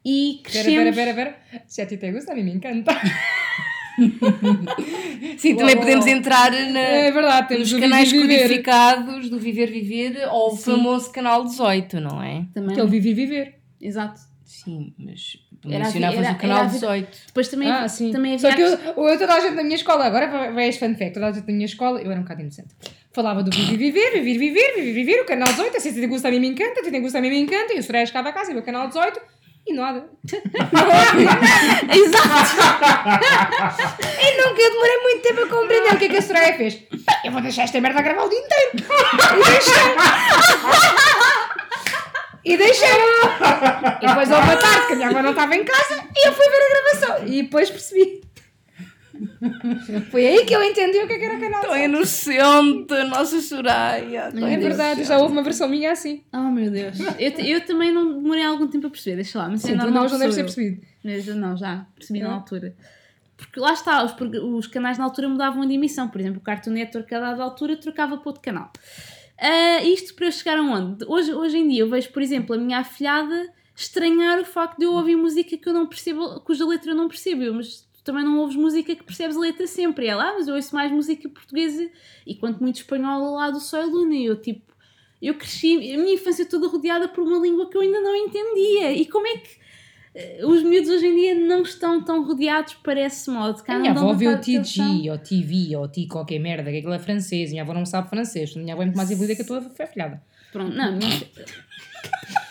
[0.03, 0.87] e crescemos...
[0.89, 1.63] espera, espera, espera.
[1.67, 2.91] Se a ti te gusta, a mim me encanta.
[5.37, 10.27] Sim, também podemos entrar na, É verdade, temos nos canais Viver codificados do Viver Viver
[10.31, 12.45] ou o famoso canal 18, não é?
[12.53, 12.73] Também.
[12.75, 13.55] Que é o Viver Viver.
[13.79, 14.19] Exato.
[14.43, 17.17] Sim, mas Era mencionavas era- o canal era a vi- 18.
[17.27, 18.11] Depois também, Ah, sim.
[18.11, 18.77] também Só havia...
[18.77, 21.13] que eu, eu, toda a gente na minha escola, agora vai- vai este fun fact,
[21.13, 22.69] toda a gente na minha escola, eu era um bocado inocente.
[23.13, 26.31] Falava do Viver Viver, Viver Viver, Viver Viver, o canal 18, se te gusta a
[26.31, 28.33] mim me encanta, se te gusta a mim me encanta, e o Soraya chegava a
[28.33, 29.21] casa e o canal 18,
[29.67, 30.09] e nada.
[31.93, 32.55] Exato!
[34.19, 36.73] E nunca eu demorei muito tempo a compreender o que é que a Soraya fez.
[36.73, 38.71] Bem, eu vou deixar esta merda a gravar o dia inteiro.
[39.37, 39.83] E deixei.
[42.45, 42.89] E deixei.
[44.01, 46.33] E depois houve uma tarde que a minha avó não estava em casa e eu
[46.33, 47.27] fui ver a gravação.
[47.27, 48.21] E depois percebi.
[50.11, 51.61] Foi aí que eu entendi o que é que era canal.
[51.61, 54.31] Tão inocente, nossa Soraya.
[54.31, 55.07] tão É verdade, inocente.
[55.07, 56.23] já houve uma versão minha assim.
[56.33, 56.97] Oh meu Deus.
[57.19, 59.49] Eu, eu também não demorei algum tempo a perceber, deixa lá.
[59.49, 60.81] Mas Sim, é não, não que deve ser percebido.
[61.03, 62.35] Mas eu não, já percebi na Não?
[62.35, 62.75] altura.
[63.35, 64.15] Porque lá está, os,
[64.55, 66.07] os canais na altura mudavam de emissão.
[66.07, 68.71] Por exemplo, o Cartoon Network a dada altura trocava para outro canal.
[69.39, 71.03] Ah, isto para eu chegar aonde?
[71.05, 74.85] Hoje, hoje em dia eu vejo, por exemplo, a minha afilhada estranhar o facto de
[74.85, 77.53] eu ouvir música que eu não percebo, cuja letra eu não percebo.
[77.53, 80.05] Mas tu também não ouves música que percebes a letra sempre.
[80.05, 81.89] E ela, ah, mas eu ouço mais música portuguesa
[82.27, 84.15] e quanto muito espanhola lá do Sol Luna.
[84.15, 84.73] E eu tipo,
[85.21, 88.91] eu cresci, a minha infância toda rodeada por uma língua que eu ainda não entendia.
[88.91, 89.49] E como é que
[90.15, 93.63] eh, os miúdos hoje em dia não estão tão rodeados para esse modo?
[93.63, 94.37] Cá A minha avó viu o.
[94.37, 97.51] TG, ou TV, ou T qualquer merda, que aquilo é francês.
[97.51, 98.53] Minha avó não sabe francês.
[98.55, 100.21] Minha avó é muito mais evoluída que a tua afilhada.
[100.51, 101.09] Pronto, não, minha...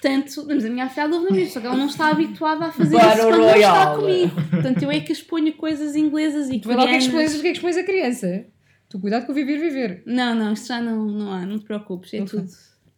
[0.00, 2.72] Portanto, mas a minha afilhada ouve na mesma, só que ela não está habituada a
[2.72, 4.34] fazer isso quando não está comigo.
[4.50, 7.04] Portanto, eu é que exponho coisas inglesas e Tu é que coreanas.
[7.04, 8.44] expões, o que é que expões a criança.
[8.88, 10.02] Tu cuidado com o viver, viver.
[10.06, 12.36] Não, não, isto já não, não há, não te preocupes, é Ufa.
[12.36, 12.48] tudo.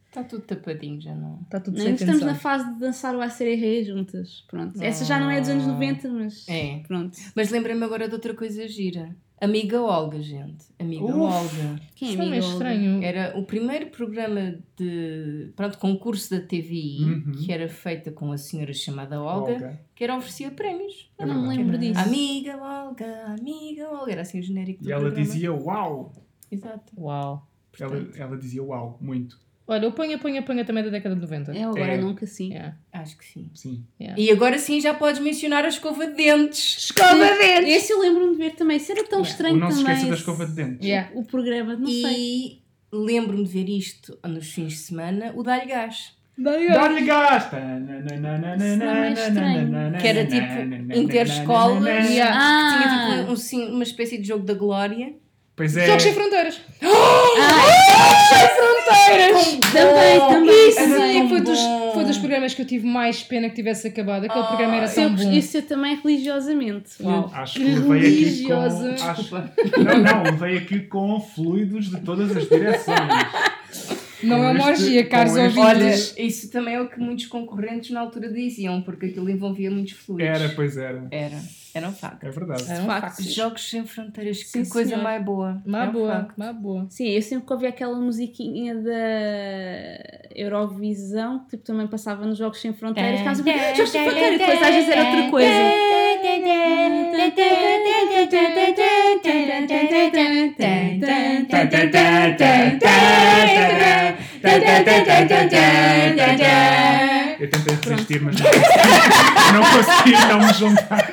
[0.08, 1.38] Está tudo tapadinho, já não.
[1.42, 4.44] Está tudo Ainda sem estamos na fase de dançar o ACRE juntas.
[4.48, 4.82] Pronto.
[4.82, 6.80] Essa já não é dos anos 90, mas É.
[6.88, 7.16] pronto.
[7.36, 9.14] Mas lembrei-me agora de outra coisa gira.
[9.40, 10.64] Amiga Olga, gente.
[10.78, 11.12] Amiga Uf.
[11.14, 11.80] Olga.
[11.94, 12.48] Quem é Isso amiga Olga?
[12.52, 13.02] estranho.
[13.02, 17.32] Era o primeiro programa de pronto, concurso da TVI Uhum.
[17.32, 19.80] que era feita com a senhora chamada Olga, Olga.
[19.94, 21.10] que era oferecia prémios.
[21.18, 22.00] É Não me lembro disso.
[22.00, 24.12] Amiga Olga, amiga Olga.
[24.12, 25.24] Era assim o genérico do E ela programa.
[25.26, 26.12] dizia uau.
[26.50, 26.92] Exato.
[26.96, 27.46] Uau.
[27.80, 29.38] Ela, ela dizia uau, muito.
[29.70, 31.52] Olha, o ponha, ponha, ponha também da década de 90.
[31.54, 31.96] É agora, É.
[31.98, 32.48] nunca sim.
[32.48, 32.74] Yeah.
[32.90, 33.50] Acho que sim.
[33.54, 33.84] Sim.
[34.00, 34.18] Yeah.
[34.20, 36.78] E agora sim já podes mencionar a escova de dentes.
[36.84, 37.68] Escova de dentes!
[37.76, 38.78] Esse eu lembro-me de ver também.
[38.78, 39.30] Isso era tão Yeah.
[39.30, 39.92] estranho o não se também.
[39.94, 40.86] esqueça da escova de dentes.
[40.86, 41.10] Yeah.
[41.14, 42.16] O programa, não sei.
[42.16, 46.16] E lembro-me de ver isto nos fins de semana, o Dar-lhe Gás.
[46.40, 47.50] Dá-lhe gás!
[48.20, 49.98] Não é.
[50.00, 52.08] Que era tipo interescolas.
[52.10, 52.36] Yeah.
[52.40, 55.12] Ah, Tinha tipo um, uma espécie de jogo da glória.
[55.58, 55.86] Pois é.
[55.86, 56.60] Jogos sem fronteiras!
[59.72, 60.68] também, também.
[60.68, 61.58] Isso tão foi dos,
[61.94, 64.24] foi dos programas que eu tive mais pena que tivesse acabado.
[64.24, 65.32] Aquele Ah, programa era eu, tão bom.
[65.32, 66.90] isso eu também religiosamente.
[67.02, 67.30] Uau.
[67.34, 68.94] Acho que levei aqui Religiosa.
[68.98, 69.04] com...
[69.04, 69.34] Acho...
[69.34, 72.98] Não, não, levei aqui com fluidos de todas as direções.
[74.22, 76.14] Não é uma orgia, caros este- Olha, ouvintes.
[76.18, 80.26] isso também é o que muitos concorrentes na altura diziam, porque aquilo envolvia muitos fluidos.
[80.40, 81.06] Era, pois era.
[81.10, 81.36] Era.
[81.78, 82.24] Era um facto.
[82.24, 82.64] É verdade.
[82.68, 83.16] Era um facto.
[83.16, 83.22] facto.
[83.22, 85.02] Jogos sem fronteiras, que Sim, coisa senhor.
[85.02, 85.62] mais boa.
[85.64, 86.86] Má É um boa, má boa.
[86.90, 88.90] Sim, eu sempre que ouvi aquela musiquinha da
[90.34, 94.38] Eurovisão, que tipo, também passava nos Jogos Sem Fronteiras, ficava sempre, Jogos Sem Fronteiras, e
[94.38, 95.28] depois às vezes era outra
[107.40, 108.72] Eu tentei resistir, mas não consegui,
[109.52, 111.07] não consegui não me juntar.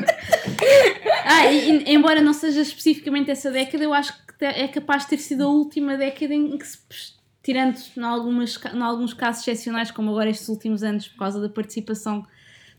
[1.25, 5.17] Ah, e, embora não seja especificamente essa década, eu acho que é capaz de ter
[5.17, 6.77] sido a última década em que se,
[7.41, 11.49] tirando em, algumas, em alguns casos excepcionais, como agora estes últimos anos, por causa da
[11.49, 12.25] participação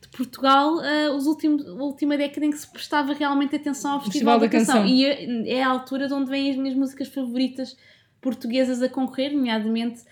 [0.01, 4.05] de Portugal, ah, os últimos, a última década em que se prestava realmente atenção ao
[4.05, 4.87] Festival, da, Canção.
[4.87, 7.77] E é, é a altura de onde vêm as minhas músicas favoritas
[8.21, 10.03] portuguesas a concorrer, nomeadamente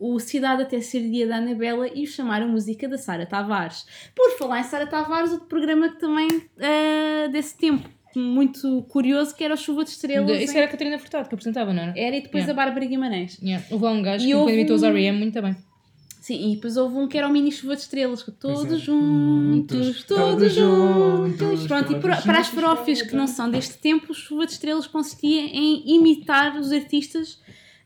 [0.00, 3.84] o Cidade até ser dia da Anabela e o chamar a música da Sara Tavares.
[4.16, 6.26] Por falar em Sara Tavares, outro programa que também
[6.58, 7.86] ah, desse tempo
[8.16, 10.40] muito curioso que era o Chuva de Estrelas.
[10.42, 11.92] Isso em- era a Catarina Furtado que apresentava, não era?
[11.96, 12.50] era e depois Yeah.
[12.52, 13.38] a Bárbara Guimarães.
[13.42, 13.64] Yeah.
[13.70, 15.18] Houve lá um gajo E que houve imitou os R.E.M.
[15.18, 15.54] muito bem.
[16.20, 18.74] Sim, e depois houve um que era o Mini Chuva de Estrelas, que Pois todos
[18.74, 18.76] é.
[18.78, 21.38] juntos, Todos todos juntos.
[21.38, 24.52] juntos, Pronto, e para, para as farófias que não são deste tempo, o Chuva de
[24.52, 27.38] Estrelas consistia em imitar os artistas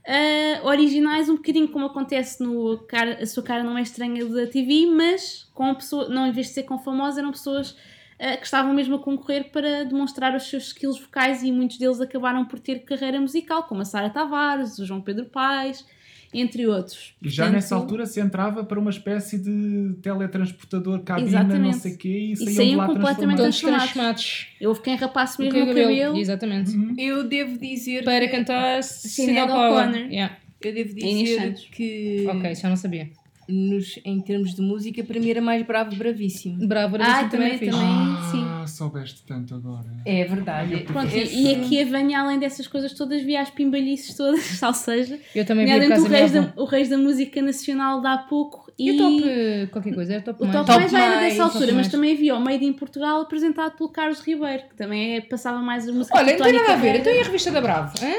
[0.07, 4.47] ah, originais, um bocadinho como acontece no cara, A Sua Cara Não É Estranha da
[4.47, 7.77] TV, mas com pessoa, não em vez de ser com famosos, eram pessoas
[8.19, 12.01] ah, que estavam mesmo a concorrer para demonstrar os seus skills vocais e muitos deles
[12.01, 15.87] acabaram por ter carreira musical, como a Sara Tavares, o João Pedro Paes,
[16.35, 17.14] entre outros.
[17.22, 21.61] E já Portanto, nessa altura se entrava para uma espécie de teletransportador, cabina, Exatamente.
[21.62, 23.85] não sei o quê, e E saíam, lá completamente transformados.
[23.93, 24.47] transformados.
[24.62, 26.16] Houve quem rapasse mesmo o cabelo.
[26.16, 26.70] Exatamente.
[26.76, 26.95] Uhum.
[26.99, 28.05] Eu devo dizer.
[28.05, 30.11] Para que- cantar Sinead O'Connor.
[30.11, 30.37] Yeah.
[30.62, 32.26] Eu devo Inês dizer que.
[32.28, 33.11] Ok, isso já não sabia.
[33.49, 36.67] Nos, em termos de música, para mim era mais bravo, bravíssimo.
[36.67, 39.87] Bravo, era Ah, assim também, é também, Ah, soubeste tanto agora.
[40.07, 40.85] É verdade.
[40.85, 44.35] Pronto, Esse- e, e aqui a venha, além dessas coisas todas, via as pimbalices todas,
[44.63, 48.07] ou seja, Eu também vi o da reis, da, o reis da música nacional de
[48.07, 50.13] há pouco E o top qualquer coisa?
[50.15, 50.57] Era top O mais?
[50.57, 51.89] Top, Top Mais já era dessa altura, mas Mais.
[51.89, 55.89] também havia o Made in Portugal apresentado pelo Carlos Ribeiro, que também é- passava mais
[55.89, 56.97] as músicas Olha, não tem nada a ver.
[57.01, 57.95] Então e a revista da Bravo?
[58.03, 58.13] hã?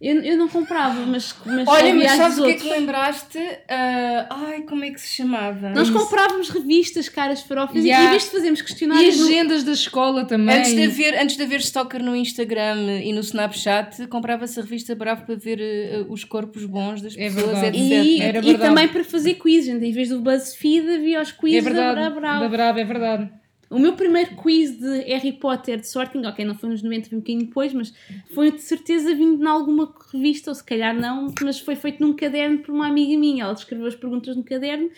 [0.00, 3.38] Eu, eu não comprava, mas, mas Olha, mas as sabes o que é que lembraste?
[3.68, 5.68] Ah, ai, como é que se chamava?
[5.70, 8.04] Nós comprávamos revistas, caras farofas, Yeah.
[8.04, 10.56] e em vez de fazermos E questionários no- agendas da escola também.
[10.56, 14.94] Antes de, haver, antes de haver stalker no Instagram e no Snapchat, comprava-se a revista
[14.94, 17.76] Bravo para ver eh, os corpos bons das É pessoas, verdade.
[17.78, 18.04] etc.
[18.06, 18.58] E, Era e verdade.
[18.58, 19.84] também para fazer quiz, gente.
[19.84, 22.00] em vez do BuzzFeed havia os quiz É verdade.
[22.00, 22.40] da Bravo.
[22.40, 23.30] Da Bravo, é verdade.
[23.70, 27.18] O meu primeiro quiz de Harry Potter de Sorting, ok, não foi nos 90, foi
[27.18, 27.94] um bocadinho depois, mas
[28.34, 32.12] foi de certeza vindo em alguma revista, ou se calhar não, mas foi feito num
[32.12, 33.44] caderno por uma amiga minha.
[33.44, 34.90] Ela escreveu as perguntas no caderno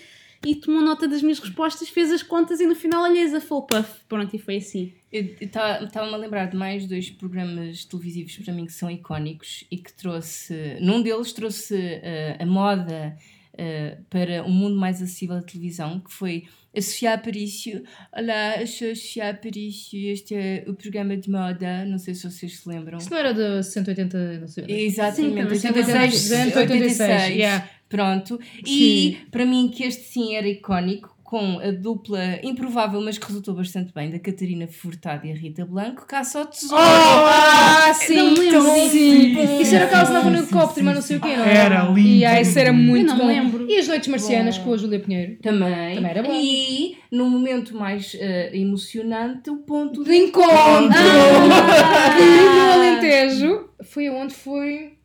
[0.44, 3.62] e tomou nota das minhas respostas, fez as contas e no final olhei a full
[3.62, 4.00] puff.
[4.08, 4.92] Pronto, e foi assim.
[5.12, 9.92] Estava-me a lembrar de mais dois programas televisivos para mim que são icónicos e que
[9.92, 10.78] trouxe.
[10.80, 13.16] Num deles trouxe eh, a moda
[13.56, 16.44] eh, para um mundo mais acessível da televisão, que foi
[16.74, 17.82] a Sofia Aparício.
[18.16, 21.84] Olá, eu sou a Sofia Aparício este é o programa de moda.
[21.84, 22.98] Não sei se vocês se lembram.
[22.98, 24.64] Isso não era de 180, não sei.
[24.68, 25.82] Exatamente, Sim, também.
[25.82, 27.68] 86, 86, 86, yeah.
[27.88, 28.40] Pronto.
[28.66, 33.54] E para mim que este sim era icónico, com a dupla improvável, mas que resultou
[33.54, 36.76] bastante bem, da Catarina Furtado e a Rita Blanco, caça ao tesouro.
[36.76, 38.90] Ah, sim, não me lembro disso.
[38.90, 39.60] sim.
[39.62, 41.08] Isso era aquela que andava no Sim, helicóptero, sim, mas não sim.
[41.08, 42.82] sei o quê, não Era lindo, E ah, isso era lindo.
[42.82, 43.26] muito Eu não bom.
[43.28, 43.66] lembro.
[43.66, 44.64] E as Noites Marcianas Bom.
[44.64, 45.36] com a Júlia Pinheiro.
[45.40, 45.94] Também.
[45.94, 46.32] Também era bom.
[46.34, 50.50] E no momento mais eh, emocionante, o ponto De encontro!
[50.52, 52.14] Ah!
[52.20, 54.98] E no Alentejo, foi aonde foi?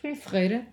[0.00, 0.66] Foi em Ferreira.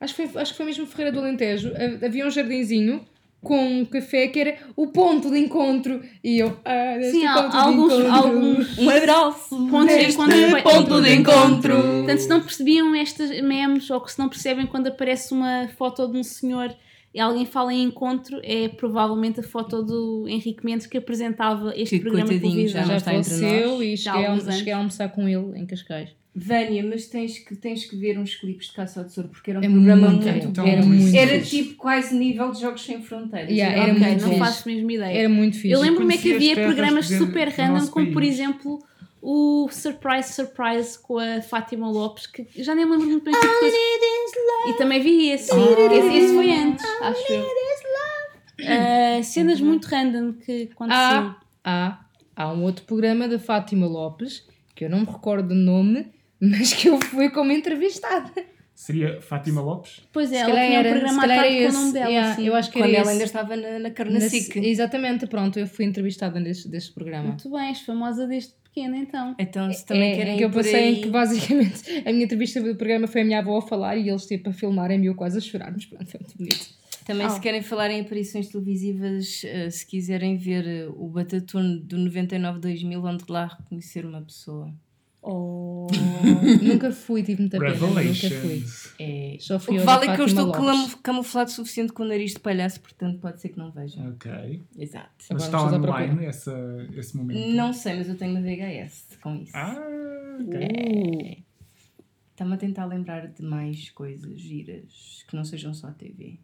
[0.00, 1.72] Acho que foi, acho que foi mesmo Ferreira do Alentejo.
[1.74, 3.00] Ha- Havia um jardinzinho
[3.42, 6.02] com um café que era o ponto de encontro.
[6.22, 9.68] E eu, ah, Sim, há- ponto de alguns, alguns Um abraço.
[9.70, 10.50] pontos de encontro.
[10.50, 11.82] foi- ponto de encontro.
[11.82, 16.06] Portanto, se não percebiam estas memes ou que se não percebem quando aparece uma foto
[16.10, 16.74] de um senhor
[17.14, 21.96] e alguém fala em encontro, é provavelmente a foto do Henrique Mendes que apresentava este
[21.96, 22.80] Que programa de coitadinho, televisão.
[22.80, 23.80] já não Já está entre faleceu nós.
[23.82, 26.10] e Já cheguei a, cheguei a almoçar com ele em Cascais.
[26.38, 29.58] Vânia, mas tens que, tens que ver uns clipes de Caça ao Tesouro porque era
[29.58, 30.66] um É programa muito muito, bom.
[30.66, 31.50] Era muito Era fixe.
[31.62, 33.50] tipo quase nível de Jogos Sem Fronteiras.
[33.50, 34.38] Yeah, Era era Ok, muito não fixe.
[34.40, 35.18] faço mesmo ideia.
[35.18, 35.70] Era muito fixe.
[35.70, 38.34] Eu lembro-me é que havia programas de- super do random, como por país.
[38.34, 38.78] exemplo
[39.22, 43.40] o Surprise Surprise com a Fátima Lopes, que já nem me lembro muito bem o
[43.40, 44.70] que foi.
[44.70, 45.50] E também vi esse.
[45.50, 47.46] Esse, esse foi antes, acho eu.
[48.68, 51.34] Ah, cenas muito random que aconteciam.
[51.64, 51.98] Há,
[52.34, 56.06] há, há um outro programa da Fátima Lopes, que eu não me recordo do nome,
[56.40, 58.32] mas que eu fui como entrevistada.
[58.74, 60.02] Seria Fátima Lopes?
[60.12, 62.10] Pois é, Se ela tinha um programa à tarde com o nome dela.
[62.10, 62.46] Yeah, sim.
[62.46, 63.10] eu acho que Quando ela esse.
[63.10, 64.58] ainda estava na, na Carnacic.
[64.58, 67.28] Exatamente, pronto, eu fui entrevistada nesse, desse programa.
[67.28, 69.34] Muito bem, és famosa desde pequena então.
[69.38, 71.00] Então, se também é, querem em que eu passei aí...
[71.00, 74.26] que basicamente a minha entrevista do programa foi a minha avó a falar e eles
[74.26, 76.66] tipo a filmarem-me e eu quase a chorar, mas pronto, foi muito bonito.
[77.06, 77.30] Também Ah.
[77.30, 83.02] se querem falar em aparições televisivas, eh, se quiserem ver eh, o Batatune do 99-2000,
[83.02, 84.70] onde lá reconhecer uma pessoa.
[85.28, 85.88] Oh.
[86.62, 88.64] nunca fui, tive muita pena, nunca fui.
[88.98, 89.36] É...
[89.40, 90.60] Só O fui que ao vale é que eu estou Lopes.
[90.64, 94.08] camu- camuflado o suficiente com o nariz de palhaço, portanto pode ser que não vejam.
[94.10, 94.62] Ok.
[94.78, 95.10] Exato.
[95.30, 97.48] Mas Agora está online essa, esse momento?
[97.56, 99.52] Não sei, mas eu tenho uma VHS com isso.
[99.56, 99.76] Ah,
[100.40, 100.60] ok.
[100.60, 101.38] É.
[102.30, 106.38] Está-me a tentar lembrar de mais coisas giras que não sejam só TV.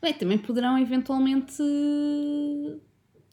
[0.00, 1.60] Bem, também poderão eventualmente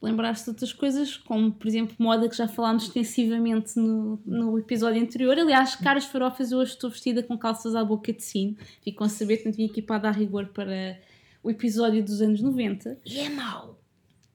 [0.04, 5.01] lembrar-se de outras coisas, como por exemplo moda que já falámos extensivamente no, no episódio
[5.01, 5.38] anterior.
[5.39, 8.58] Aliás, caras farofas, eu hoje estou vestida com calças à boca de sino.
[8.84, 10.99] Ficam a saber que não tinha equipada a rigor para
[11.41, 12.99] o episódio dos anos 90.
[13.06, 13.80] E é mau.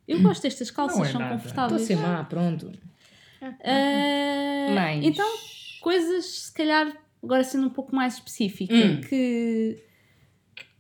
[0.07, 1.35] Eu gosto destas calças, Não é são nada.
[1.35, 1.83] Estou a confortáveis.
[1.87, 2.73] ser má, pronto.
[3.43, 3.55] Ah,
[4.75, 5.05] Mas...
[5.05, 5.27] Então,
[5.83, 6.91] coisas, se calhar,
[7.23, 9.01] agora sendo um pouco mais específica, Hum.
[9.03, 9.79] que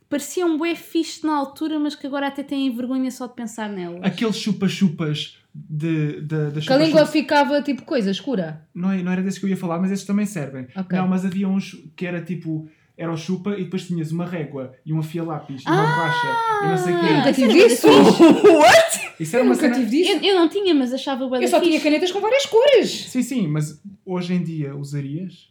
[0.09, 4.01] pareciam bué fixe na altura, mas que agora até têm vergonha só de pensar nelas.
[4.03, 8.67] Aqueles chupa-chupas de, de, da Que a língua ficava tipo coisa escura.
[8.75, 10.67] Não, é- não era desses que eu ia falar, mas esses também servem.
[10.77, 10.97] Ok.
[10.99, 12.69] Não, mas havia uns que era tipo.
[12.97, 15.87] Era o chupa e depois tinhas uma régua e um afia-lápis e uma Ah!
[15.87, 16.27] borracha
[16.65, 17.33] e não sei o Nunca quê.
[17.33, 17.87] tive era isso.
[19.21, 19.75] Isso era Eu uma nunca cena...
[19.87, 20.13] tive disso.
[20.13, 21.85] Eu, eu não tinha, mas achava bué Eu só tinha fixe.
[21.85, 22.91] canetas com várias cores.
[23.09, 25.49] Sim, sim, mas hoje em dia usarias?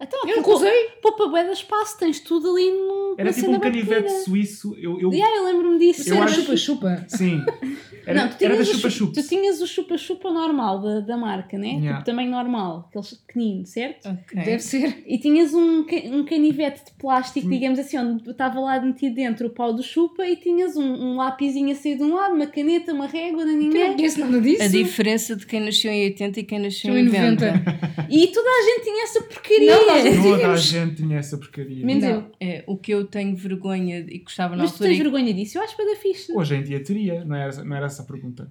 [0.00, 0.88] Então, Eu nunca usei.
[1.00, 4.20] Poupa bué de espaço, tens tudo ali no, Era tipo um canivete pequena.
[4.24, 4.74] suíço.
[4.78, 5.12] Eu, eu...
[5.12, 6.00] Yeah, eu lembro-me disso.
[6.02, 7.04] Isso Eu era acho- chupa-chupa.
[7.08, 7.40] Sim.
[8.06, 9.22] Era, não, tu era da tinhas, o chu- chupa-chups.
[9.22, 11.68] tu tinhas o chupa-chupa normal da, da marca, né?
[11.68, 11.92] Yeah.
[11.92, 14.06] Tipo, tamanho normal, aqueles pequeninos, certo?
[14.10, 14.42] Ok.
[14.44, 15.02] Deve ser.
[15.06, 19.50] E tinhas um, um canivete de plástico, digamos assim, onde estava lá metido dentro o
[19.50, 22.92] pau do chupa e tinhas um, um lapisinho a sair de um lado, uma caneta,
[22.92, 23.94] uma régua, Eu não ninguém.
[23.94, 24.62] conheço nada disso.
[24.64, 27.46] A diferença de quem nasceu em 80 e quem nasceu em 90.
[27.52, 28.06] 90.
[28.10, 29.76] E toda a gente tinha essa porcaria.
[29.78, 31.84] Não, nós não Toda a gente tinha essa porcaria.
[31.84, 32.10] Menos Não.
[32.10, 32.32] eu.
[32.40, 35.58] É, o que eu tenho vergonha e gostava na Mas tu tens e- vergonha disso?
[35.58, 36.32] Eu acho que da fixe.
[36.32, 38.50] Hoje em dia teria, não era, não era essa a pergunta.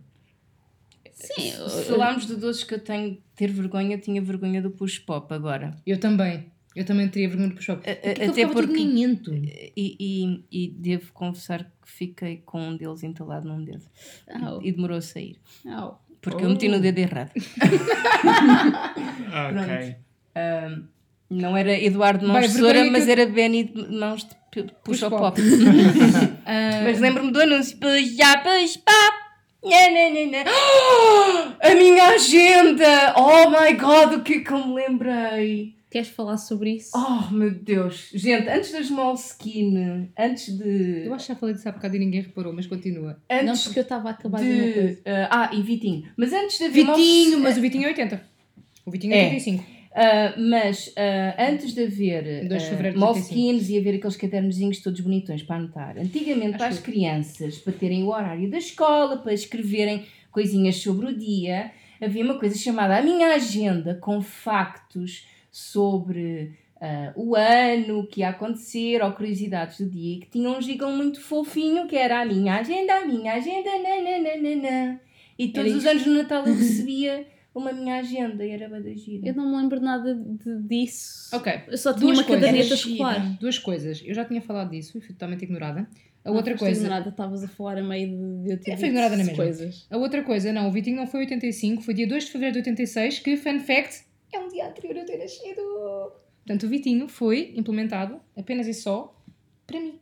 [1.13, 4.99] Sim, Se falarmos de doces que eu tenho de ter vergonha, tinha vergonha do push
[4.99, 5.71] pop agora.
[5.85, 6.51] Eu também.
[6.75, 7.73] Eu também teria vergonha puxar.
[7.77, 7.77] A-
[8.25, 8.81] a- Até porque.
[8.81, 13.85] E, e, e devo confessar que fiquei com um deles entalado num dedo.
[14.41, 14.61] Au.
[14.61, 15.37] E demorou a sair.
[15.67, 16.03] Au.
[16.19, 17.31] Porque eu meti no dedo errado.
[19.33, 19.95] Ok.
[21.29, 25.21] Não era Eduardo Mãos de Tesoura, mas eu- era Benny de Mãos de Puxa Pop.
[25.21, 25.41] Pop.
[26.45, 27.77] Ah, Mas lembro-me do anúncio.
[27.77, 29.23] Puxa, puxa, pop.
[29.65, 30.43] Nha, nha, nha.
[30.45, 33.13] Ah, A minha agenda!
[33.17, 35.75] Oh my god, o que é que eu me lembrei?
[35.89, 36.89] Queres falar sobre isso?
[36.95, 38.09] Oh meu Deus!
[38.13, 41.05] Gente, antes das Moleskine, antes de.
[41.05, 43.17] eu acho que já falei disso há bocado e ninguém reparou, mas continua.
[43.29, 44.73] não, Antes porque eu estava a acabar de uma de.
[44.73, 45.01] coisa.
[45.05, 46.03] ah, ah, e Vitinho.
[46.17, 48.21] Mas antes haver Vitinho, mas o Vitinho é 80.
[48.85, 49.23] O Vitinho é É.
[49.25, 49.63] 85.
[49.95, 52.47] Ah, mas ah, antes de haver uh,
[52.91, 56.91] de Moleskines e haver aqueles cadernozinhos todos bonitões para anotar, antigamente para as Acho que-
[56.91, 61.71] crianças, para terem o horário da escola, para escreverem coisinhas sobre o dia,
[62.01, 68.29] havia uma coisa chamada a minha agenda com factos sobre ah, o ano, que ia
[68.29, 72.55] acontecer, ou curiosidades do dia, que tinha um jingle muito fofinho, que era a minha
[72.55, 74.99] agenda, a minha agenda, nananana.
[75.37, 79.27] E todos os anos no Natal eu recebia uma minha agenda e era da gira.
[79.27, 81.35] Eu não me lembro nada de- disso.
[81.35, 81.51] Ok.
[81.67, 82.45] Eu só tinha Duas uma coisas.
[82.45, 83.37] caderneta escolar.
[83.39, 84.01] Duas coisas.
[84.05, 85.87] Eu já tinha falado disso e fui totalmente ignorada.
[86.25, 86.79] A Não outra foste coisa.
[86.81, 89.23] ignorada, estavas a falar a meio de, de eu ter Eu fui dito ignorada na
[89.25, 89.35] mesma.
[89.35, 89.85] coisas.
[89.91, 92.59] A outra coisa, não, o Vitinho não foi 85, foi dia 2 de fevereiro de
[92.59, 95.61] 86, que, fun fact, é um dia anterior a eu ter nascido.
[96.45, 99.13] Portanto, o Vitinho foi implementado apenas e só
[99.67, 99.99] para mim.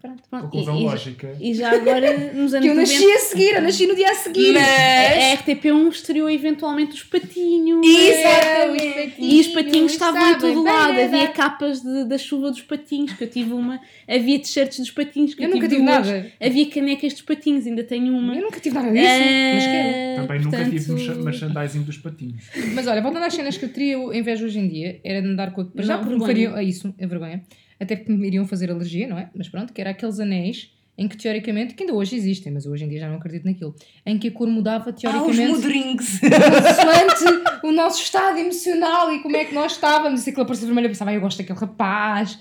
[0.00, 0.22] Pronto.
[0.30, 1.36] Pronto, a e, já, lógica.
[1.40, 4.10] e já agora, nos anos Que eu nasci 90, a seguir, eu nasci no dia
[4.10, 4.56] a seguir.
[4.56, 7.86] a RTP1 estreou eventualmente os patinhos.
[7.86, 9.14] Exatamente.
[9.18, 10.90] E os patinhos estavam em todo lado.
[10.92, 13.80] Havia Havia capas de- da chuva dos patinhos, que eu tive uma.
[14.08, 16.32] Havia t-shirts dos patinhos, que eu, Eu nunca tive nada.
[16.40, 18.34] Havia canecas dos patinhos, ainda tenho uma.
[18.34, 19.88] Eu nunca tive nada disso, mas quero.
[19.88, 22.44] Eh, Também nunca tive portanto, mercha- merchandising dos patinhos.
[22.74, 25.52] Mas olha, voltando às cenas que eu teria inveja hoje em dia, era de andar
[25.52, 25.82] com a...
[25.82, 26.56] Já fariam...
[26.56, 27.42] É isso, é vergonha.
[27.80, 29.30] Até porque me iriam fazer alergia, não é?
[29.34, 32.72] Mas pronto, que era aqueles anéis em que teoricamente, que ainda hoje existem, mas eu
[32.72, 33.74] hoje em dia já não acredito naquilo,
[34.04, 36.20] em que a cor mudava Ah, os teoricamente mudrings.
[36.20, 40.20] consoante o nosso estado emocional e como é que nós estávamos.
[40.20, 42.38] E se aquilo apareceu vermelho, eu pensava, "Ah, eu gosto daquele rapaz.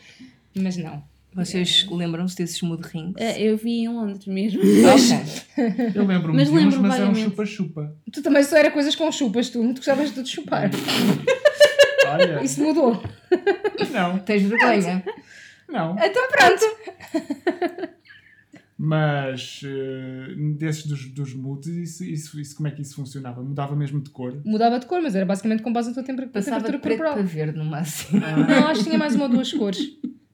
[0.54, 1.02] Mas não.
[1.34, 3.14] Vocês lembram-se desses mudrings?
[3.18, 4.60] eh, eu vi em Londres mesmo.
[4.60, 5.92] Ok.
[5.96, 7.30] Eu lembro-me Mas uns, lembro mas eram vagamente.
[7.30, 7.96] chupa-chupa.
[8.12, 9.62] Tu também só era coisas com chupas, tu.
[9.74, 10.70] Tu gostavas de chupar.
[12.12, 13.02] Olha, Isso mudou.
[13.94, 15.04] não, Tens vergonha?
[15.70, 15.96] Não.
[16.00, 17.90] Então pronto.
[18.82, 23.44] Mas eh, desses dos, dos moods, isso, isso, isso, como é que isso funcionava?
[23.44, 24.42] Mudava mesmo de cor?
[24.46, 27.14] Mudava de cor, mas era basicamente com base na tua temper- Passava temperatura preto corporal.
[27.16, 28.22] para verde no máximo.
[28.48, 29.80] Não, acho que tinha mais uma ou duas cores.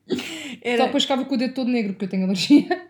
[0.08, 0.16] Só
[0.62, 0.86] Era...
[0.86, 2.88] depois ficava com o dedo todo negro, porque eu tenho alergia.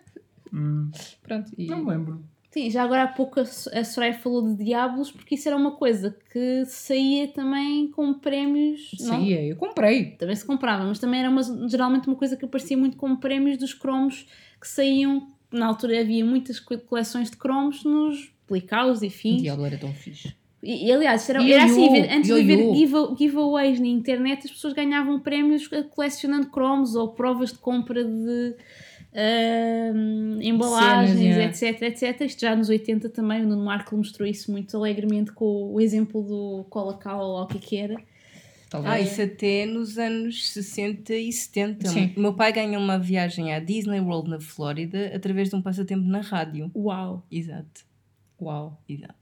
[0.52, 0.92] Hum,
[1.24, 1.50] Pronto.
[1.58, 1.68] E...
[1.68, 2.26] não me lembro.
[2.56, 6.16] Sim, já agora há pouco a Soraya falou de Diablos, porque isso era uma coisa
[6.32, 8.92] que saía também com prémios.
[8.98, 10.12] Saía, eu comprei.
[10.12, 13.58] Também se comprava, mas também era uma- geralmente uma coisa que aparecia muito como prémios
[13.58, 14.26] dos cromos
[14.62, 15.28] que saíam.
[15.52, 19.42] Na altura havia muitas co- coleções de cromos nos Blicaus e fins.
[19.42, 20.34] diabo era tão fixe.
[20.64, 25.20] E, e, aliás, era, era assim: antes de haver giveaways na internet, as pessoas ganhavam
[25.20, 28.56] prémios eh, colecionando cromos ou provas de compra de
[29.16, 32.22] ahm, embalagens, Cenas, etc, etc.
[32.22, 36.22] Isto já nos 80 também, o Nuno Marco mostrou isso muito alegremente com o exemplo
[36.22, 37.96] do Colacau ou o que é que era.
[38.70, 38.94] Talvez.
[38.94, 41.88] Ah, isso até nos anos 60 e 70.
[41.88, 42.14] Sim.
[42.18, 46.06] O meu pai ganhou uma viagem à Disney World na Flórida através de um passatempo
[46.06, 46.70] na rádio.
[46.76, 47.86] Uau, Exato,
[48.42, 49.16] Uau, exato.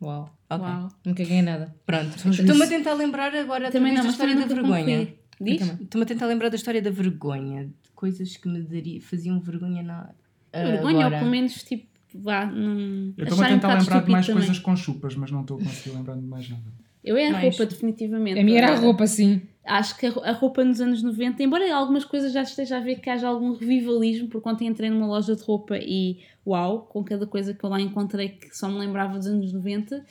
[0.00, 0.30] uau.
[0.48, 0.88] Ok, uau.
[1.04, 1.74] Nunca ganhei nada.
[1.84, 2.14] pronto.
[2.30, 5.08] Estou-me a tentar lembrar agora Também não, da história da vergonha.
[5.40, 5.62] Diz?
[5.62, 7.68] Estou-me a tentar lembrar da história da vergonha.
[8.02, 10.10] Coisas que me daria, faziam vergonha na
[10.52, 11.14] Vergonha, agora.
[11.14, 11.86] ou pelo menos tipo,
[12.16, 13.14] vá, não.
[13.16, 14.42] Eu estou-me a um tentar bocado lembrar de mais também.
[14.42, 16.64] coisas com chupas, mas não estou a conseguir lembrar de mais nada.
[17.04, 17.44] Eu é a Mais.
[17.44, 18.40] roupa, definitivamente.
[18.40, 19.42] A minha era a roupa, sim.
[19.64, 23.08] Acho que a roupa nos anos 90, embora algumas coisas já esteja a ver que
[23.08, 27.54] haja algum revivalismo, porque ontem entrei numa loja de roupa e uau, com cada coisa
[27.54, 30.04] que eu lá encontrei que só me lembrava dos anos 90,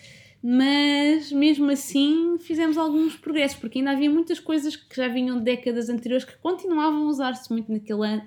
[0.43, 5.43] mas mesmo assim fizemos alguns progressos, porque ainda havia muitas coisas que já vinham de
[5.43, 8.23] décadas anteriores que continuavam a usar-se muito naquele ano,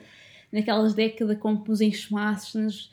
[0.52, 2.90] naquelas décadas, como os enxumaços, nas,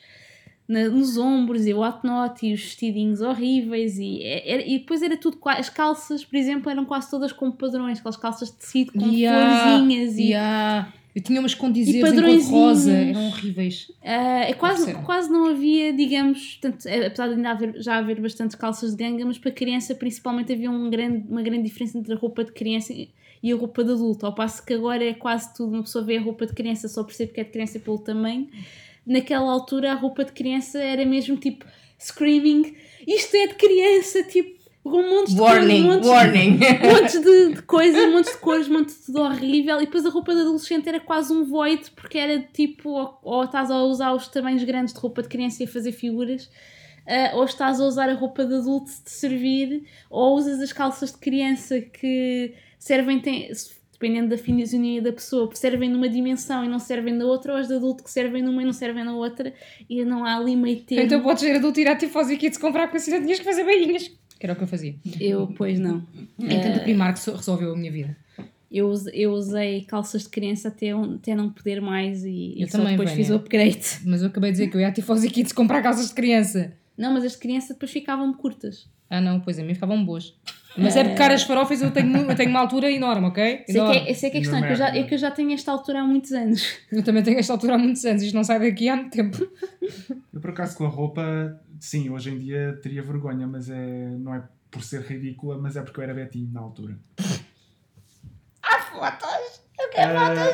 [0.68, 2.00] na- nos ombros e o hot
[2.46, 6.68] e os vestidinhos horríveis e, é- era- e depois era tudo, as calças, por exemplo,
[6.70, 10.92] eram quase todas com padrões, aquelas calças de tecido com Yeah, florzinhas e yeah.
[11.14, 13.92] Eu tinha umas com dizeres em rosa, eram horríveis.
[14.02, 18.20] ah, é quase, quase não havia, digamos, tanto, é, apesar de ainda haver, já haver
[18.20, 22.14] bastantes calças de ganga, mas para criança principalmente havia um grande, uma grande diferença entre
[22.14, 23.10] a roupa de criança e
[23.42, 26.16] e a roupa de adulto, ao passo que agora é quase tudo, uma pessoa vê
[26.16, 28.48] a roupa de criança só percebe que é de criança pelo tamanho.
[29.04, 31.66] Naquela altura a roupa de criança era mesmo tipo
[31.98, 36.58] screaming, isto é de criança, tipo, com montes de Warning, montes, warning.
[36.82, 39.80] montes de, de coisas, montes de cores, montes de tudo horrível.
[39.80, 43.44] E depois a roupa de adolescente era quase um void, porque era tipo, ou, ou
[43.44, 46.50] estás a usar os tamanhos grandes de roupa de criança e a fazer figuras,
[47.06, 51.12] ah, ou estás a usar a roupa de adulto de servir, ou usas as calças
[51.12, 53.50] de criança que servem, tem,
[53.92, 57.68] dependendo da fisionomia da pessoa, servem numa dimensão e não servem na outra, ou as
[57.68, 59.54] de adulto que servem numa e não servem na outra,
[59.88, 61.04] e não há ali meio termo.
[61.04, 63.44] Então podes ser adulto e ir à Tifose Kids comprar porque assim não tinhas que
[63.44, 64.10] fazer bainhas.
[64.42, 64.96] Que era o que eu fazia.
[65.20, 66.04] Eu, pois não.
[66.36, 68.16] Entanto, a Primark so- resolveu a minha vida.
[68.68, 72.78] Eu, eu usei calças de criança até, até não poder mais e, e Eu só
[72.78, 73.24] também, depois Vânia.
[73.24, 73.86] fiz o upgrade.
[74.04, 76.72] Mas eu acabei de dizer que eu ia à Tifose Kids comprar calças de criança.
[76.98, 78.88] Não, mas as de criança depois ficavam curtas.
[79.08, 80.34] Ah não, pois a mim ficavam boas.
[80.76, 83.44] Mas é porque caras farofas eu tenho, eu tenho uma altura enorme, ok?
[83.44, 83.96] Sei que Enorme.
[83.98, 85.30] é, essa é que é a questão, é que, eu já, é que eu já
[85.30, 86.66] tenho esta altura há muitos anos.
[86.90, 89.46] Eu também tenho esta altura há muitos anos, isto não sai daqui há muito tempo.
[90.32, 94.34] Eu, por acaso, com a roupa, sim, hoje em dia teria vergonha, mas é, não
[94.34, 96.96] é por ser ridícula, mas é porque eu era betinho na altura.
[98.90, 99.62] fotos.
[99.96, 100.46] Ah,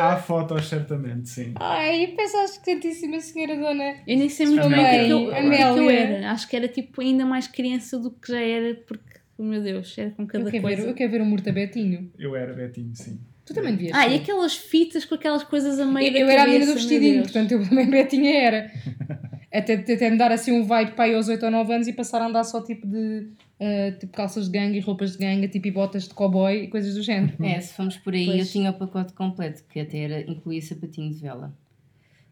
[0.00, 1.52] Há fotos, certamente, sim.
[1.56, 3.96] Ai, pensaste que Santíssima Senhora Dona.
[4.06, 6.30] Eu nem sei muito bem o que é que eu- é eu era.
[6.32, 9.04] Acho que era tipo ainda mais criança do que já era, porque,
[9.38, 10.82] meu Deus, era com cada Eu quero, coisa.
[10.82, 12.10] ver, eu quero ver o Mortabetinho.
[12.18, 13.20] Eu era Betinho, sim.
[13.44, 14.10] Tu também devias Ah, ser.
[14.12, 16.68] e aquelas fitas com aquelas coisas a meio Eu, da eu era a menina do
[16.72, 18.70] cabeça, vestidinho, portanto eu também Betinha era.
[19.52, 21.92] Até, até me dar assim um vibe para aí aos 8 ou 9 anos e
[21.92, 23.28] passar a andar só tipo de
[23.60, 26.68] ah, tipo calças de gangue e roupas de gangue, tipo e botas de cowboy e
[26.68, 27.34] coisas do género.
[27.44, 28.38] É, se fomos por aí, Pois.
[28.40, 31.52] eu tinha o pacote completo, que até era, incluía sapatinho de vela.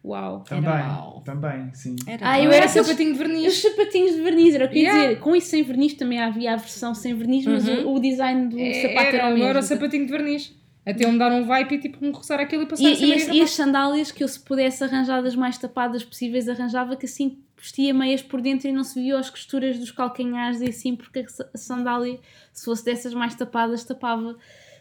[0.03, 0.41] Uau.
[0.49, 0.73] Também,
[1.27, 1.95] também, sim.
[2.07, 3.55] Era Ah, eu era aqueles- sapatinho de Os verniz.
[3.61, 5.09] sapatinhos de verniz, era o que eu ia Yeah.
[5.11, 5.21] dizer.
[5.21, 7.87] Com isso sem verniz também havia a versão sem verniz, mas Uhum.
[7.89, 9.45] o, o design do É, sapato era, era, o mesmo.
[9.45, 10.59] era o sapatinho de verniz.
[10.91, 12.91] Até eu me dar um vibe e tipo me roçar aquilo e passar E, a
[12.93, 16.49] e, ser as, e as sandálias que eu, se pudesse arranjar das mais tapadas possíveis,
[16.49, 20.61] arranjava que assim vestia meias por dentro e não se via as costuras dos calcanhares
[20.63, 22.19] e assim, porque a sa- a sandália,
[22.53, 24.37] se fosse dessas mais tapadas, tapava.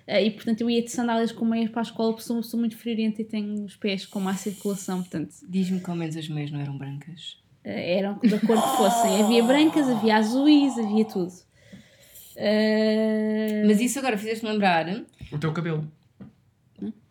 [0.08, 2.42] Eh, E portanto eu ia de sandálias com meias para a escola, porque sou uma
[2.42, 6.16] pessoa muito friorenta e tenho os pés com má circulação, portanto Diz-me que ao menos
[6.18, 7.38] as meias não eram brancas.
[7.66, 9.22] eh, eram da cor que fossem.
[9.24, 11.32] Havia brancas, havia azuis, havia tudo.
[12.42, 14.88] Eh, Mas isso agora fizeste-me lembrar.
[15.32, 15.86] O teu cabelo.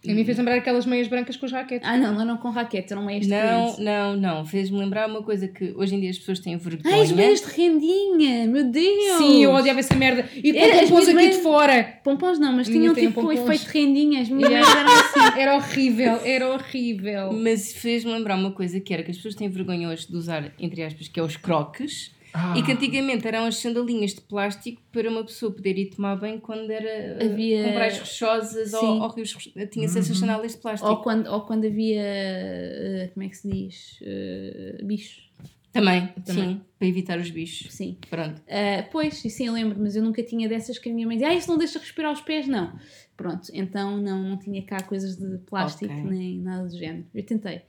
[0.09, 1.87] A mim fez lembrar aquelas meias brancas com os raquetes.
[1.87, 4.45] Ah, não, não eram com raquete, eram meias de Não, não, não.
[4.45, 6.95] Fez-me lembrar uma coisa que hoje em dia as pessoas têm vergonha.
[6.95, 9.19] Ai, as meias de rendinha, meu Deus!
[9.19, 10.25] Sim, eu odiava essa merda.
[10.37, 11.83] E pôs minhas aqui meias- de fora.
[12.05, 13.39] Pompons não, mas tinham tipo pompons.
[13.41, 15.19] efeito de rendinha, as minhas eram assim.
[15.39, 17.33] Era horrível, era horrível.
[17.33, 20.53] Mas fez-me lembrar uma coisa que era que as pessoas têm vergonha hoje de usar,
[20.59, 22.13] entre aspas, que é os croques.
[22.41, 26.15] Ah, E que antigamente eram as sandalinhas de plástico para uma pessoa poder ir tomar
[26.17, 29.01] banho quando era Havia- uh, comprar as rochosas ou, Sim.
[29.01, 29.37] ou rios.
[29.73, 30.89] Tinha-se essas sandálias de plástico.
[30.89, 33.99] Ou quando, ou quando havia, eh, como é que se diz?
[34.03, 35.29] Eh, bichos.
[35.73, 36.45] Também, Também.
[36.49, 37.73] sim, para evitar os bichos.
[37.73, 37.99] Sim.
[38.09, 38.41] Pronto.
[38.49, 41.17] Ah, pois, e sim, eu lembro, mas eu nunca tinha dessas que a minha mãe
[41.17, 42.73] dizia, ah, isso não deixa respirar os pés, não.
[43.17, 46.05] Pronto, então não, não tinha cá coisas de plástico Ok.
[46.11, 47.05] nem nada do género.
[47.15, 47.63] Eu tentei.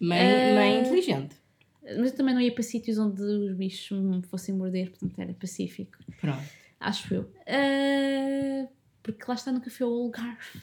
[0.00, 1.36] Mãe, Eh, mãe inteligente.
[1.96, 5.32] Mas eu também não ia para sítios onde os bichos me fossem morder, portanto era
[5.34, 5.96] pacífico.
[6.20, 6.42] Pronto.
[6.80, 7.30] Acho eu.
[7.46, 8.68] Ah,
[9.02, 10.60] porque lá está no café o Algarve.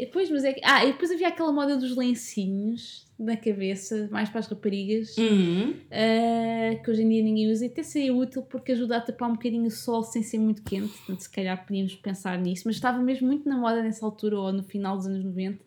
[0.00, 0.60] Ah, pois, mas é que.
[0.64, 5.74] Ah, e depois havia aquela moda dos lencinhos na cabeça, mais para as raparigas, Uhum.
[5.90, 9.28] ah, que hoje em dia ninguém usa e até seria útil porque ajuda a tapar
[9.28, 10.92] um bocadinho o sol sem ser muito quente.
[10.98, 14.52] Portanto, se calhar podíamos pensar nisso, mas estava mesmo muito na moda nessa altura ou
[14.52, 15.64] no final dos anos 90.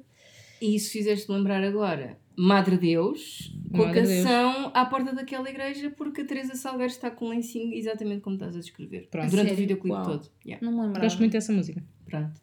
[0.61, 2.17] E isso fizeste lembrar agora.
[2.35, 4.23] Madre Deus, com a Madre Deus.
[4.23, 8.35] canção à porta daquela igreja, porque a Teresa Salgueiro está com um lencinho exatamente como
[8.35, 9.07] estás a descrever.
[9.11, 9.29] Pronto.
[9.29, 9.53] Durante Sério?
[9.53, 10.05] o videoclipe Uau.
[10.05, 10.29] todo.
[10.45, 10.65] Yeah.
[10.65, 11.05] Não me lembrava.
[11.05, 11.83] Gosto muito dessa música.
[12.05, 12.41] Pronto.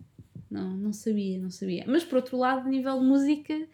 [0.51, 1.85] Não, não sabia, não sabia.
[1.87, 3.69] Mas por outro lado, a nível de música,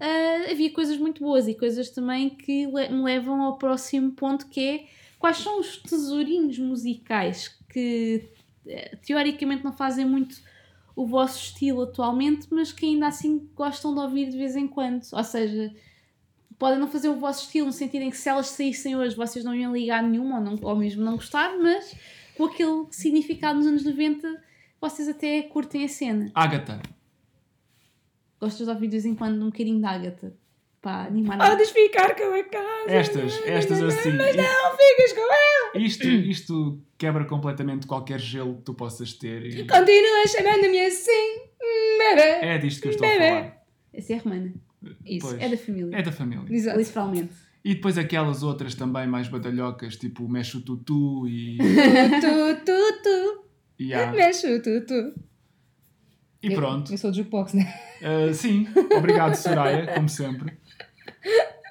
[0.00, 4.46] ah, havia coisas muito boas e coisas também que le- me levam ao próximo ponto
[4.48, 4.84] que é
[5.18, 8.28] quais são os tesourinhos musicais que
[8.66, 10.36] eh, teoricamente não fazem muito
[10.98, 15.06] o vosso estilo atualmente, mas que ainda assim gostam de ouvir de vez em quando.
[15.12, 15.72] Ou seja,
[16.58, 19.44] podem não fazer o vosso estilo no sentido em que se elas saíssem hoje vocês
[19.44, 21.94] não iam ligar nenhuma ou, não, ou mesmo não gostar, mas
[22.36, 24.42] com aquele significado nos anos 90
[24.80, 26.32] vocês até curtem a cena.
[26.34, 26.80] Ágata.
[28.40, 30.36] Gostas de ouvir de vez em quando um bocadinho de Ágata
[30.82, 32.90] para animar Ah, deixa ficar com a casa.
[32.90, 34.12] Estas, estas assim.
[34.14, 35.20] Mas não ficas com.
[35.74, 39.44] Isto, isto quebra completamente qualquer gelo que tu possas ter.
[39.46, 41.38] e Continua chamando-me assim,
[41.98, 42.46] bebê.
[42.46, 43.62] é disto que eu estou a falar.
[43.92, 44.54] Essa é a Romana.
[45.04, 45.26] Isso.
[45.28, 45.40] Pois.
[45.42, 45.96] É da família.
[45.98, 46.44] É da família.
[46.48, 46.78] Exato.
[46.78, 47.32] Literalmente.
[47.64, 51.58] E depois aquelas outras também mais badalhocas, tipo Mexe o Tutu e.
[51.58, 53.44] Tu, tu, tu.
[53.78, 55.14] e, há- Mexe o tu, tu.
[56.42, 56.90] e pronto.
[56.90, 57.74] Eu, eu sou do jukebox, né?
[58.00, 58.66] Uh, sim,
[58.96, 60.52] obrigado Soraya, como sempre.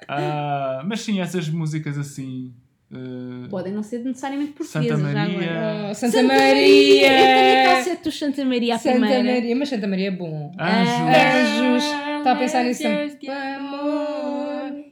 [0.04, 2.54] Uh, mas sim, essas músicas assim.
[2.92, 5.50] Uh, Podem não ser necessariamente Santa portuguesas já Maria.
[5.50, 5.90] agora.
[5.90, 7.64] Oh, Santa, Eu tenho a Maria.
[7.74, 9.24] cassete do Santa Maria, a Santa primeira.
[9.24, 9.56] Maria.
[9.56, 10.52] Mas Santa Maria é bom.
[10.58, 11.80] Anjos.
[11.80, 12.18] Anjos.
[12.18, 12.86] Está a pensar nisso.
[12.86, 14.88] Anjos de amor.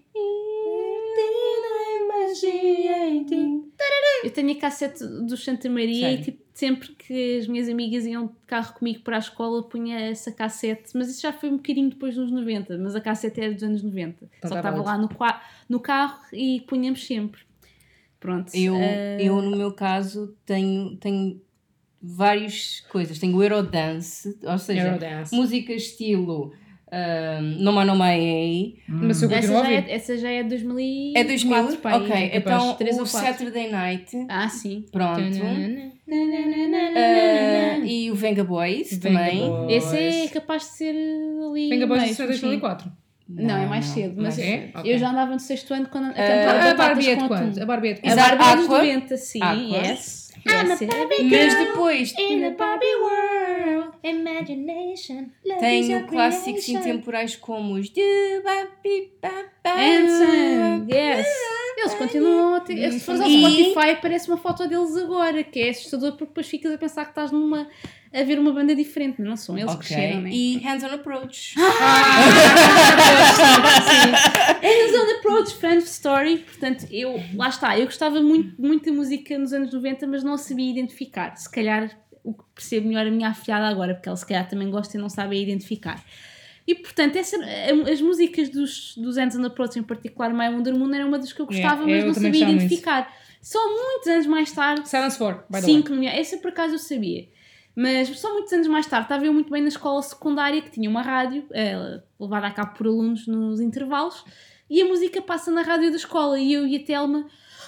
[4.25, 6.21] Eu tenho a cassete do Santa Maria Sério?
[6.21, 10.01] e tipo, sempre que as minhas amigas iam de carro comigo para a escola punha
[10.01, 13.53] essa cassete, mas isso já foi um bocadinho depois dos 90, mas a cassete era
[13.55, 14.19] dos anos 90.
[14.19, 15.09] Só estava estava lá no,
[15.69, 17.46] no carro e punhamos sempre.
[18.21, 18.51] Pronto.
[18.55, 21.41] Eu, eh, eu, no meu caso, tenho, tenho
[22.03, 23.19] várias coisas.
[23.19, 25.35] Tenho o Eurodance, ou seja, Eurodance.
[25.35, 26.53] música estilo
[26.93, 28.79] um, Noma Noma Ei.
[28.89, 31.77] Mas eu essa, já é, essa já é 2004, É 2000?
[31.79, 33.07] pai, ok, é então o.
[33.07, 34.85] Saturday Night, Ah, sim.
[34.93, 35.21] pronto.
[35.21, 35.97] Uh,
[37.85, 39.41] e o Venga Boys Venga também.
[39.41, 39.85] Boys.
[39.85, 41.69] Esse é capaz de ser ali.
[41.69, 42.27] Venga Boys, é sim.
[42.27, 42.91] 2004.
[43.29, 44.23] Não, é mais cedo.
[44.23, 44.71] Mas É?
[44.85, 47.21] Eu já andava no sexto ano quando a A, cantar a Batatas Barbie é de
[47.21, 47.59] com quando?
[47.63, 48.13] A Barbie é de A quando?
[48.13, 48.37] Exato.
[48.37, 48.79] Barbie é dos Aqua?
[48.79, 49.41] 90, sim.
[49.73, 49.87] Yes.
[49.89, 50.27] yes.
[50.47, 55.27] Mas depois In a Barbie world, imagination,
[55.59, 59.47] tenho clássicos intemporais como os de Babi Baba.
[59.67, 61.27] Hanson, yes.
[61.77, 62.91] Eles continuam a ter.
[62.93, 66.73] Se fores ao Spotify, aparece uma foto deles agora, que é assustador porque depois ficas
[66.73, 67.69] a pensar que estás numa.
[68.15, 69.87] a ver uma banda diferente, não são eles que Ok.
[69.89, 70.31] cresceram, né?
[70.33, 71.55] E Hands on Approach.
[74.63, 76.39] Hands on Approach, Friend Story.
[76.39, 80.35] Portanto, eu, lá está, eu gostava muito, muito da música nos anos 90, mas não
[80.35, 81.37] a sabia identificar.
[81.37, 81.91] Se calhar
[82.25, 85.01] o que percebo melhor a minha afilhada agora, porque ela se calhar também gosta e
[85.01, 86.03] não sabe a identificar.
[86.67, 90.93] E portanto, essa, a- as músicas dos, dos on Approach, em particular My Wonder Moon,
[90.95, 93.13] era uma das que eu gostava, Yeah, mas eu não sabia identificar.
[93.41, 95.75] Só muitos anos mais tarde, Silence 4, by the way.
[95.77, 96.19] 5 milhões.
[96.19, 97.29] Essa por acaso eu sabia.
[97.77, 100.89] Mas só muitos anos mais tarde estava eu muito bem na escola secundária que tinha
[100.89, 104.25] uma rádio, eh, levada a cabo por alunos nos intervalos,
[104.69, 106.41] e a música passa na rádio da escola.
[106.41, 107.19] E eu e a Telma,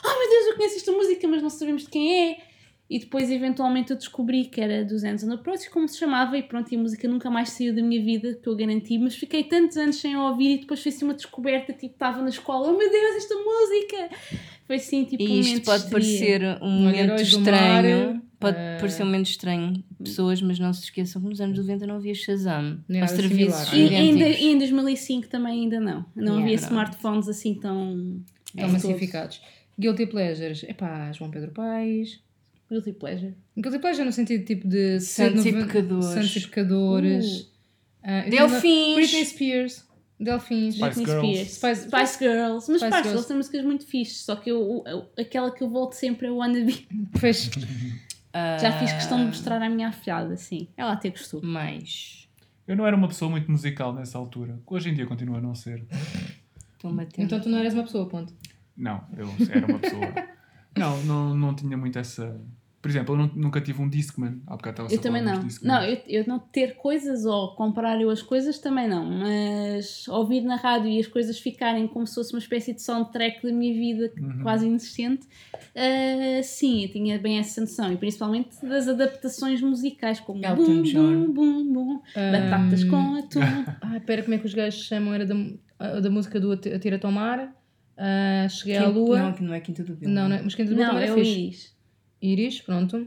[0.04, 2.36] oh meu Deus, eu conheço esta música, mas não sabemos de quem é.
[2.90, 6.42] E depois, eventualmente, eu descobri que era dos Hands on Approach, como se chamava, e
[6.42, 8.96] pronto, e a música nunca mais saiu da minha vida, que eu garanti.
[8.98, 12.22] Mas fiquei tantos anos sem a ouvir, e depois foi assim uma descoberta, tipo, estava
[12.22, 14.08] na escola, oh meu Deus, esta música!
[14.66, 16.50] Foi assim, tipo, um E isto momento pode de histeria.
[16.50, 18.22] parecer um momento Mar, estranho.
[18.40, 21.86] Pode eh, parecer um momento estranho pessoas, mas não se esqueçam que nos anos 90
[21.86, 22.78] não havia Shazam.
[22.88, 23.72] Nem Os nada serviços.
[23.72, 26.06] E ainda, e em 2005 também ainda não.
[26.14, 28.22] Não Yeah, havia smartphones assim tão...
[28.46, 29.40] Estão é, massificados.
[29.78, 30.62] Guilty Pleasures.
[30.64, 32.20] Epá, João Pedro Paes.
[32.70, 33.34] Guilty pleasure.
[33.56, 35.00] Guilty Pleasure no sentido tipo de...
[35.00, 36.04] Santos e pecadores.
[36.06, 37.40] Santos e Pecadores.
[37.40, 37.46] Uh.
[38.02, 38.94] Ah, Delfins.
[38.96, 39.88] Britney Spears.
[40.20, 40.74] Delfins.
[40.74, 41.44] Spice Britney Girls.
[41.50, 41.50] Spears.
[41.54, 42.70] Spice- Spice, Girls.
[42.70, 43.28] Mas Spice Spice, Girls.
[43.28, 46.36] Tem músicas muito fixes, só que eu, eu- aquela que eu volto sempre é o
[46.36, 46.86] Wannabe.
[47.16, 47.50] Fez.
[48.60, 50.68] Já fiz questão de Ah, mostrar à minha afilhada, sim.
[50.76, 51.40] Ela até gostou.
[51.42, 52.28] Mais.
[52.66, 54.60] Eu não era uma pessoa muito musical nessa altura.
[54.66, 55.84] Hoje em dia continua a não ser.
[57.18, 58.32] Então tu não eras uma pessoa, ponto.
[58.76, 60.02] Não, eu era uma pessoa.
[60.76, 62.40] não, não, não tinha muito essa.
[62.80, 64.40] Por exemplo, eu nu- nunca tive um Discman.
[64.46, 65.44] Há bocado estava Eu também não.
[65.62, 70.42] Não, eu, eu não ter coisas ou comprar eu as coisas também não, mas ouvir
[70.42, 73.74] na rádio e as coisas ficarem como se fosse uma espécie de soundtrack da minha
[73.74, 74.42] vida Uhum.
[74.42, 75.26] quase inexistente,
[75.74, 80.82] ah, sim, eu tinha bem essa noção e principalmente das adaptações musicais como Elton bum,
[80.82, 81.26] John.
[81.26, 83.40] bum, bum, bum, batatas Ahm, com atum.
[83.82, 85.14] Ah, pera, como é que os gajos chamam?
[85.14, 85.34] Era da,
[85.78, 87.52] a- da música do Ati- Atira Tomar.
[87.96, 89.18] Ah, cheguei à Quinta- Lua.
[89.22, 90.12] Não, que não é Quinta do Vila.
[90.12, 91.76] Não, não é- mas quem do Não, também é era o fixe.
[92.20, 92.60] Iris.
[92.60, 93.06] Pronto.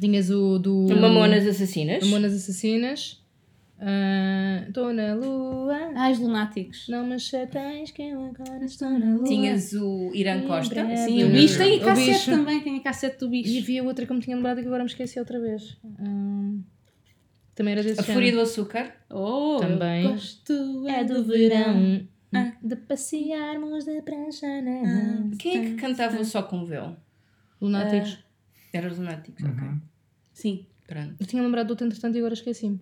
[0.00, 0.86] Tinhas o do.
[0.88, 2.02] Mamonas Assassinas.
[2.04, 3.20] Mamonas Assassinas.
[4.66, 5.92] Estou na lua.
[5.94, 6.86] Ah, os lunáticos.
[6.88, 9.24] Não me chateias que eu agora estou na lua.
[9.24, 10.74] Tinhas o Irã Costa.
[10.74, 10.96] breve.
[10.98, 12.30] Sim, o bicho tem a o cassete bicho.
[12.30, 13.50] também, tem a cassete do bicho.
[13.50, 15.78] E havia outra que eu me tinha lembrado e que agora me esqueci outra vez.
[15.98, 16.62] Hum,
[17.54, 18.92] também era desse A Fúria do Açúcar.
[19.10, 20.08] Oh, Também.
[20.08, 22.06] gosto É do verão.
[22.62, 26.96] De passearmos de prancha na Quem é que cantava só com véu?
[27.60, 28.18] Lunáticos.
[28.72, 29.62] Era os Lunáticos, ok.
[29.62, 29.80] Uhum.
[30.32, 30.66] Sim.
[30.86, 31.14] Pronto.
[31.20, 32.80] Eu tinha lembrado do outro entretanto e agora esqueci-me.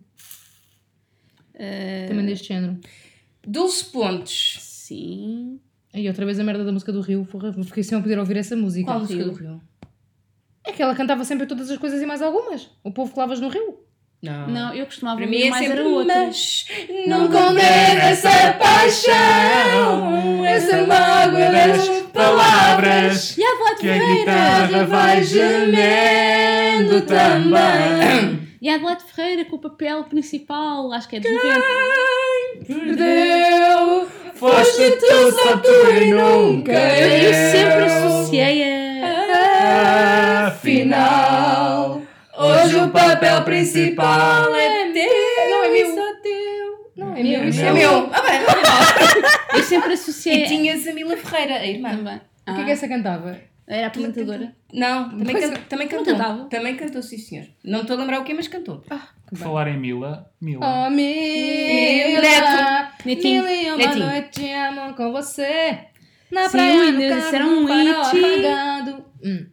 [1.54, 2.78] Ah, Também deste género.
[3.46, 4.56] 12 pontos.
[4.60, 5.60] sim.
[5.94, 7.24] E outra vez a merda da música do Rio.
[7.24, 8.86] Porra, fiquei sem poder ouvir essa música.
[8.86, 9.32] Qual música Rio?
[9.32, 9.60] do Rio?
[10.62, 12.70] É que ela cantava sempre todas as coisas e mais algumas.
[12.84, 13.80] O povo que lavas no Rio.
[14.20, 14.48] Não.
[14.48, 16.26] Não, eu costumava Para mim é mais sempre era outra.
[16.26, 16.66] Mas
[17.06, 23.38] não condena essa paixão, essa mágoa das palavras.
[23.38, 24.18] E a Adelaide Que a Ferreira!
[24.18, 28.48] guitarra vai gemendo também.
[28.60, 31.60] E a Adelaide Ferreira com o papel principal, acho que é de 90.
[32.66, 40.48] Perdeu, foste tu, só tu e nunca Eu, eu sempre associei a.
[40.48, 41.97] Afinal,
[42.76, 45.50] hoje o papel principal é teu.
[45.50, 45.94] Não, é meu.
[45.94, 46.92] Só teu.
[46.96, 47.48] Não, é meu, meu.
[47.48, 48.10] isso É meu.
[48.12, 48.40] Ah, bem.
[49.58, 50.44] Eu sempre associei.
[50.44, 51.90] E tinhas a Mila Ferreira, a irmã.
[51.90, 52.20] Também.
[52.48, 53.38] O que é que essa cantava?
[53.66, 54.54] Era apresentadora.
[54.72, 55.86] Não, também, can- é.
[55.86, 56.04] cantou.
[56.14, 56.44] cantava?
[56.48, 57.44] Também cantou, sim senhor.
[57.62, 58.82] Não estou a lembrar o quê, mas cantou.
[59.34, 60.30] Falar em Mila.
[60.40, 60.86] Mila.
[60.86, 62.92] Oh, Mila, Neto.
[63.04, 63.42] Netinho.
[63.44, 64.06] mil e uma Netinho.
[64.06, 65.78] noite de amor com você.
[66.30, 68.24] Na Sim, praia, no carro, era no um farol hit.
[68.24, 69.04] apagado.
[69.24, 69.46] Hum.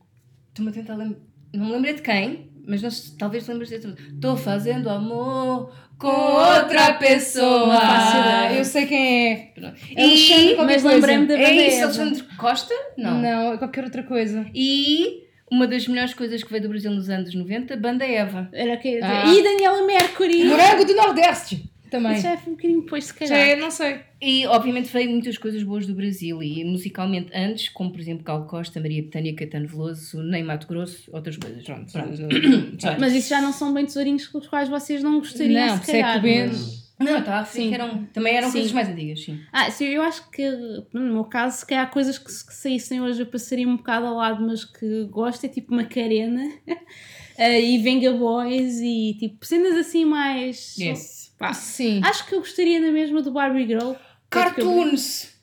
[0.50, 1.20] Estou-me a tentar lembrar.
[1.54, 3.76] Não me lembrei de quem, mas não se- talvez lembres de.
[3.76, 7.68] Estou fazendo amor com outra pessoa.
[7.68, 8.58] Não faço ideia.
[8.58, 9.54] Eu sei quem é.
[9.92, 11.84] E, Alexandre Mas lembrei-me da é banda isso, Eva.
[11.86, 12.74] Alexandre Costa?
[12.98, 13.22] Não.
[13.22, 14.46] Não, é qualquer outra coisa.
[14.54, 18.50] E uma das melhores coisas que veio do Brasil nos anos 90, Banda Eva.
[18.52, 19.00] Era o quê?
[19.02, 19.32] Ah.
[19.34, 20.44] E Daniela Mercury!
[20.46, 21.70] Morango do Nordeste.
[21.96, 22.14] Também.
[22.14, 23.48] Isso já foi um bocadinho depois, se Já calhar.
[23.50, 24.00] é, não sei.
[24.22, 28.46] E obviamente veio muitas coisas boas do Brasil e musicalmente antes, como por exemplo Gal
[28.48, 31.64] Costa, Maria Betânia, Caetano Veloso, nem Mato Grosso, outras coisas.
[31.64, 31.92] Pronto.
[31.92, 32.20] Pronto.
[33.00, 35.92] Mas isso já não são bem tesourinhos com os quais vocês não gostariam, Não, se
[35.92, 36.20] é calhar.
[36.20, 36.86] o mas-.
[36.98, 37.70] Não, estava a referir Sim.
[37.70, 38.54] que eram, também eram Sim.
[38.54, 39.38] coisas mais antigas, sim.
[39.52, 40.50] Ah, sim, eu acho que
[40.94, 44.06] no meu caso, se calhar coisas que, se- que saíssem hoje eu passaria um bocado
[44.06, 46.50] ao lado, mas que gosto é tipo Macarena
[47.38, 50.78] eh, e Venga Boys e tipo cenas assim mais.
[50.80, 51.25] Yes.
[51.38, 52.02] Pá, Sim.
[52.04, 53.94] Acho que eu gostaria na mesma do Barbie Girl.
[54.30, 55.34] Cartoons!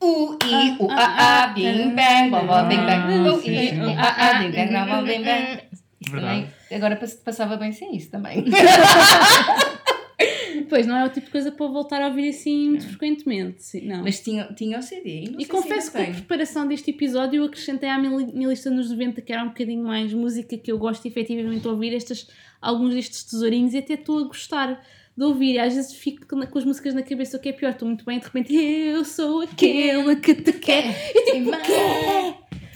[0.00, 2.90] U, I, U, Ah, A, A, ah, Bing, Bang, blá, Bing, Bang.
[2.90, 3.70] ah, U, I.
[3.78, 5.60] U, A, A, Bing, Bang, blá, blá, Bing, Bang.
[6.10, 6.40] Verdade.
[6.42, 8.44] Também, agora pass- passava bem sem isso também.
[10.68, 13.78] Pois não é o tipo de coisa para voltar a ouvir assim muito frequentemente.
[13.84, 14.02] Não.
[14.02, 15.24] Mas tinha, tinha o CD.
[15.38, 19.20] E, E confesso que a preparação deste episódio eu acrescentei à minha lista nos 90
[19.20, 22.26] que era um bocadinho mais música que eu gosto efetivamente de ouvir estes,
[22.60, 24.82] alguns destes tesourinhos e até estou a gostar
[25.16, 25.58] de ouvir.
[25.58, 28.16] Às vezes fico com, as músicas na cabeça, o que é pior, estou muito bem
[28.16, 30.84] e de repente eu sou aquela que te quer.
[31.14, 32.34] E tipo, o quê?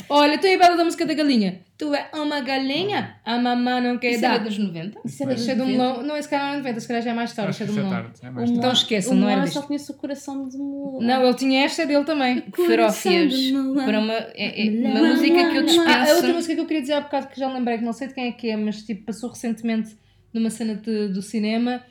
[0.08, 1.62] Olha, tu aí bela da música da galinha.
[1.76, 4.44] Tu é uma galinha, a mamã não quer Isso era dar.
[4.44, 5.00] dos 90?
[5.04, 5.72] Isso era Isso é um 90.
[5.78, 6.02] melão.
[6.04, 7.50] Não, esse cara não é 90, se calhar já é mais tarde.
[7.50, 8.02] Isso é isso um é melão.
[8.02, 8.18] tarde.
[8.22, 8.78] É mais Então tarde.
[8.78, 9.66] esqueçam, o não era Moa só disto.
[9.66, 11.02] conheço o coração de Moa.
[11.04, 12.44] Não, ele tinha esta dele também.
[12.56, 13.84] Melão.
[13.84, 15.84] Para uma, é, é uma Melão, música que eu melão.
[15.88, 17.92] Ah, a outra música que eu queria dizer há bocado que já lembrei, que não
[17.92, 19.96] sei de quem é que é, mas tipo, passou recentemente
[20.32, 21.82] numa cena de- do cinema.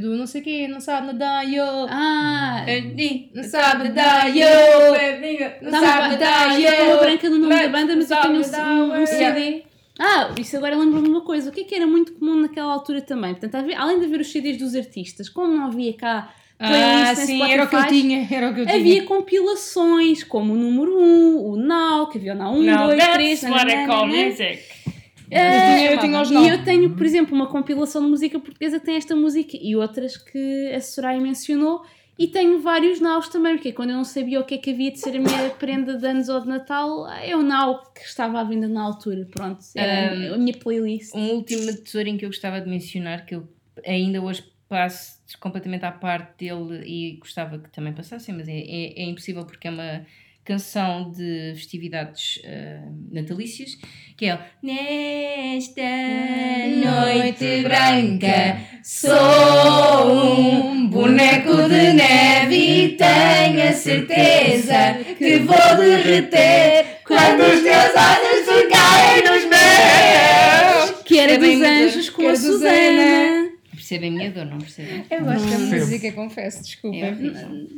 [0.00, 1.62] Do não sei quê, não sabe nadar, yo.
[1.88, 2.64] Ah,
[3.34, 4.46] Não sabe nadar, yo.
[5.62, 6.98] Não sabe nadar, Estou yo.
[7.00, 8.42] branca no nome da banda, mas eu tenho um.
[9.06, 9.62] CD.
[10.00, 11.50] Ah, isso agora lembra-me de uma coisa.
[11.50, 13.32] O que é que era muito comum naquela altura também?
[13.34, 17.42] Portanto, havia- além de haver os CDs dos artistas, como não havia cá Ah, sim,
[17.50, 18.26] era o que eu tinha.
[18.30, 18.78] Era o que eu tinha.
[18.78, 23.42] Havia compilações, como o número 1, o Now, que havia o Now 1, 2, 3,
[23.42, 23.86] Eu tinha-
[25.32, 26.44] eu tinha os não.
[26.44, 29.74] E eu tenho, por exemplo, uma compilação de música portuguesa que tem esta música e
[29.76, 31.82] outras que a Soraya mencionou.
[32.18, 34.92] E tenho vários naus também, porque quando eu não sabia o que é que havia
[34.92, 38.40] de ser a minha prenda de anos ou de Natal, é o nau que estava
[38.40, 39.26] à venda na altura.
[39.30, 41.14] Pronto, era a minha playlist.
[41.14, 43.48] Um último tesourinho que eu gostava de mencionar, que eu
[43.86, 49.02] ainda hoje passo completamente à parte dele e gostava que também passassem, mas é, é,
[49.02, 50.06] é impossível porque é uma
[50.44, 53.78] canção de festividades ah, natalícias,
[54.16, 55.82] que é Nesta
[56.84, 60.12] noite branca sou
[60.70, 68.62] um boneco de neve e tenho a certeza que vou derreter quando os teus olhos
[68.62, 71.02] ficarem nos meus.
[71.04, 73.50] Que era É bem dos anjos com a Susana.
[73.72, 75.04] Percebem a minha dor, não percebem?
[75.10, 75.76] Eu gosto da Percebo.
[75.76, 76.96] música, confesso, desculpa.
[77.06, 77.14] É.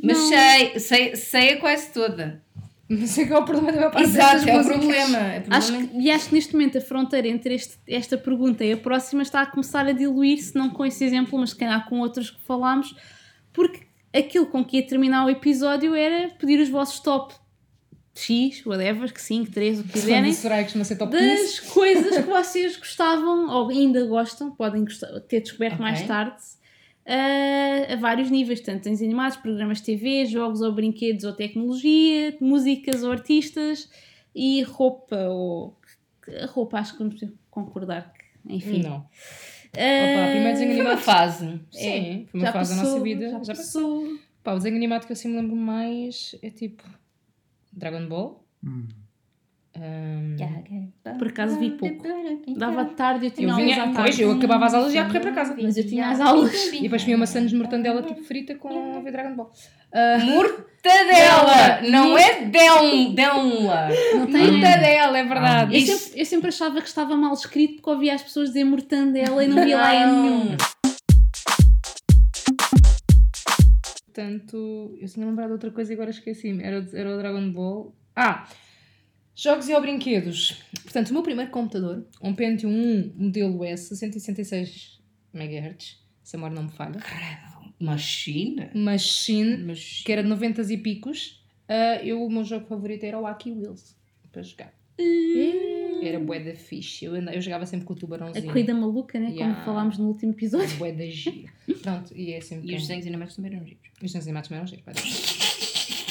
[0.03, 2.44] Mas sei, sei, sei a quase toda.
[2.87, 5.17] Não sei qual é o problema da minha parte Exato, é o problema.
[5.17, 5.91] É o Acho problema.
[5.91, 9.23] que, e acho que neste momento a fronteira entre este- esta pergunta e a próxima
[9.23, 12.39] está a começar a diluir-se, não com esse exemplo, mas se calhar com outros que
[12.45, 12.95] falámos,
[13.51, 13.81] porque
[14.13, 17.33] aquilo com que ia terminar o episódio era pedir os vossos top
[18.13, 20.15] X, whatever, que 5, 3, o que Quiserem.
[20.25, 21.35] quiserem, Soraya costuma ser top 15.
[21.41, 25.83] das coisas que vocês gostavam ou ainda gostam, podem gostar- ter descoberto Ok.
[25.85, 26.35] mais tarde.
[27.07, 32.35] Ah, a vários níveis, tanto desenhos animados, programas de TV, jogos ou brinquedos ou tecnologia,
[32.41, 33.89] músicas ou artistas
[34.33, 35.77] e roupa ou
[36.41, 38.81] a roupa acho que vamos concordar que, enfim.
[38.81, 39.07] Não.
[39.77, 40.99] Ah, Opa, primeiro desenho Foi uma animado.
[41.05, 41.61] fase.
[41.71, 43.29] Sim, foi uma já fase da passou, nossa vida.
[43.29, 44.17] Já, Já passou.
[44.43, 46.83] Pá, o desenho animado que eu assim me lembro mais é tipo
[47.71, 48.43] Dragon Ball.
[48.63, 48.87] Hum.
[49.77, 50.37] Ahm,
[51.17, 52.01] Por acaso vi pouco.
[52.55, 54.21] Dava tarde, eu tinha eu aulas vinha, à pois, tarde.
[54.21, 55.55] eu acabava as aulas e ia correr para casa.
[55.61, 56.67] Mas eu tinha as aulas.
[56.73, 59.51] E depois comia maçãs de mortandela tipo frita com a ver Dragon Ball.
[60.25, 61.81] Mortadela!
[61.89, 63.89] Não é del, dela.
[64.15, 65.75] Não tem Mortadela, é verdade.
[65.75, 68.63] Eu Isso- sempre, eu sempre achava que estava mal escrito porque ouvia as pessoas dizer
[68.63, 70.57] mortandela e não via lá N nenhum.
[74.05, 76.63] Portanto, eu tinha lembrado de outra coisa e agora esqueci-me.
[76.63, 77.93] Era, era o Dragon Ball.
[78.15, 78.47] Ah!
[79.35, 80.61] Jogos e ou brinquedos.
[80.83, 85.01] Portanto, o meu primeiro computador, um Pentium 1 modelo S, 166
[85.33, 86.99] MHz, se a memória não me falha,
[87.79, 88.71] Machina?
[88.73, 90.01] Machine, Mas...
[90.05, 93.51] que era de 90 e picos, ah, eu, o meu jogo favorito era o Aki
[93.51, 93.95] Wheels,
[94.31, 94.73] para jogar.
[96.01, 97.03] Era bué da fixe.
[97.03, 98.45] Eu, eu jogava sempre com o A tubarãozinho.
[98.45, 99.31] corrida maluca, né?
[99.31, 99.53] Yeah.
[99.55, 100.77] Como falámos no último episódio.
[100.77, 101.51] Bué da gira.
[101.81, 103.81] Pronto, e é sempre E os quem- desenhos animados também eram giros.
[103.95, 105.34] Os desenhos animados também eram giros,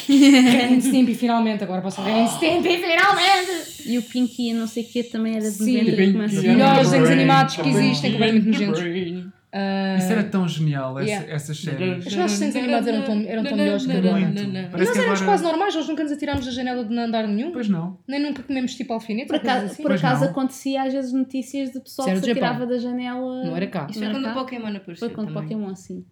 [0.09, 3.83] Ren and Stimpy, finalmente, agora posso Ren and Stimpy, finalmente!
[3.87, 5.79] E o Pinky e não sei o que também era de Sim.
[5.79, 6.37] 90 Bem- como assim.
[6.39, 9.35] Os melhores desenhos animados que existem, completamente nojentos.
[9.57, 11.33] Ah, Isso era tão genial, essa, Yeah.
[11.33, 12.05] essas séries.
[12.07, 14.09] Os nossos desenhos animados eram tão, eram tão melhores que Muito.
[14.09, 14.21] agora.
[14.29, 17.53] Nós éramos agora- quase normais, nós nunca nos atirámos da janela de não andar nenhum.
[17.53, 17.97] Pois não.
[18.09, 19.83] Nem nunca comemos tipo alfinete Por acaso, assim.
[19.83, 23.45] por acaso acontecia às vezes notícias de pessoal Isso que se atirava da janela.
[23.45, 23.87] Não era cá.
[23.89, 24.35] Isso foi era quando o?
[24.35, 25.43] Pokémon apareceu Foi quando também.
[25.45, 26.05] Pokémon assim.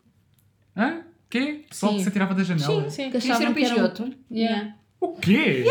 [0.76, 1.01] Hã?
[1.33, 1.64] Quê?
[1.66, 2.83] Pessoal que se atirava da janela?
[2.83, 3.05] Sim, sim.
[3.11, 4.14] Que Queria ser achavam o que era um- Pidgeotto.
[4.30, 4.74] Yeah.
[5.01, 5.64] O quê?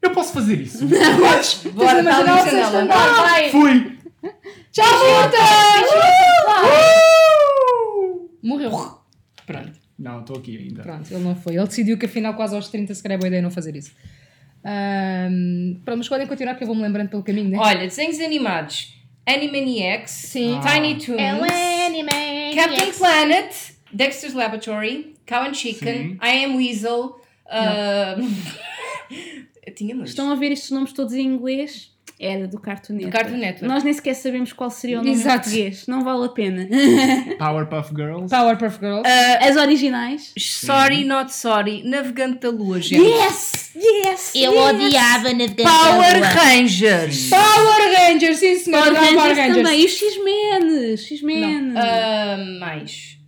[0.00, 0.86] Eu posso fazer isso?
[1.74, 2.86] Bora, tá na janela.
[2.86, 3.50] vai!
[3.50, 3.98] Fui!
[4.72, 5.40] Tchau, Vitor!
[8.42, 8.70] Morreu.
[9.46, 9.72] Pronto.
[9.98, 10.82] Não, estou aqui ainda.
[10.82, 11.56] Pronto, ele não foi.
[11.56, 13.92] Ele decidiu que afinal, quase aos 30, se calhar é boa ideia não fazer isso.
[14.64, 17.58] Ahm, pronto, mas podem continuar que eu vou-me lembrando pelo caminho, né?
[17.60, 18.94] Olha, desenhos animados.
[19.26, 20.10] Animaniacs.
[20.12, 20.58] Sim.
[20.66, 22.56] Tiny Toons.
[22.56, 23.71] Captain Planet.
[23.92, 25.14] Dexter's Laboratory.
[25.26, 25.94] Cow and Chicken.
[25.94, 26.18] Sim.
[26.22, 27.20] I Am Weasel.
[27.46, 28.20] uh.
[30.04, 31.90] Estão a ver estes nomes todos em inglês?
[32.18, 33.18] Era do Cartoon Network.
[33.18, 33.66] Cartoon Network.
[33.66, 35.28] Nós nem sequer sabemos qual seria o nome Exato.
[35.28, 35.86] em português.
[35.88, 36.68] Não vale a pena.
[37.36, 38.28] Powerpuff Girls.
[38.28, 39.02] Powerpuff Girls.
[39.40, 40.32] As originais.
[40.38, 41.82] Sorry, not sorry.
[41.82, 43.02] Navegante da Lua, gente.
[43.02, 43.72] Yes!
[43.74, 44.32] Yes!
[44.36, 44.74] Eu yes.
[44.74, 46.28] odiava Navegante Power da Lua.
[46.28, 47.28] Rangers.
[47.30, 48.94] Power Rangers, sim senhora.
[48.94, 49.56] Power Power Rangers Rangers.
[49.56, 49.80] também.
[49.80, 50.96] E os X-Men.
[50.96, 51.72] X-Men.
[51.76, 53.18] Ah, mais.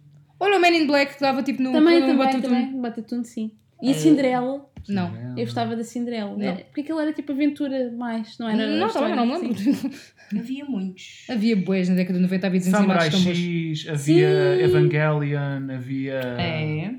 [0.44, 2.42] Olha o Man in Black que dava tipo no também, no também, Batutum.
[2.42, 2.80] também.
[2.80, 3.50] Batatune, sim.
[3.82, 4.70] E a Cinderela.
[4.88, 5.14] Não.
[5.36, 6.36] Eu gostava da Cinderela.
[6.42, 8.66] Era- porque aquilo era tipo aventura mais, não era?
[8.66, 9.48] Não, também não sim.
[9.48, 9.90] lembro.
[10.38, 11.24] Havia muitos.
[11.28, 13.10] Havia boas na década de 90, havia desenhos Samurai.
[13.10, 16.14] X, havia Evangelion, havia.
[16.38, 16.94] É.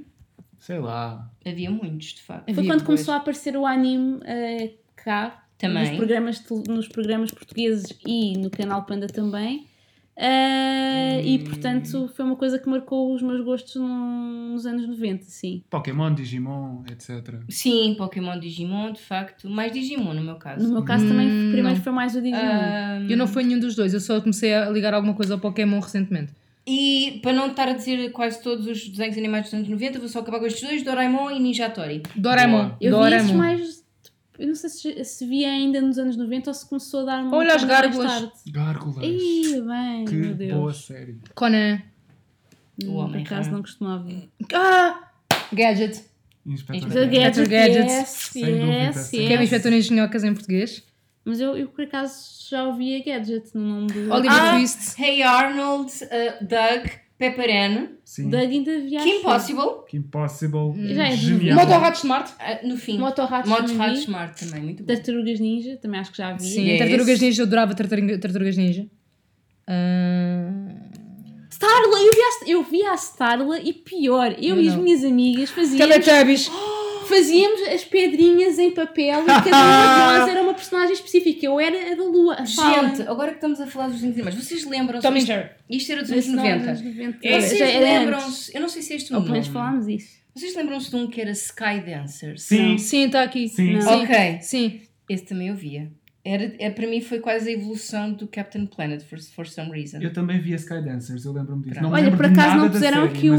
[0.60, 1.30] Sei lá.
[1.46, 2.46] Havia muitos, de facto.
[2.46, 2.86] Foi Havia quando bués.
[2.86, 5.88] começou a aparecer o anime eh, cá, Também.
[5.89, 9.68] Nos, programas, nos programas portugueses e no canal Panda também.
[10.18, 15.24] Eh, E portanto foi uma coisa que marcou os meus gostos num- nos anos 90,
[15.26, 15.61] sim.
[15.70, 17.36] Pokémon, Digimon, etc.
[17.49, 19.49] Sim, Pokémon, Digimon, de facto.
[19.49, 20.66] Mais Digimon, no meu caso.
[20.66, 21.84] No meu caso também Hum, primeiro não.
[21.84, 23.07] foi mais o Digimon.
[23.09, 25.80] Eu não fui nenhum dos dois, eu só comecei a ligar alguma coisa ao Pokémon
[25.80, 26.32] recentemente.
[26.68, 30.07] E para não estar a dizer quase todos os desenhos animados dos anos 90, vou
[30.07, 32.01] só acabar com estes dois: Doraemon e Ninja Tori.
[32.16, 32.72] Doraemon.
[32.82, 33.38] eu vi esses Doraemon.
[33.38, 33.84] mais.
[34.38, 37.23] Eu não sei se, se via ainda nos anos 90 ou se começou a dar
[37.23, 38.31] uma Olha as gárgulas.
[38.47, 39.05] Gárgulas.
[39.05, 40.53] Ih, bem, que meu Deus.
[40.53, 41.17] boa série.
[41.33, 41.81] Conan.
[42.83, 43.55] O Hum, Por Homem acaso Rã.
[43.55, 44.09] não costumava.
[44.53, 45.09] Ah!
[45.53, 46.03] Gadget.
[46.45, 47.47] Inspector The Gadget.
[47.47, 47.91] Gadget, Gadget.
[47.91, 49.09] yes, yes, yes.
[49.11, 50.83] Que é o inspetor em engenhocas em português.
[51.23, 52.13] Mas eu, eu por acaso
[52.49, 54.11] já ouvia Gadget no nome do.
[54.13, 55.01] Oliver Ah, Twist.
[55.01, 56.88] Hey Arnold, uh, Doug,
[57.18, 58.30] Pepper Ann, Sim.
[58.30, 58.99] Doug ainda via.
[59.01, 60.93] Kim Possible, Que Impossible.
[60.93, 61.55] Já é de Genial.
[61.57, 62.32] Motorrad Smart.
[62.34, 62.97] uh, no fim.
[62.97, 63.93] Motorrad vi.
[64.01, 64.93] Smart também, muito bom.
[64.93, 66.43] Tartarugas Ninja, também acho que já vi.
[66.43, 66.80] Sim, Yes.
[66.80, 68.86] Tartarugas Ninja, eu adorava Tartaruga- Tartarugas Ninja.
[69.68, 70.51] Ah,
[71.49, 75.03] Starla, eu vi, a, eu vi a Starla e pior, eu, Eu e as minhas
[75.03, 76.51] amigas fazíamos, Teletubbies.
[77.06, 81.45] fazíamos as pedrinhas em papel e cada uma de nós era uma personagem específica.
[81.45, 82.34] Eu era a da Lua.
[82.36, 82.89] A Fala.
[82.89, 85.08] Gente, agora que estamos a falar dos desenhos animados, vocês lembram-se?
[85.08, 85.49] Tom and isto, Jerry.
[85.70, 86.74] isto era dos anos Esse não era 90.
[86.74, 87.18] dos 90.
[87.22, 87.80] Vocês antes.
[87.82, 89.43] lembram-se, eu não sei se é este o Ou nome.
[89.43, 90.26] falámos isso.
[90.36, 92.41] Vocês lembram-se de um que era Sky Dancers?
[92.43, 92.78] Sim.
[92.78, 93.47] Sim, está aqui.
[93.47, 93.74] Sim.
[93.74, 93.82] Não.
[93.82, 94.03] Sim.
[94.03, 94.82] Ok, Sim.
[95.10, 95.89] esse também eu via.
[96.28, 99.99] Era, é, para mim foi quase a evolução do Captain Planet, for, for some reason.
[100.01, 101.80] Eu também via Skydancers, eu lembro-me disso.
[101.84, 103.36] Não Olha, por acaso não puseram série, aqui o.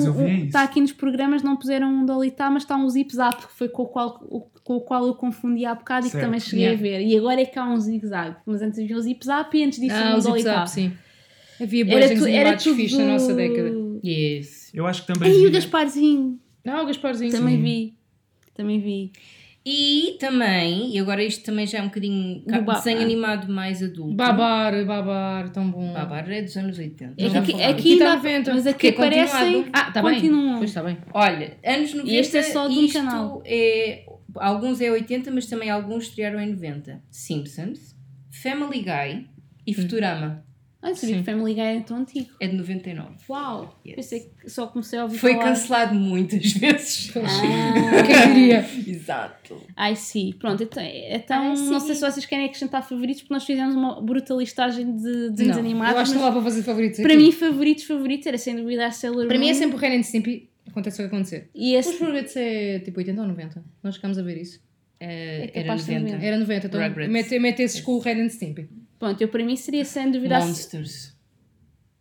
[0.46, 3.68] Está aqui nos programas, não puseram um Dolitá, mas está um Zip Zap, que foi
[3.68, 6.24] com o qual, o- com o qual eu confundi há bocado e que Certo.
[6.26, 6.78] também cheguei Yeah.
[6.78, 7.00] a ver.
[7.04, 8.36] E agora é que há um Zig Zag.
[8.46, 10.54] Mas antes havia o Zip Zap e antes disso Ah, um Dolitá.
[10.58, 10.92] Zap, sim.
[11.60, 12.76] Havia Era, boas animados tudo.
[12.76, 13.72] fixe na nossa década.
[14.04, 14.70] Yes.
[14.72, 15.48] Eu acho que também via.
[15.48, 16.38] o Gasparzinho.
[16.64, 17.32] Não, o Gasparzinho.
[17.32, 17.62] Também sim.
[17.62, 17.96] vi.
[18.54, 19.12] Também vi.
[19.68, 22.44] E também, e agora isto também já é um bocadinho
[22.76, 24.14] desenho animado mais adulto.
[24.14, 25.92] Babar, babar, tão bom.
[25.92, 27.14] Babar é dos anos 80.
[27.18, 28.54] É aqui, Aqui está dá- 90.
[28.54, 29.66] mas aqui é aparecem.
[29.72, 30.14] Ah, está bem.
[30.14, 30.58] Continuam.
[30.58, 30.96] Pois está bem.
[31.12, 33.42] Olha, anos 90, este é só de um canal.
[33.44, 34.06] é...
[34.36, 37.02] Alguns é 80, mas também alguns estrearam em 90.
[37.10, 37.96] Simpsons,
[38.30, 39.26] Family Guy
[39.66, 40.45] e Futurama.
[40.86, 41.22] Ah, eu sabia Sim.
[41.24, 42.28] que Family Guy era tão antigo.
[42.40, 43.08] É de 99.
[43.28, 43.80] Uau!
[43.84, 43.96] Yes.
[43.96, 45.44] Pensei que só comecei a ouvir Foi falar.
[45.44, 47.12] cancelado muitas vezes.
[47.16, 48.64] Ah, Quem diria?
[48.86, 49.56] Exato.
[49.78, 50.34] I see.
[50.34, 54.32] Pronto, então, então não sei se vocês querem acrescentar favoritos, porque nós fizemos uma bruta
[54.34, 55.94] listagem de desenhos Não, animados.
[55.94, 57.22] eu acho que não dá para fazer favoritos para aqui.
[57.22, 60.02] mim, favoritos, favoritos era sem dúvida a Sailor Para mim é sempre o Ren and
[60.02, 60.48] Stimpy.
[60.68, 61.48] Acontece o que acontecer.
[61.54, 61.98] E Os esse.
[61.98, 63.64] favoritos é tipo 80 ou 90.
[63.82, 64.60] Nós ficamos a ver isso.
[65.00, 66.12] É, É era capaz de ser 90.
[66.16, 66.26] 90.
[66.26, 68.68] Era 90, então mete, mete esses com o Ren and Stimpy.
[68.98, 71.14] Pronto, eu para mim seria sem dúvida Monsters.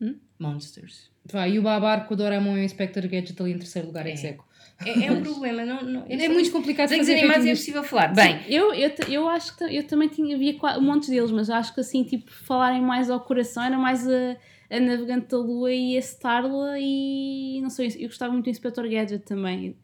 [0.02, 0.16] Hum?
[0.40, 1.12] Monsters.
[1.30, 4.06] Vai, e o Babar com o Doraemon e o Inspector Gadget ali em terceiro lugar,
[4.06, 4.16] é, É.
[4.16, 4.46] seco.
[4.86, 5.64] É, é um problema.
[5.66, 8.14] Não, não, É muito complicado Desenhos fazer animados é impossível falar.
[8.14, 11.50] Bem, Eu, eu, ta- eu acho que eu também tinha, havia qua- montes deles, mas
[11.50, 14.36] acho que assim, tipo, falarem mais ao coração era mais a,
[14.70, 18.84] a Navegante da Lua e a Starla e não sei, eu gostava muito do Inspector
[18.90, 19.78] Gadget também.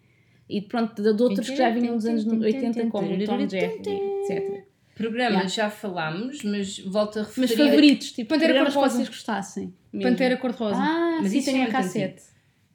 [0.49, 3.79] E pronto, de, de outros que já vinham nos anos 80, como o Tom Jerry,
[3.83, 4.65] etc.
[5.01, 5.47] programa Yeah.
[5.49, 7.47] já falámos, mas volto a referir.
[7.47, 8.95] Mas favoritos, tipo, Pantera programas que Cor-de-Rosa.
[8.97, 9.73] vocês gostassem.
[9.93, 10.09] mesmo.
[10.09, 10.75] Pantera cor-de-rosa.
[10.77, 12.23] Ah, Mas sim, isso tem é uma muito cassete.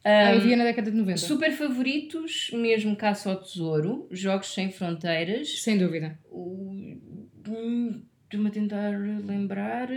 [0.05, 1.19] Ah, eu Um, via na década de 90.
[1.19, 5.63] Super favoritos, mesmo Caça ao Tesouro, Jogos Sem Fronteiras.
[5.63, 6.17] Sem dúvida.
[8.25, 8.91] Estou-me a tentar
[9.25, 9.89] lembrar,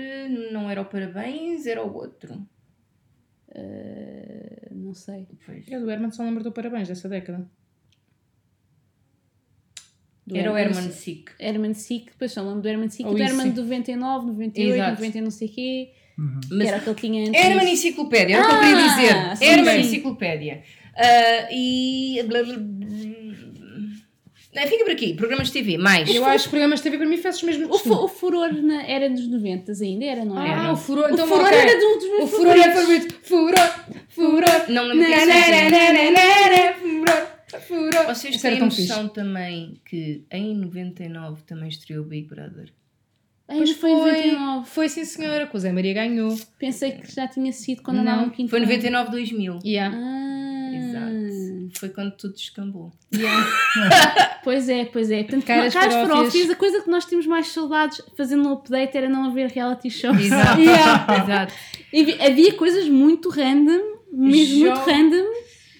[0.52, 2.46] não era o Parabéns, era o outro.
[3.54, 5.28] Eh, não sei.
[5.46, 5.68] Pois.
[5.68, 7.48] Eu do Herman só lembro do Parabéns dessa década.
[10.30, 11.32] Do Era o Herman- Herman Sick.
[11.40, 14.92] Herman Sick, depois só lembro do Herman Sick e do Herman de 99, 98, Exato.
[15.02, 15.90] 90 não sei o quê.
[16.52, 17.42] Mas Que era o que ele tinha antes.
[17.44, 17.74] Era uma disso.
[17.74, 18.88] enciclopédia, era o que eu queria Ah,
[19.34, 19.38] dizer.
[19.38, 19.80] sim, Era uma sim.
[19.80, 20.64] enciclopédia.
[20.96, 22.20] Ah, e.
[24.58, 26.14] Ah, Fica por aqui, programas de TV, mais.
[26.14, 28.84] Eu acho que programas de TV para mim fazes mesmo O, fu- o furor na-
[28.84, 30.74] era dos 90 ainda, era, não Ah, era?
[30.74, 31.10] o furor.
[31.10, 31.58] O Então, furor ok.
[31.58, 33.16] era de dos meus O furor é favorito.
[33.24, 33.70] Furor,
[34.10, 34.70] furor.
[34.70, 36.74] Não me lembro é.
[36.74, 37.28] Furor,
[37.58, 38.06] furor.
[38.08, 39.14] Vocês Isso têm noção fixe.
[39.14, 42.72] também que em 99 também estreou Big Brother?
[43.48, 44.70] Pois foi em foi, 99.
[44.70, 46.38] foi sim senhora, que o Zé Maria ganhou.
[46.60, 48.68] Pensei que já tinha sido quando Não, andava no quinto Foi ano.
[48.68, 49.60] 99, 2000.
[49.66, 49.98] Yeah.
[49.98, 51.80] Ah, Exato.
[51.80, 52.92] Foi quando tudo descambou.
[54.44, 55.24] Pois é, pois é.
[55.24, 56.50] Portanto, Caras caras farófias.
[56.50, 60.18] a coisa que nós tínhamos mais saudades fazendo um update era não haver reality shows.
[60.20, 60.60] Exato.
[60.62, 61.24] Yeah.
[61.24, 61.54] Exato.
[61.92, 65.26] E vi- Havia coisas muito random, mesmo muito random,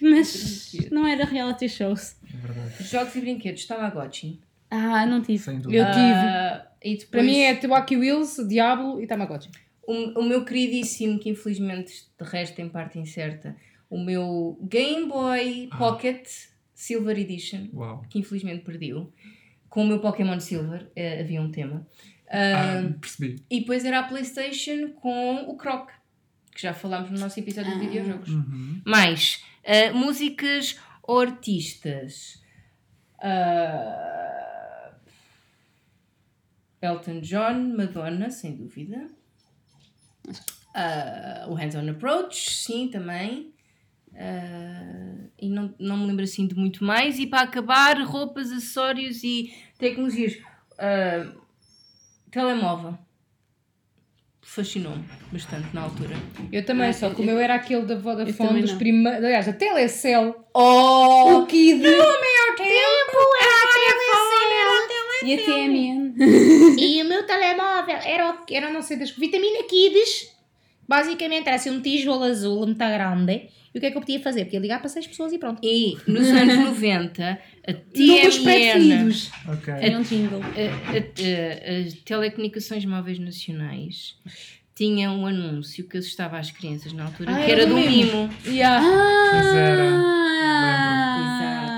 [0.02, 2.16] mas não era reality shows.
[2.34, 2.84] É verdade.
[2.84, 4.40] Jogos e brinquedos, Tamagotchi.
[4.72, 5.40] Ah, não tive.
[5.40, 5.86] Sem Eu dúvida.
[5.92, 6.04] tive.
[6.04, 9.50] Ah, e depois, Para mim é Tobacco Wheels, Diablo e Tamagotchi.
[9.88, 13.56] o, o meu queridíssimo, que infelizmente de resto tem parte incerta,
[13.90, 16.28] o meu Game Boy Pocket
[16.76, 18.06] Silver Edition, Uau.
[18.10, 19.12] que infelizmente perdiu,
[19.68, 21.86] com o meu Pokémon Silver, eh, havia um tema.
[22.30, 23.44] Ah, Ah, percebi.
[23.50, 25.90] E depois era a PlayStation com o Croc,
[26.56, 27.90] que já falámos no nosso episódio de Ah.
[27.90, 28.30] videojogos.
[28.30, 28.82] Uhum.
[28.86, 32.42] Mais ah, músicas ou artistas.
[33.22, 34.92] Ah,
[36.82, 39.08] Elton John, Madonna, sem dúvida.
[40.74, 43.54] Ah, o Hands On Approach, sim, também.
[44.16, 47.20] Ah, e não, não me lembro assim de muito mais.
[47.20, 50.38] E para acabar, roupas, acessórios e tecnologias.
[50.78, 51.34] Ah,
[52.32, 52.98] telemóvel.
[54.52, 56.16] Fascinou-me bastante na altura.
[56.52, 59.24] Eu também, Ah, só que o eu- meu era aquele da Vodafone dos primeiros.
[59.24, 60.44] Aliás, a Telecel.
[60.56, 61.38] Oh!
[61.42, 61.80] O Kid.
[61.80, 61.96] meu
[62.58, 63.18] tempo
[65.24, 66.14] E a TMN?
[66.80, 70.32] E o meu telemóvel era, o- era não sei das vitamina Kids.
[70.90, 73.44] Basicamente era assim um tijolo azul muito grande.
[73.74, 74.46] E o que é que eu podia fazer?
[74.46, 75.60] Podia ligar para seis pessoas e pronto.
[75.64, 79.14] E nos anos 90, a TMN,
[80.00, 84.16] um a- a- a- as Telecomunicações Móveis Nacionais,
[84.76, 87.90] tinha um anúncio que assustava as crianças na altura, Ah, que era do mimo.
[87.92, 88.30] mimo.
[88.48, 88.82] Yeah.
[88.82, 89.90] Pois era.
[89.92, 90.19] Ah,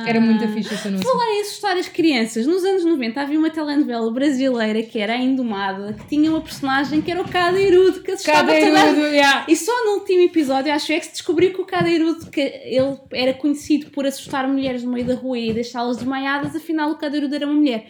[0.08, 1.08] Era muito fixe esse anúncio.
[1.08, 5.18] Falar em assustar as crianças, nos anos 90 havia uma telenovela brasileira que era a
[5.18, 9.46] Indomada, que tinha uma personagem que era o Cadeirudo, que assustava toda a Cadeirudo, yeah.
[9.48, 12.42] E só no último episódio, acho eu, é que se descobriu que o Cadeirudo, que
[12.42, 16.96] ele era conhecido por assustar mulheres no meio da rua e deixá-las desmaiadas, afinal o
[16.98, 17.86] Cadeirudo era uma mulher.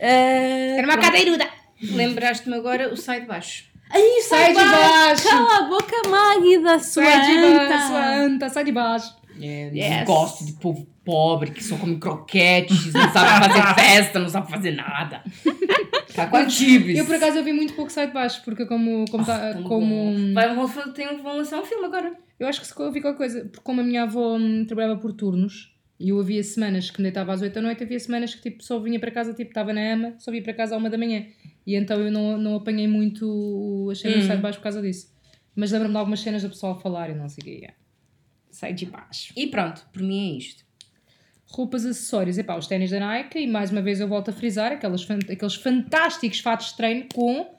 [0.00, 1.06] Ah, Era uma pronto.
[1.06, 1.46] cadeiruda.
[1.82, 3.64] Lembraste-me agora o Sai de Baixo.
[3.90, 4.70] Aí, Sai de baixo!
[4.70, 5.28] baixo.
[5.28, 7.68] Cala a boca, Magda, sua Sai de anta!
[7.68, 9.16] baixo, sua anta, sai de baixo.
[9.42, 10.06] É, Yes.
[10.06, 14.70] Gosto de povo pobre que só come croquetes, não sabe fazer festa, não sabe fazer
[14.72, 15.22] nada.
[16.14, 16.96] Tá com antibes.
[16.98, 19.62] Eu por acaso eu vi muito pouco sai de baixo, porque como, como, tá, Tão
[19.64, 20.34] como bom.
[20.34, 22.12] Vai, vão, tem, vão lançar um filme agora.
[22.38, 25.00] eu acho que se eu vi qualquer coisa, porque como a minha avó hum, trabalhava
[25.00, 28.34] por turnos e eu havia semanas que me deitava às 8 da noite, havia semanas
[28.34, 30.78] que tipo, só vinha para casa, tipo, estava na ama, só vinha para casa à
[30.78, 31.24] uma da manhã.
[31.66, 34.20] E então eu não, não apanhei muito as cenas Hum.
[34.20, 35.10] de sai de baixo por causa disso.
[35.56, 37.50] Mas lembro-me de algumas cenas do pessoal a falar e não sei o que.
[37.52, 37.74] Yeah.
[38.62, 39.32] Sai de baixo.
[39.36, 40.64] E pronto, por mim é isto.
[41.48, 44.70] Roupas, acessórios, epá, os ténis da Nike e mais uma vez eu volto a frisar
[44.70, 47.58] aquelas, fan- aqueles fantásticos fatos de treino com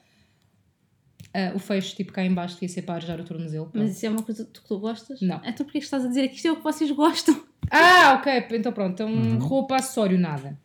[1.33, 3.69] ah, o fecho tipo cá em baixo devia ser para arejar o tornozelo.
[3.73, 5.19] Mas isso é uma coisa que tu gostas?
[5.19, 5.41] Não.
[5.43, 7.43] Então porquê que estás a dizer que isto é o que vocês gostam?
[7.69, 10.57] Ah, ok, então pronto, então roupa, acessório, nada.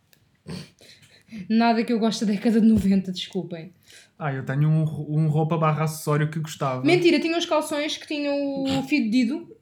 [1.49, 3.73] Nada que eu gosto da década de 90, desculpem.
[4.17, 6.83] Ah, eu tenho um, um roupa barra acessório que gostava.
[6.85, 8.35] Mentira, tinha uns calções que tinham
[8.79, 9.58] o fio de Dido,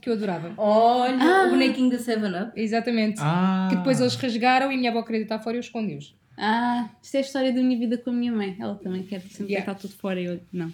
[0.00, 0.52] que eu adorava.
[0.56, 1.46] Olha, Ah.
[1.46, 2.52] o bonequinho da 7-Up.
[2.60, 3.20] Exatamente.
[3.20, 3.66] Ah.
[3.70, 6.14] Que depois eles rasgaram e a minha avó queria deitar fora e eu escondi-os.
[6.38, 8.56] Ah, isto é a história da minha vida com a minha mãe.
[8.58, 9.66] Ela também quer sempre Yeah.
[9.66, 10.72] deitar tudo fora e eu não.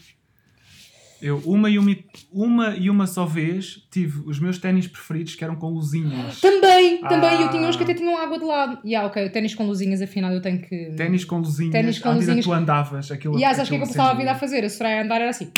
[1.21, 1.97] Eu, uma e uma,
[2.31, 6.41] uma e uma só vez, tive os meus ténis preferidos que eram com luzinhas.
[6.43, 7.09] Também, Ah.
[7.09, 7.41] também.
[7.41, 8.79] Eu tinha uns que até tinham água de lado.
[8.85, 10.93] E ah, ok, ténis com luzinhas, afinal eu tenho que.
[10.95, 11.73] Ténis com luzinhas.
[11.73, 12.45] Ténis com luzinhas.
[12.45, 13.11] tu andavas.
[13.11, 14.69] Aquilo, E ah, sabes o que é que eu passava a vida a fazer?
[14.71, 15.51] Só ia andar era assim.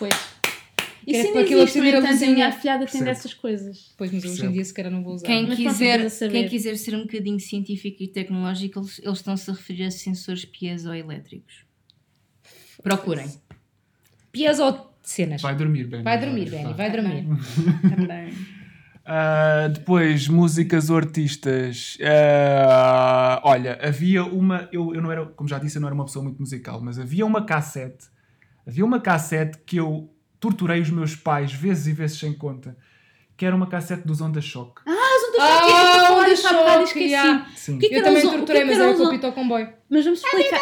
[0.00, 0.33] Pois.
[1.06, 2.34] Isso ainda para aquilo existe, no acender a entanto, a luzinha.
[2.34, 3.94] minha afilhada tem dessas coisas.
[3.96, 5.26] Pois, mas hoje em dia se calhar não vou usar.
[5.26, 9.54] Quem Mas quiser, quem quiser ser um bocadinho científico e tecnológico, eles, eles estão-se a
[9.54, 11.64] referir a sensores piezoelétricos.
[12.82, 13.30] Procurem.
[14.32, 15.42] Pias ou cenas.
[15.42, 16.02] Vai dormir, Benny.
[16.02, 17.26] Vai dormir, Benny, vai dormir.
[17.96, 18.34] Também.
[19.06, 21.98] Ah, depois, músicas ou artistas.
[22.02, 24.66] Ah, olha, havia uma.
[24.72, 26.98] Eu, eu não era, como já disse, eu não era uma pessoa muito musical, mas
[26.98, 28.06] havia uma cassete.
[28.66, 30.10] Havia uma cassete que eu
[30.40, 32.76] torturei os meus pais vezes e vezes sem conta.
[33.36, 34.80] Que era uma cassete dos Onda Choque.
[34.86, 37.04] Ah, eu já onde tinha há bocado choque, esqueci.
[37.10, 37.46] yeah.
[37.56, 37.78] Sim.
[37.80, 39.32] que é que Eu também os- é torturei, que mas era os- com o Pito
[39.32, 39.72] comboio.
[39.90, 40.60] Mas vamos explicar.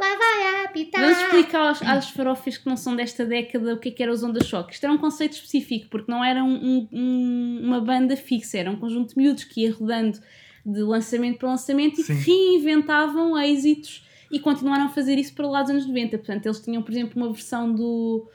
[0.00, 1.00] lá vai apitar.
[1.02, 4.10] Vamos explicar aos, às farofas que não são desta década o que é que era
[4.12, 4.72] os Onda Choque.
[4.72, 8.70] Isto era um conceito específico, porque não era um- um- um- uma banda fixa, era
[8.70, 10.18] um conjunto de miúdos que ia rodando
[10.64, 12.14] de lançamento para lançamento e Sim.
[12.14, 16.16] reinventavam êxitos e continuaram a fazer isso para lá dos anos 90.
[16.18, 18.28] Portanto, eles tinham, por exemplo, uma versão do.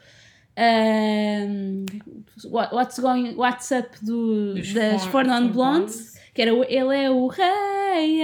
[2.50, 7.10] What- What's, going, What's Up do, das Four- Non Four Blondes, que era ele é
[7.10, 8.20] o hey.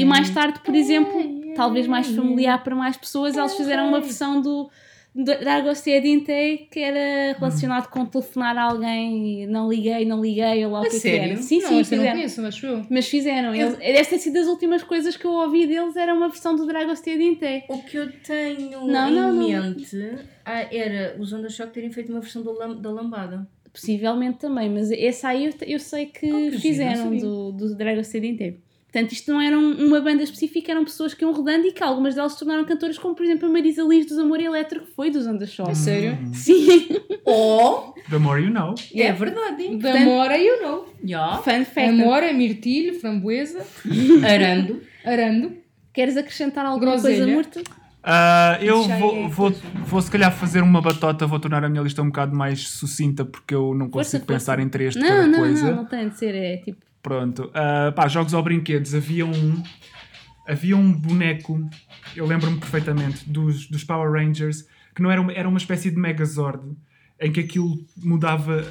[0.00, 1.12] E mais tarde, por exemplo,
[1.54, 4.70] talvez mais familiar para mais pessoas, eles fizeram uma versão do
[5.14, 10.64] do Dragostea Dinte que era relacionado com telefonar a alguém e não liguei, não liguei,
[10.64, 11.32] ou lá o A que é que sério?
[11.32, 11.36] era.
[11.42, 12.12] Sim, não, sim, essa eu não fizeram.
[12.16, 12.86] conheço, acho eu.
[12.88, 13.54] Mas fizeram.
[13.54, 16.66] Eles, deve ter sido das últimas coisas que eu ouvi deles, era uma versão do
[16.66, 17.64] Dragostea Dinte.
[17.68, 19.48] O que eu tenho Não, em não, não.
[19.48, 19.96] mente
[20.44, 23.46] ah, era os Onda Choque terem feito uma versão lam- da lambada.
[23.72, 27.20] Possivelmente também, mas esse aí eu, eu sei que, Oh, que giro, fizeram não sabia.
[27.20, 28.56] do, do Dragostea Dinte.
[28.92, 31.82] Portanto, isto não era um- uma banda específica, eram pessoas que iam rodando e que
[31.82, 34.92] algumas delas se tornaram cantoras, como por exemplo a Marisa Liz dos Amor Elétrico, que
[34.94, 35.68] foi dos Onda Show.
[35.68, 36.18] É sério?
[36.34, 36.88] Sim,
[37.24, 38.74] Oh, The more you know.
[38.94, 39.76] é verdade.
[39.76, 40.92] Da Amora, you know.
[41.04, 41.36] Já.
[41.38, 41.88] fun fact.
[41.88, 43.64] Amora, mirtilho, framboesa,
[44.28, 44.80] Arando.
[45.04, 45.52] arando.
[45.92, 47.16] Queres acrescentar alguma Groselha.
[47.18, 47.62] coisa, Murta?
[48.02, 49.54] Ah, eu vou, vou,
[49.86, 53.24] vou se calhar fazer uma batota, vou tornar a minha lista um bocado mais sucinta
[53.24, 54.52] porque eu não Força, consigo força.
[54.54, 55.66] pensar em três de Não, cada não, coisa.
[55.70, 56.78] não, não tem de ser, é tipo.
[57.02, 57.50] Pronto.
[57.54, 58.94] Ah, pá, jogos ou brinquedos.
[58.94, 59.62] Havia um.
[60.46, 61.68] Havia um boneco,
[62.16, 65.96] eu lembro-me perfeitamente, dos, dos Power Rangers, que não era uma, era uma espécie de
[65.96, 66.76] Megazord,
[67.20, 68.64] em que aquilo mudava.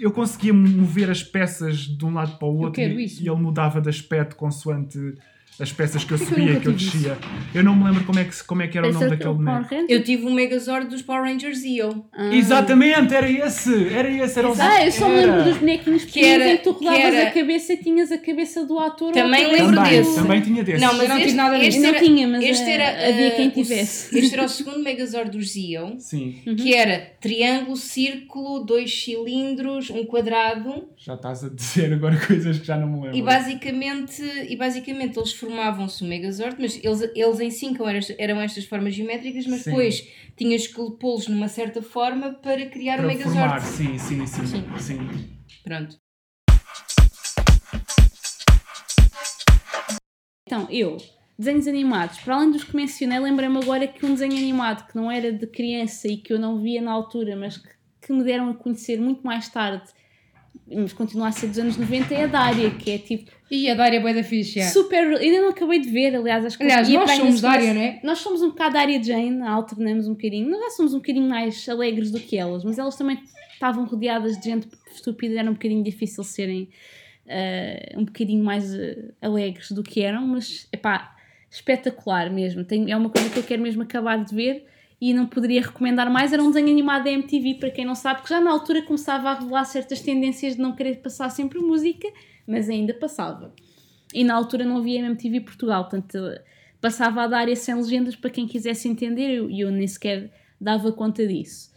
[0.00, 3.82] Eu conseguia mover as peças de um lado para o outro e, e ele mudava
[3.82, 5.14] de aspecto consoante
[5.60, 7.18] as peças que eu Por que eu subia e que eu descia.
[7.54, 9.34] Eu não me lembro como é que, como é que era o nome Pensa daquele
[9.34, 9.74] boneco.
[9.92, 12.04] Eu tive o Megazord dos Power Rangers e eu.
[12.12, 12.34] Ah.
[12.34, 13.88] Exatamente, era esse!
[13.92, 16.62] Era esse, era o Ah, eu só me lembro dos bonequinhos Que era- em que
[16.64, 19.12] tu que rodavas era- a cabeça e tinhas a cabeça do ator.
[19.12, 20.14] Também ou lembro Também, desse.
[20.14, 20.80] também tinha desse.
[20.84, 21.68] Não, mas não tive este, nada disso.
[21.68, 24.18] este Não era, tinha, mas este eh, era, havia eh, quem o- tivesse.
[24.18, 30.04] Este era o segundo Megazord do Zio, Sim, que era triângulo, círculo, dois cilindros, um
[30.04, 30.88] quadrado.
[30.96, 33.16] já estás a dizer agora coisas que já não me lembro.
[33.16, 38.16] E basicamente, e basicamente eles formavam-se o Megazord, mas eles, eles em si eram estas,
[38.18, 39.70] eram estas formas geométricas, mas Sim.
[39.70, 40.06] depois
[40.36, 43.38] tinhas que pô-los numa certa forma para criar o para Megazord.
[43.38, 44.64] formar, sim, sim, sim, Sim.
[44.78, 44.98] sim.
[45.64, 45.96] Pronto.
[50.46, 50.98] Então, eu,
[51.38, 55.10] desenhos animados, para além dos que mencionei, lembrei-me agora que um desenho animado que não
[55.10, 57.68] era de criança e que eu não via na altura, mas que,
[58.02, 59.88] que me deram a conhecer muito mais tarde,
[60.72, 63.74] mas continua a ser dos anos 90, é a Dária, que é tipo E a
[63.74, 64.62] Dária Boa da Ficha.
[64.68, 65.06] super.
[65.16, 68.00] Ainda não acabei de ver, aliás, acho que Aliás, nós somos Dária, semana- não é?
[68.04, 70.48] Nós somos um bocado Dária Jane, alternamos um bocadinho.
[70.50, 73.18] Nós já somos um bocadinho mais alegres do que elas, mas elas também
[73.52, 76.68] estavam rodeadas de gente estúpida, era um bocadinho difícil serem
[77.26, 81.14] eh, um bocadinho mais eh, alegres do que eram, mas epá,
[81.50, 82.64] espetacular mesmo.
[82.88, 84.64] É uma coisa que eu quero mesmo acabar de ver
[85.00, 86.32] e não poderia recomendar mais.
[86.32, 89.30] Era um desenho animado da MTV, para quem não sabe, que já na altura começava
[89.30, 92.08] a revelar certas tendências de não querer passar sempre música,
[92.46, 93.52] mas ainda passava.
[94.12, 96.18] E na altura não havia MTV Portugal, portanto
[96.80, 100.30] passava a dar sem legendas para quem quisesse entender e eu, eu nem sequer
[100.60, 101.70] dava conta disso.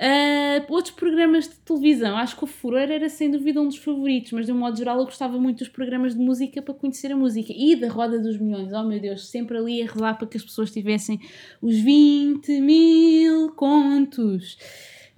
[0.00, 4.30] Ah, outros programas de televisão, acho que o Furor era sem dúvida um dos favoritos,
[4.30, 7.16] mas de um modo geral eu gostava muito dos programas de música para conhecer a
[7.16, 10.36] música e da Roda dos Milhões, oh meu Deus, sempre ali a rezar para que
[10.36, 11.18] as pessoas tivessem
[11.60, 14.56] os 20 mil contos.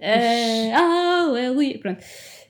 [0.01, 1.77] Ah, aleluia.
[1.77, 2.03] Pronto.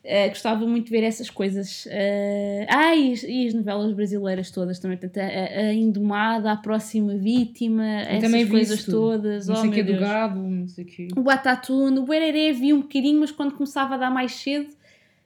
[0.04, 1.88] Ah, gostava muito de ver essas coisas.
[1.92, 4.98] Ah, ah, e, as, e as novelas brasileiras todas também.
[4.98, 9.48] Portanto, a, a- Indomada, a próxima vítima, essas também vi coisas todas.
[9.48, 11.08] Não oh, sei o que meu do gado, não sei o que.
[11.16, 14.74] O o Bereré vi um bocadinho, mas quando começava a dar mais cedo,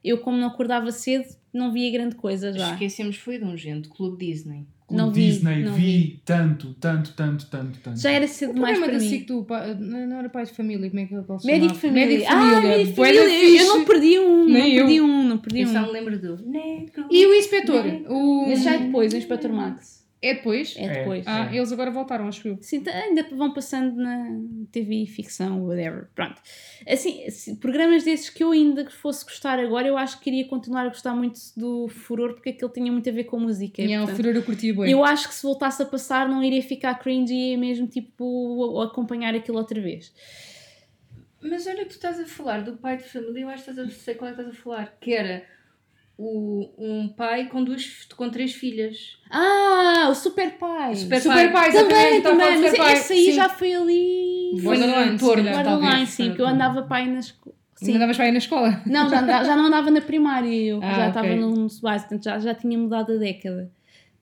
[0.04, 2.74] eu como não acordava cedo, não via grande coisa já.
[2.74, 4.66] Esquecemos foi de um gente, Clube Disney.
[4.88, 6.22] O Não vi, Disney, não vi, vi.
[6.24, 7.99] tanto, tanto, tanto, tanto, tanto.
[7.99, 9.10] Já era cedo demais para da mim.
[9.10, 11.74] SIC do pa- não não era pai de família, como é que ele se Médico
[11.74, 12.06] de família.
[12.07, 12.62] Médico de Ah, família.
[12.62, 13.62] médico de família.
[13.62, 14.86] Eu não perdi um, não Nem eu.
[14.86, 15.74] perdi um, não perdi Eu um.
[15.74, 17.06] só me lembro do Negro.
[17.10, 17.84] E o inspetor?
[18.10, 18.56] O...
[18.56, 20.05] Já é depois, o Inspector Max.
[20.28, 20.76] É depois?
[20.78, 20.94] É É.
[21.00, 21.24] depois.
[21.28, 21.58] Ah, É.
[21.58, 22.58] eles agora voltaram, acho eu.
[22.62, 24.28] Sim, tá- ainda vão passando na
[24.72, 26.08] TV, ficção, whatever.
[26.16, 26.42] Pronto.
[26.88, 27.24] Assim,
[27.62, 31.14] programas desses que eu ainda fosse gostar agora, eu acho que queria continuar a gostar
[31.14, 33.82] muito do Furor, porque aquele tinha muito a ver com música.
[33.82, 34.90] E é o furor eu curti bem.
[34.92, 39.36] eu acho que se voltasse a passar não iria ficar cringy e mesmo tipo acompanhar
[39.36, 40.12] aquilo outra vez.
[41.42, 43.88] Mas olha que tu estás a falar do pai de família, eu acho que estás
[43.88, 44.98] a sei qual é que estás a falar.
[45.00, 45.44] Que era
[46.18, 49.18] o, um pai com, duas, com três filhas.
[49.30, 50.96] Ah, o Super Pai!
[50.96, 52.94] Super Super pai, Também, a também, de mas pai.
[52.94, 53.34] esse aí Sim.
[53.34, 54.60] já foi ali.
[54.64, 56.10] Foi no Borderline, talvez.
[56.10, 57.28] sim, que eu andava pai nas.
[57.28, 57.88] Sim.
[57.88, 57.96] Sim.
[57.98, 58.82] Andavas para aí na escola?
[58.86, 62.06] Não, já, andava- já não andava na primária, eu Ah, já estava no, no base,
[62.06, 63.70] portanto já, já tinha mudado a década.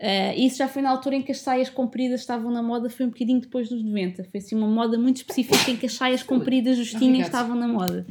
[0.02, 3.06] Uh, isso já foi na altura em que as saias compridas estavam na moda, foi
[3.06, 4.24] um bocadinho depois dos 90.
[4.26, 7.26] Foi assim uma moda muito específica em que as saias compridas justinhas Obrigado.
[7.28, 8.06] estavam na moda.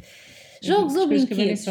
[0.63, 1.67] Jogos ou brinquedos?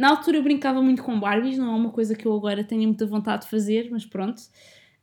[0.00, 2.82] Na altura eu brincava muito com Barbies, não é uma coisa que eu agora tenho
[2.84, 4.38] muita vontade de fazer, mas pronto.
[4.40, 4.44] Uh,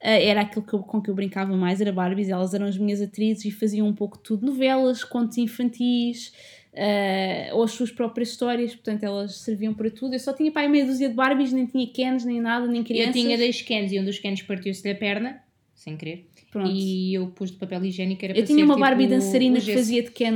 [0.02, 3.02] era aquilo que eu- com que eu brincava mais, era Barbies, elas eram as minhas
[3.02, 6.34] atrizes e faziam um pouco de tudo, novelas, contos infantis,
[6.74, 10.14] uh, ou as suas próprias histórias, portanto elas serviam para tudo.
[10.14, 13.16] Eu só tinha pai meia dúzia de Barbies, nem tinha Kens, nem nada, nem crianças.
[13.16, 15.42] Eu tinha dois cans e um dos cans partiu-se da perna,
[15.76, 16.28] sem querer.
[16.52, 16.72] Pronto.
[16.72, 18.24] E eu pus de papel higiênico.
[18.26, 20.34] Era Eu tinha uma tipo, Barbie dançarina o que fazia de Ken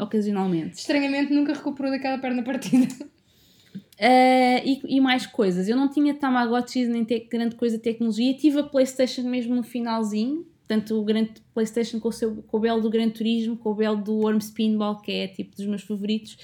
[0.00, 0.78] ocasionalmente.
[0.78, 2.86] Estranhamente nunca recuperou daquela perna partida.
[3.98, 5.68] Uh, e, e mais coisas.
[5.68, 8.34] Eu não tinha Tamagotchis nem te- grande coisa de tecnologia.
[8.34, 10.46] Tive a PlayStation mesmo no finalzinho.
[10.66, 13.74] Portanto, o grande PlayStation com o, seu, com o belo do Gran Turismo, com o
[13.74, 16.38] belo do Worm Spinball, que é tipo dos meus favoritos.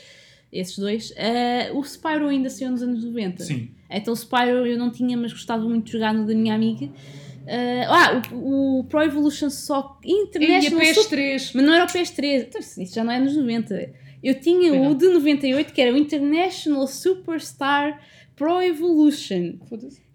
[0.53, 1.11] Esses dois.
[1.11, 3.45] Uh, o Spyro ainda saiu nos anos 90.
[3.45, 3.70] Sim.
[3.91, 6.87] Então o Spyro eu não tinha, mas gostava muito de jogar no da minha amiga.
[6.87, 11.51] Uh, ah, o, o Pro Evolution Soccer E a International Super- PS3.
[11.55, 13.91] mas não era o PS3, então, isso já não é nos 90.
[14.23, 18.01] Eu tinha o de 98, que era o International Superstar
[18.35, 19.55] Pro Evolution,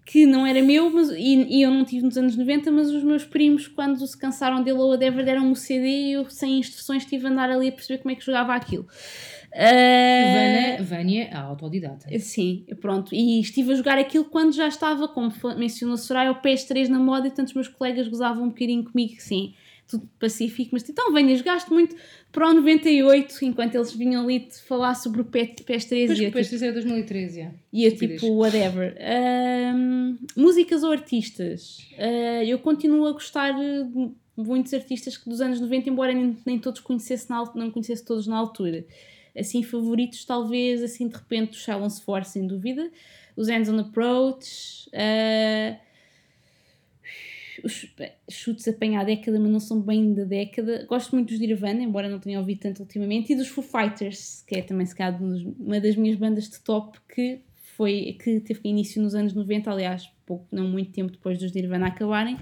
[0.04, 3.02] que não era meu, mas, e, e eu não tive nos anos 90, mas os
[3.02, 7.06] meus primos, quando se cansaram dele ou whatever, deram-me o CD e eu, sem instruções,
[7.06, 8.86] tive a andar ali a perceber como é que jogava aquilo.
[9.54, 12.18] Ah, Vânia, Vânia, a autodidata.
[12.18, 13.14] Sim, pronto.
[13.14, 17.28] E estive a jogar aquilo quando já estava, como mencionou Soraya, o PS3 na moda
[17.28, 19.54] e tantos meus colegas gozavam um bocadinho comigo, sim,
[19.88, 21.94] tudo pacífico, mas então venha, jogaste muito
[22.32, 26.24] Pro 98, enquanto eles vinham ali te falar sobre o P- PS3 Depois e que
[26.24, 27.50] eu, o tipo, PS3 era 2013, já.
[27.72, 28.96] e eu tipo, whatever.
[29.00, 31.78] Ahm, músicas ou artistas?
[31.98, 36.58] Ah, eu continuo a gostar de muitos artistas que dos anos 90, embora nem, nem
[36.58, 38.84] todos conhecesse na, não conhecesse todos na altura.
[39.38, 42.90] Assim, favoritos, talvez, assim, de repente, os Silence Force, sem dúvida.
[43.36, 44.88] Os Hands on Approach.
[44.92, 45.76] ah,
[47.64, 47.86] os
[48.30, 50.84] chutes apanhar a década, mas não são bem da década.
[50.88, 54.56] Gosto muito dos Nirvana, embora não tenha ouvido tanto ultimamente, e dos Foo Fighters, que
[54.56, 57.40] é também se calhar uma das minhas bandas de top que
[57.76, 61.88] foi que teve início nos anos 90, aliás, pouco, não muito tempo depois dos Nirvana
[61.88, 62.38] acabarem.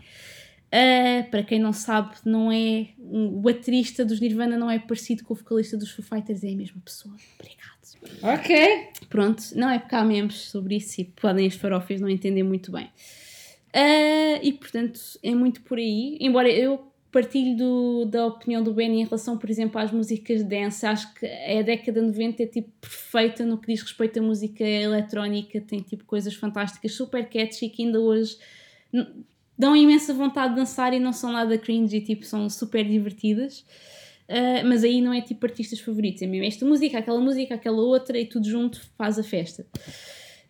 [0.71, 5.35] Ah, para quem não sabe, não é o baterista dos Nirvana não é parecido com
[5.35, 7.15] o vocalista dos Foo Fighters, é a mesma pessoa.
[7.39, 7.73] Obrigado.
[8.41, 8.89] Ok.
[9.09, 12.73] Pronto, não é porque há memes sobre isso e podem as farófias não entender muito
[12.73, 12.91] bem.
[13.75, 16.17] Ah, e portanto é muito por aí.
[16.21, 20.45] Embora eu partilho do- da opinião do Benny em relação, por exemplo, às músicas de
[20.45, 24.65] dance, acho que a década 90 é tipo perfeita no que diz respeito à música
[24.65, 28.39] eletrónica, tem tipo coisas fantásticas, super catchy que ainda hoje
[29.59, 33.65] dão imensa vontade de dançar e não são nada cringe e tipo são super divertidas.
[34.29, 37.83] Uh, mas aí não é tipo artistas favoritos, é mesmo esta música, aquela música, aquela
[37.83, 39.67] outra e tudo junto faz a festa.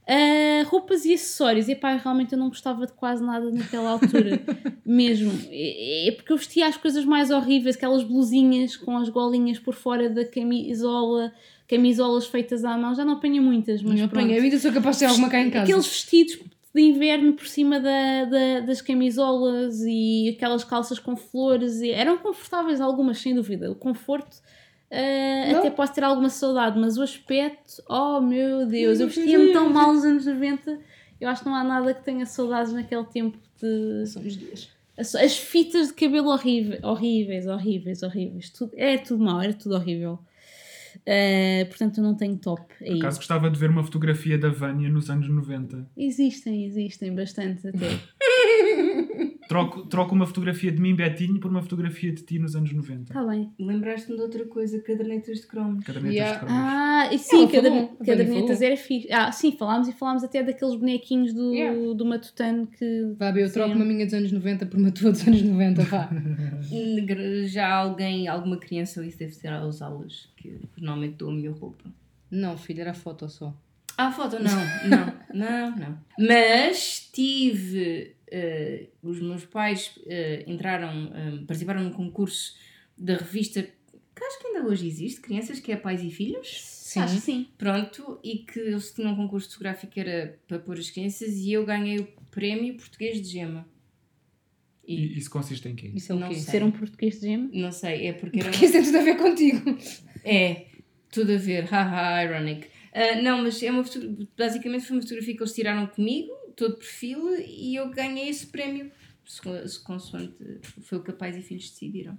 [0.03, 4.41] Uh, roupas e acessórios, epá, realmente eu não gostava de quase nada naquela altura,
[4.85, 5.31] mesmo.
[5.49, 9.75] É, é porque eu vestia as coisas mais horríveis, aquelas blusinhas com as golinhas por
[9.75, 11.33] fora da camisola,
[11.69, 14.39] camisolas feitas à mão, já não apanho muitas, mas Não apanhei.
[14.39, 15.65] Eu ainda sou capaz de ter alguma cá em casa.
[15.65, 16.39] Aqueles vestidos
[16.75, 22.19] de inverno por cima da, da- das camisolas e aquelas calças com flores e eram
[22.19, 23.71] confortáveis algumas, sem dúvida.
[23.71, 24.37] O conforto
[24.93, 25.59] Não.
[25.61, 29.95] até posso ter alguma saudade, mas o aspecto, oh meu Deus, eu vestia-me tão mal
[29.95, 30.79] nos anos 90.
[31.21, 34.07] Eu acho que não há nada que tenha saudades naquele tempo de.
[34.07, 34.69] São os dias.
[34.99, 38.51] As, as fitas de cabelo horríveis, horríveis, horríveis, horríveis.
[38.51, 40.19] Tudo, era tudo mau, era tudo horrível.
[41.07, 42.91] Ah, portanto, eu não tenho top aí.
[42.91, 45.87] Por acaso gostava de ver uma fotografia da Vânia nos anos 90.
[45.97, 47.79] Existem, existem bastante até.
[49.53, 53.03] Troco, troco uma fotografia de mim, Betinho, por uma fotografia de ti nos anos 90.
[53.13, 53.51] Está bem.
[53.59, 55.85] Lembraste-me de outra coisa, cadernetas de cromos.
[55.85, 56.33] Cadernetas Yeah.
[56.41, 56.63] de cromos.
[56.65, 59.13] Ah, e sim, Ela caderne- falou, a cadernetas era fixe.
[59.13, 61.95] Ah, sim, falámos e falámos até daqueles bonequinhos do, Yeah.
[61.95, 63.15] do Matutano que.
[63.19, 63.77] Vá, bem, eu troco Sim.
[63.77, 66.09] uma minha dos anos 90 por uma tua dos anos 90, vá.
[67.47, 71.85] Já alguém, alguma criança, isso deve ser às aulas, que normalmente dou a minha roupa.
[72.31, 73.55] Não, filho, era foto só.
[73.99, 75.99] Ah, foto, não, não, não, não.
[76.19, 78.15] Mas tive.
[78.33, 82.57] Eh, os meus pais eh, entraram, eh, participaram num concurso
[82.97, 86.49] da revista que acho que ainda hoje existe, Crianças, que é Pais e Filhos.
[86.63, 87.01] Sim.
[87.01, 87.49] Acho que sim.
[87.59, 91.53] Pronto, e que eles tinham um concurso fotográfico que era para pôr as crianças e
[91.53, 93.67] eu ganhei o prémio português de gema.
[94.87, 95.91] E E isso consiste em quê?
[95.95, 96.35] Isso é o Não quê?
[96.35, 96.45] sei.
[96.45, 97.49] Ser um português de gema.
[97.53, 99.79] não sei, é porque era Porque isso tem tudo a ver contigo.
[100.25, 100.67] É,
[101.11, 102.67] tudo a ver, haha, ironic.
[102.95, 106.31] Ah, não, mas é uma foto- basicamente foi uma fotografia que eles tiraram comigo,
[106.63, 108.91] todo perfil, e eu ganhei esse prémio,
[109.25, 110.35] se- consoante
[110.83, 112.19] foi o que a pais e filhos decidiram.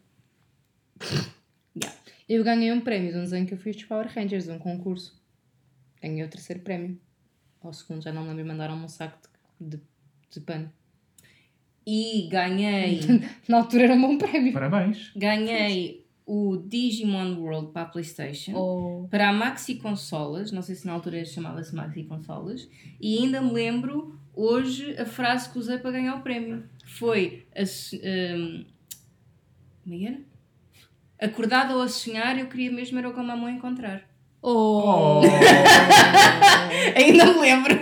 [1.76, 1.98] Yeah.
[2.30, 4.57] Eu ganhei um prémio de um desenho que eu fiz dos Power Rangers, de um
[4.57, 5.22] concurso.
[6.02, 6.98] Ganhei o terceiro prémio.
[7.61, 9.20] Ao segundo, já não me lembro, mandaram-me um saco
[9.60, 9.84] de, de,
[10.32, 10.72] de pano.
[11.86, 13.02] E ganhei,
[13.48, 14.53] Na altura era um bom prémio.
[14.53, 15.11] Parabéns.
[15.15, 18.53] ganhei o Digimon World para a Playstation.
[18.56, 19.07] Oh.
[19.10, 22.70] para a Maxi Consolas, não sei se na altura chamava-se Maxi Consolas,
[23.02, 26.64] e ainda me lembro hoje a frase que usei para ganhar o prémio.
[26.85, 27.64] Foi a,
[29.84, 30.19] como é era?
[31.19, 34.03] Acordada ou a sonhar, eu queria mesmo era o que a mamãe encontrar.
[34.41, 35.22] Oh.
[35.22, 35.22] Oh.
[36.97, 37.73] ainda me lembro.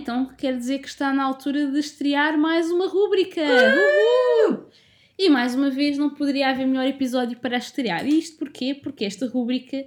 [0.00, 3.42] Então quer dizer que está na altura de estrear mais uma rúbrica.
[3.42, 4.70] Uhul!
[5.18, 8.06] E mais uma vez não poderia haver melhor episódio para estrear.
[8.06, 8.74] E isto porquê?
[8.74, 9.86] Porque esta rúbrica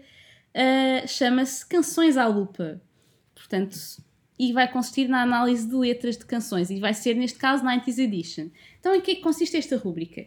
[0.55, 2.81] ah, chama-se Canções à Lupa.
[3.35, 3.77] Portanto,
[4.39, 6.69] e vai consistir na análise de letras de canções.
[6.69, 8.49] E vai ser, neste caso, 90s Edition.
[8.79, 10.25] Então, em que é que consiste esta rúbrica?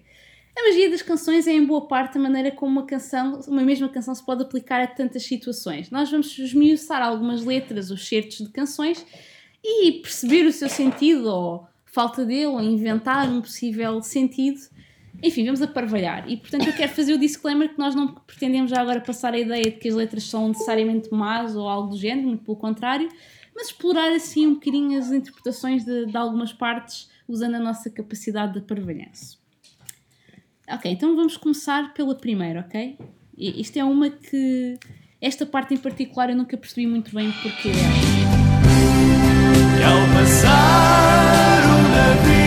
[0.56, 3.89] A magia das canções é, em boa parte, a maneira como uma canção, uma mesma
[3.89, 5.90] canção, se pode aplicar a tantas situações.
[5.90, 9.05] Nós vamos esmiuçar algumas letras, os certos de canções,
[9.62, 14.60] e perceber o seu sentido, ou falta dele, ou inventar um possível sentido.
[15.22, 16.28] Enfim, vamos aparvalhar.
[16.28, 19.38] E, portanto, eu quero fazer o disclaimer que nós não pretendemos já agora passar a
[19.38, 23.09] ideia de que as letras são necessariamente más ou algo do género, muito pelo contrário,
[23.55, 28.55] mas explorar assim um bocadinho as interpretações de, de algumas partes, usando a nossa capacidade
[28.55, 29.38] de aparvalhanço.
[30.68, 32.97] Ok, então vamos começar pela primeira, ok?
[33.36, 34.78] E isto é uma que.
[35.20, 37.72] Esta parte em particular eu nunca percebi muito bem porque é.
[39.78, 42.39] E ao passar o navio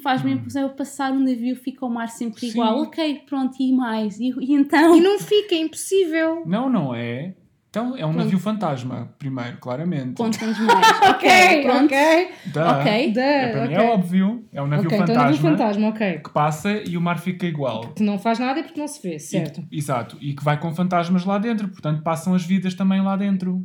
[0.00, 2.08] E o que me faz mesmo impressão é o passar um navio, fica o mar
[2.08, 2.48] sempre Sim.
[2.48, 2.80] igual.
[2.82, 4.18] Ok, pronto, e mais?
[4.18, 4.96] E, e então?
[4.96, 6.42] E não fica, é impossível.
[6.46, 7.34] Não, não é.
[7.68, 10.14] Então é um navio fantasma, primeiro, claramente.
[10.14, 11.00] Conta-nos mais.
[11.08, 11.84] ok, pronto.
[11.84, 13.12] ok.
[13.12, 13.76] Da, É, para mim ok.
[13.76, 14.44] é óbvio.
[14.52, 16.18] É um navio Ok, então fantasma navio fantasma, ok.
[16.18, 17.92] que passa e o mar fica igual.
[17.94, 19.62] Que não faz nada e porque não se vê, certo.
[19.70, 20.16] E- exato.
[20.20, 21.68] E que vai com fantasmas lá dentro.
[21.68, 23.64] Portanto, passam as vidas também lá dentro.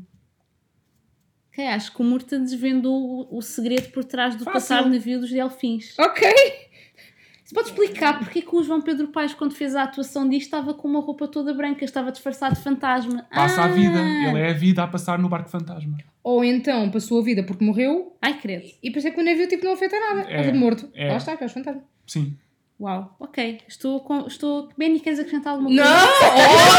[1.56, 4.54] Ok, acho que o Murta desvendou o, o segredo por trás do Fácil.
[4.60, 5.98] passar o navio dos delfins.
[5.98, 6.28] Ok.
[7.44, 10.46] Você pode explicar porque é que o João Pedro Paes, quando fez a atuação disto,
[10.48, 13.26] estava com uma roupa toda branca, estava disfarçado de fantasma?
[13.32, 13.66] Passa Ah!
[13.66, 14.00] a vida.
[14.00, 15.98] Ele é a vida a passar no barco fantasma.
[16.24, 18.66] Ou então passou a vida porque morreu Ai, credo.
[18.82, 20.22] e é que o navio tipo, não afeta nada.
[20.30, 20.90] É, É, morto.
[20.96, 21.10] é.
[21.10, 21.84] Lá está, que é os fantasmas.
[22.08, 22.36] Sim.
[22.80, 23.60] Uau, ok.
[23.68, 24.28] Estou com.
[24.28, 24.68] Estou...
[24.78, 25.84] Benny, queres acrescentar alguma coisa?
[25.84, 26.08] Não!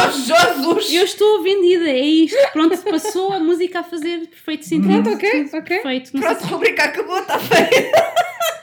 [0.08, 0.92] Oh, Jesus!
[0.92, 2.36] Eu estou vendida, é isto.
[2.52, 5.02] Pronto, passou a música a fazer perfeito sentido.
[5.02, 5.62] Pronto, ok, ok.
[5.62, 6.10] Perfeito.
[6.14, 7.68] Não Pronto, a rubrica acabou, está feio.
[7.70, 7.92] se-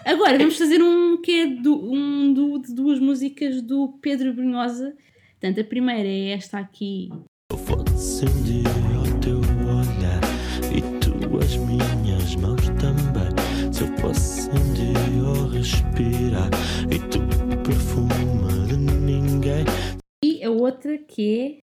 [0.06, 4.94] Agora vamos fazer um que é do, um do, de duas músicas do Pedro Brunhosa.
[5.40, 7.10] Portanto, a primeira é esta aqui.
[7.52, 8.64] fosse um dia
[8.98, 10.22] ao teu olhar
[10.76, 13.34] e tu as minhas mãos também.
[13.74, 16.50] Se eu um dia ao respirar
[16.92, 17.13] e tu
[20.24, 21.64] E a outra que é.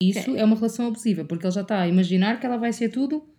[0.00, 2.88] Isso é uma relação abusiva, porque ele já está a imaginar que ela vai ser
[2.88, 3.33] tudo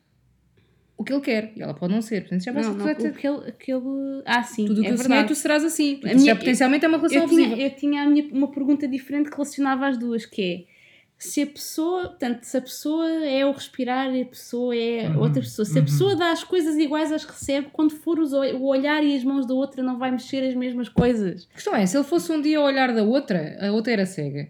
[0.97, 1.51] o que ele quer.
[1.55, 2.21] E ela pode não ser.
[2.21, 4.21] Portanto, já vai Não, ser não, tudo, aquele, aquele...
[4.25, 5.27] Ah, sim, tudo o que é eu sonhei, verdade.
[5.27, 5.93] tu serás assim.
[5.95, 8.49] Portanto, A minha- já potencialmente é uma relação eu tinha, eu tinha a minha, uma
[8.51, 10.75] pergunta diferente que relacionava as duas, que é
[11.17, 15.19] se a pessoa, portanto, se a pessoa é o respirar e a pessoa é Uhum,
[15.21, 15.85] outra pessoa, se a uhum.
[15.85, 19.23] pessoa dá as coisas iguais às que recebe, quando for os o olhar e as
[19.23, 21.47] mãos da outra não vai mexer as mesmas coisas.
[21.51, 24.05] A questão é, se ele fosse um dia ao olhar da outra, a outra era
[24.05, 24.49] cega.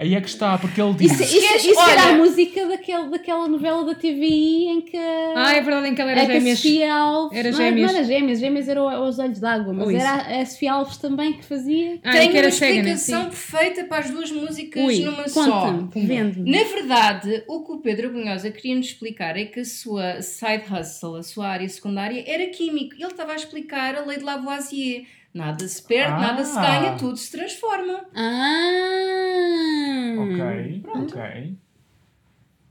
[0.00, 1.12] Aí é que está, porque ele diz.
[1.20, 5.60] Isso, isso, isso era a música daquele, daquela novela da TVI em que Ah, é
[5.60, 6.58] verdade em que ela era é que a gêmeas.
[6.58, 7.90] Sofia Alves Era não, gêmeas.
[7.92, 9.98] não era gêmeas, gêmeas eram os olhos d'água, mas isso.
[9.98, 11.98] era a Sofia Alves também que fazia.
[12.02, 12.92] Ah, e Tenho que era uma cega, né?
[12.92, 15.70] explicação perfeita para as duas músicas Ui, numa só.
[15.94, 16.50] vende-me.
[16.50, 20.64] Na verdade, o que o Pedro Bunhosa queria nos explicar é que a sua side
[20.72, 22.94] hustle, a sua área secundária, era químico.
[22.94, 25.04] Ele estava a explicar a lei de Lavoisier.
[25.32, 26.18] Nada se perde, Ah.
[26.20, 28.00] nada se ganha, tudo se transforma.
[28.14, 30.14] Ah!
[30.18, 31.56] Ok, ok.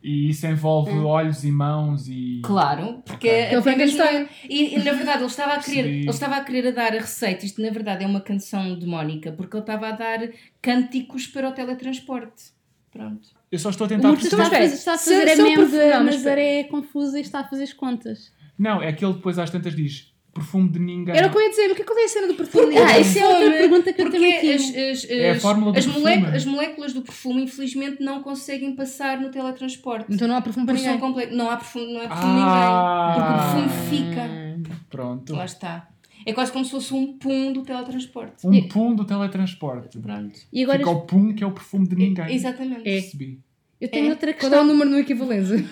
[0.02, 2.40] E isso envolve olhos e mãos e.
[2.44, 3.30] Claro, porque Ok.
[3.30, 3.64] até Ele mesmo-
[3.98, 4.28] Frankenstein.
[4.50, 7.00] e, e, na verdade ele estava a querer, ele estava a querer a dar a
[7.00, 7.46] receita.
[7.46, 10.20] Isto na verdade é uma canção demónica, porque ele estava a dar
[10.62, 12.52] cânticos para o teletransporte.
[12.92, 13.28] Pronto.
[13.52, 14.62] Eu só estou a tentar Murta está a perceber.
[14.62, 18.32] fazer, está a fazer se a meme Nazaré confusa e está a fazer as contas.
[18.58, 21.16] Não, é que ele depois às tantas diz perfume de ninguém.
[21.16, 22.34] Era o que eu ia dizer, o que é que eu dei a cena do
[22.36, 22.78] perfume?
[22.78, 24.56] Ah, isso é outra pergunta que eu Porque também tinha.
[24.56, 26.26] as, as, É a as- fórmula do as, perfume.
[26.26, 30.06] as moléculas do perfume, infelizmente, não conseguem passar no teletransporte.
[30.10, 30.98] Então não há perfume para ninguém.
[31.00, 33.14] comple- Não há perfume, não há perfume Ah.
[33.16, 33.16] ninguém.
[33.16, 34.80] Porque o perfume fica.
[34.90, 35.34] Pronto.
[35.34, 35.88] Lá está.
[36.26, 38.46] É quase como se fosse um pum do teletransporte.
[38.46, 39.98] Um pum do teletransporte.
[40.00, 40.38] Pronto.
[40.52, 42.34] E agora Fica o pum que é o perfume de ninguém.
[42.36, 42.82] Exatamente.
[42.84, 43.40] Percebi.
[43.80, 44.10] eu tenho É.
[44.10, 44.66] outra Qual é o questão.
[44.66, 45.66] número no equivalência?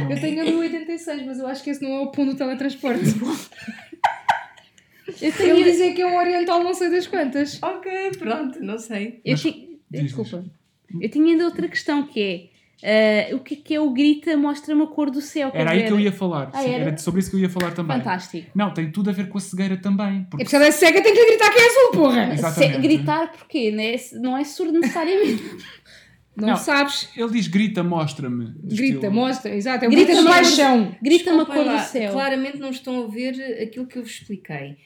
[0.00, 0.10] Não.
[0.10, 2.34] Eu tenho a do 86, mas eu acho que esse não é o pão do
[2.36, 3.00] teletransporte.
[5.20, 7.62] Eu Ele tenho, dizia que é um oriental não sei das quantas.
[7.62, 9.20] Ok, pronto, não sei.
[9.24, 10.44] eu Mas- Desculpa.
[11.00, 12.50] Eu tinha ainda outra questão que
[12.82, 15.50] é ah, o que é que é o grita mostra-me a cor do céu.
[15.54, 16.50] Era aí dizer, que eu ia falar.
[16.52, 16.84] Ah, Sim, era?
[16.84, 17.98] era sobre isso que eu ia falar também.
[17.98, 18.50] Fantástico.
[18.54, 20.06] Não, tem tudo a ver com a cegueira também.
[20.06, 22.32] É Porque porque se ela é cega tem que lhe gritar que é azul, porra!
[22.32, 22.72] Exatamente.
[22.74, 23.70] Se- gritar porquê?
[23.70, 25.42] Não é, não é surdo necessariamente.
[26.36, 26.56] Não, Não.
[26.56, 27.08] sabes?
[27.16, 28.46] ele diz grita, mostra-me.
[28.64, 29.12] Grita, estilo.
[29.12, 29.84] mostra, exato.
[29.84, 30.96] É Grita grita de mais- paixão.
[31.02, 32.12] Grita-me a Desculpem cor do céu.
[32.12, 34.76] Claramente não estão a ver aquilo que eu vos expliquei.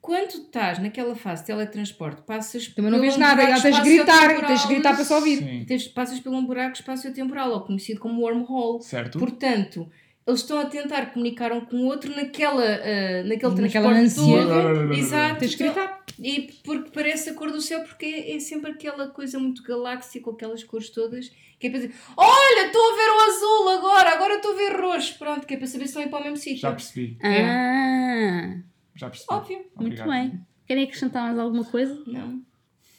[0.00, 3.82] Quando estás naquela fase de teletransporte, passas Também não vês nada, buraco ela tens de
[3.90, 5.64] gritar, tens de gritar para só ouvir.
[5.66, 8.82] Tens- passas por um buraco espaço-temporal, ou conhecido como wormhole.
[8.82, 9.18] Certo?
[9.18, 9.88] Portanto,
[10.26, 14.46] eles estão a tentar comunicar um com o outro naquela, ah, naquele Naquela transporte ânsia.
[14.46, 14.92] todo.
[14.94, 15.38] Exato.
[15.40, 15.97] Tens de gritar.
[16.20, 20.20] E porque parece a cor do céu, porque é, é sempre aquela coisa muito galáxia
[20.20, 24.10] com aquelas cores todas, que é para dizer: Olha, estou a ver o azul agora,
[24.14, 25.18] agora estou a ver roxo.
[25.18, 26.58] Pronto, que é para saber se estão a ir para o mesmo sítio.
[26.60, 27.16] Já percebi.
[27.22, 28.56] Ah,
[28.96, 29.32] Já percebi.
[29.32, 29.58] Óbvio.
[29.76, 30.08] muito Obrigado.
[30.08, 30.40] bem.
[30.66, 32.02] Querem acrescentar mais alguma coisa?
[32.06, 32.42] Não.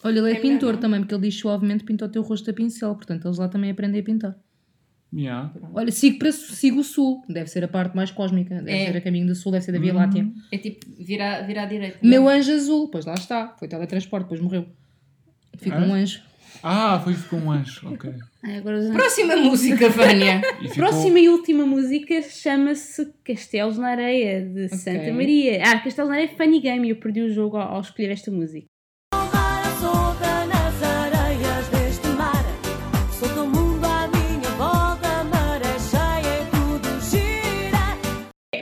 [0.03, 0.77] Olha, ele é, É pintor melhor.
[0.81, 3.69] também, porque ele diz suavemente pinta o teu rosto a pincel, portanto eles lá também
[3.69, 4.35] aprendem a pintar.
[5.11, 5.51] Yeah.
[5.73, 8.91] Olha, sigo, para, sigo o sul, deve ser a parte mais cósmica, deve É.
[8.91, 9.97] ser a caminho do sul, deve ser da Via Hum.
[9.97, 10.27] Láctea.
[10.51, 11.97] É tipo virar, virar à direita.
[12.03, 14.67] Meu anjo azul, pois lá está, foi teletransporte, depois morreu.
[15.57, 15.87] Fica Hã?
[15.87, 16.21] um anjo.
[16.61, 17.87] Ah, foi com um anjo.
[17.91, 18.11] Ok.
[18.43, 20.41] Ai, Próxima música, Vânia.
[20.61, 20.75] E ficou...
[20.75, 25.61] Próxima e última música chama-se Castelos na Areia, de Santa Maria.
[25.63, 28.11] Ah, Castelos na Areia é Funny Game e eu perdi o jogo ao, ao escolher
[28.11, 28.67] esta música.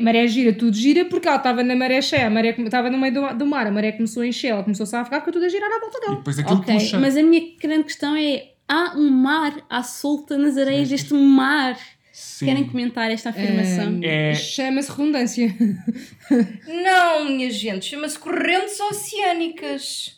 [0.08, 3.14] Maré gira, tudo gira, porque ela estava na maré cheia, a maré estava no meio
[3.14, 5.50] do, do mar, a maré começou a encher, ela começou-se a afogar, ficou tudo a
[5.50, 6.16] girar à volta E dela.
[6.18, 7.00] depois aquilo ok, puxa.
[7.00, 11.78] mas a minha grande questão é: há um mar à solta nas areias deste mar?
[12.14, 12.46] Sim.
[12.48, 14.00] Querem comentar esta afirmação?
[14.04, 15.54] É- Chama-se redundância.
[16.68, 20.16] Não, minha gente, chama-se correntes oceânicas.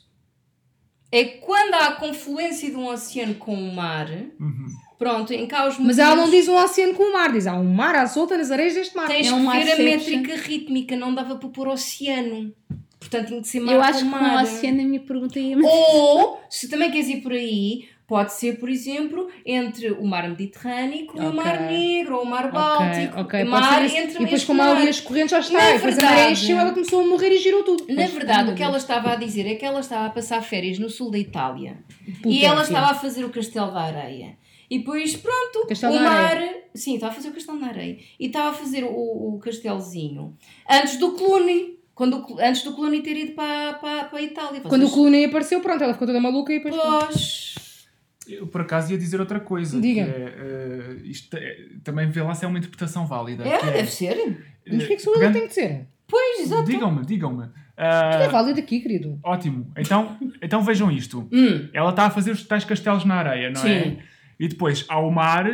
[1.12, 4.08] É quando há a confluência de um oceano com o mar.
[4.40, 4.68] Uhum.
[5.00, 7.54] Pronto, em cá os Mas ela não diz um oceano com o mar, diz há
[7.56, 9.08] um mar à solta nas areias deste mar.
[9.08, 12.54] Tens É que um ver a métrica rítmica, não dava para pôr oceano.
[13.00, 14.36] Portanto, tinha que ser mar Eu com acho que com mar.
[14.38, 15.58] o oceano a minha pergunta ia.
[15.58, 21.08] Ou, se também queres ir por aí, pode ser, por exemplo, entre o mar Mediterrâneo
[21.16, 23.22] e o mar Negro, ou o mar Báltico.
[23.22, 24.90] ok, pode mar entre E depois, como há ali mar.
[24.90, 25.54] as correntes, já está.
[25.54, 27.86] Na e depois a maré verdade- encheu, ela começou a morrer e girou tudo.
[27.88, 30.42] Na Pois, verdade, o que ela estava a dizer é que ela estava a passar
[30.42, 31.78] férias no sul da Itália.
[32.18, 34.38] Puta, e ela estava a fazer o Castelo da Areia.
[34.70, 36.38] E depois, pronto, Castelo o mar.
[36.76, 37.98] Sim, estava a fazer o Castelo na Areia.
[38.20, 38.90] E estava a fazer o,
[39.36, 40.38] o castelozinho
[40.70, 41.80] antes do Cluny.
[41.96, 44.62] Quando, o antes do Cluny ter ido para, para, para a Itália.
[44.62, 46.76] Quando o Vocês- Cluny apareceu, pronto, ela ficou toda maluca e depois.
[46.76, 47.88] Pois.
[48.28, 49.82] Eu por acaso ia dizer outra coisa.
[49.82, 50.06] Diga.
[50.06, 53.44] Que é, eh, isto é- também vê lá se é uma interpretação válida.
[53.46, 54.38] É, que é, deve ser.
[54.68, 55.88] Mas porquê que sou eu pegando- que tenho de ser?
[56.08, 56.64] Pois, exato.
[56.66, 57.44] Digam-me, digam-me.
[57.46, 59.20] Isto Ah, é válido aqui, querido.
[59.24, 59.72] ótimo.
[59.78, 61.28] Então, então vejam isto.
[61.32, 63.98] Hum, Ela está a fazer os tais castelos na areia, não é?
[64.40, 65.46] E depois há o mar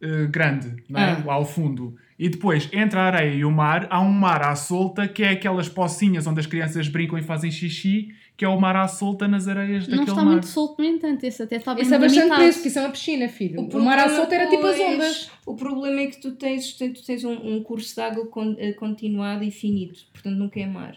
[0.00, 1.10] eh, grande, não é?
[1.12, 1.22] Ah.
[1.26, 1.94] Lá ao fundo.
[2.18, 5.30] E depois, entre a areia e o mar, há um mar à solta, que é
[5.30, 9.26] aquelas pocinhas onde as crianças brincam e fazem xixi, que é o mar à solta
[9.26, 10.30] nas areias Não daquele está mar.
[10.32, 12.82] muito solto, no entanto, esse até está bem Isso é bastante preço, porque isso é
[12.82, 13.60] uma piscina, filho.
[13.60, 15.30] O, mar à solta era tipo as ondas.
[15.44, 18.72] O problema é que tu tens, tu tens um, um curso de água con- eh,
[18.74, 20.00] continuado e finito.
[20.12, 20.96] Portanto, nunca é mar.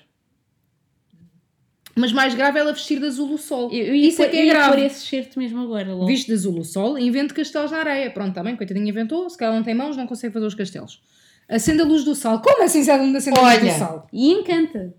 [1.98, 3.72] Mas mais grave é ela vestir de azul o sol.
[3.72, 4.82] Eu, eu Isso é que eu é grave.
[4.86, 6.06] esse certo mesmo agora, logo.
[6.06, 8.11] Viste de azul o sol e invente castelos na areia.
[8.11, 9.30] Pronto, está bem, coitadinha inventou.
[9.30, 11.02] Se calhar não tem mãos, não consegue fazer os castelos.
[11.49, 12.41] Acende a luz do sal.
[12.41, 14.07] Como assim se ela não acende a luz do Olha, sal?
[14.14, 14.94] E encanta.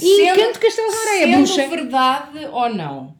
[0.00, 1.68] E encanto castelos na areia, Sendo bruxa.
[1.68, 3.14] verdade ou não,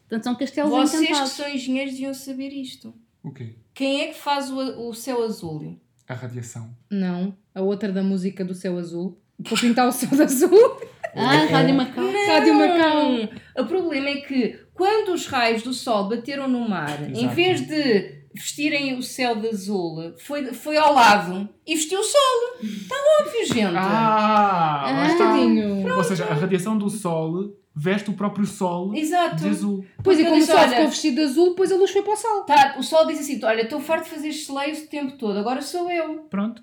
[0.00, 1.32] Portanto, são castelos vocês que encantados.
[1.32, 2.94] são engenheiros deviam saber isto.
[3.22, 3.54] O quê?
[3.72, 5.78] Quem é que faz o, o céu azul?
[6.06, 6.70] A radiação.
[6.90, 9.18] Não, a outra da música do céu azul.
[9.48, 10.80] Vou pintar o céu de azul.
[11.14, 12.04] Ah, Rádio Macau.
[12.26, 13.28] Rádio Macau.
[13.58, 17.34] O problema é que quando os raios do sol bateram no mar, em Exato.
[17.34, 22.58] vez de vestirem o céu de azul foi, foi ao lado e vestiu o sol.
[22.60, 23.76] Está óbvio, gente.
[23.76, 25.96] Ah, lá está.
[25.96, 29.36] Ou seja, a radiação do sol veste o próprio sol Exato.
[29.36, 29.84] de azul.
[30.02, 32.12] Pois é, Porque como o sol ficou vestido de azul, depois a luz foi para
[32.12, 32.42] o sol.
[32.42, 35.62] Tá, o sol diz assim: Olha, estou farto de fazer geleios o tempo todo, agora
[35.62, 36.26] sou eu.
[36.30, 36.62] Pronto.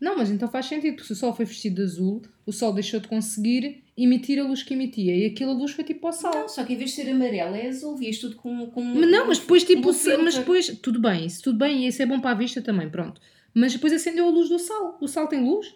[0.00, 2.72] Não, mas então faz sentido, porque se o sol foi vestido de azul, o sol
[2.72, 6.12] deixou de conseguir emitir a luz que emitia e aquela luz foi tipo para o
[6.12, 6.32] sol.
[6.34, 8.66] Não, só que em vez de ser amarelo é azul, vias tudo com.
[8.66, 11.88] com Mas não, mas depois tipo, se- mas depois, tudo bem, isso tudo bem, e
[11.88, 13.20] isso é bom para a vista também, pronto.
[13.54, 14.98] Mas depois acendeu a luz do sal.
[15.00, 15.74] O sal tem luz?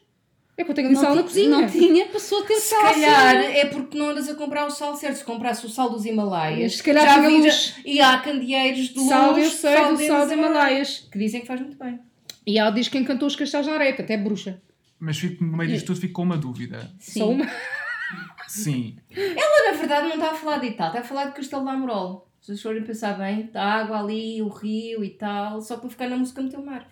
[0.57, 1.49] É que eu tenho ali sal na cozinha.
[1.49, 2.83] não tinha, passou a ter Se sal.
[2.83, 5.19] calhar é porque não andas a comprar o sal certo.
[5.19, 7.75] Se comprasse o sal dos Himalaias, Se calhar já tinha vi- luz.
[7.85, 9.09] E há candeeiros de luz.
[9.09, 11.09] Sal, eu sei, do deles sal é- Himalaias.
[11.13, 12.01] Que dizem que faz muito bem.
[12.49, 14.63] E ela diz que encantou os castelos na areia, até é bruxa.
[14.99, 16.91] Mas fico, no meio disto tudo fico com uma dúvida.
[16.99, 17.21] Sim.
[17.21, 17.47] Só uma.
[18.49, 18.97] Sim.
[19.15, 21.69] Ela, na verdade, não está a falar de Itália, está a falar de Castelo de
[21.69, 22.27] Amorol.
[22.41, 26.09] Se vocês forem pensar bem, a água ali, o rio e tal, só para ficar
[26.09, 26.89] na música Meteu Mar.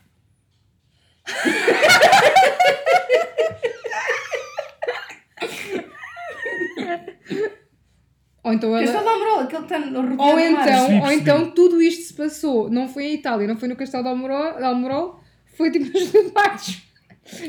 [8.45, 8.85] Ou então ela.
[8.85, 10.69] Castelo de Amorol, aquele que está no rodeio Ou mar.
[10.69, 14.03] então, ou então tudo isto se passou, não foi em Itália, não foi no Castelo
[14.03, 15.25] de Almorol, de Almorol
[15.57, 16.83] foi tipo nos debates.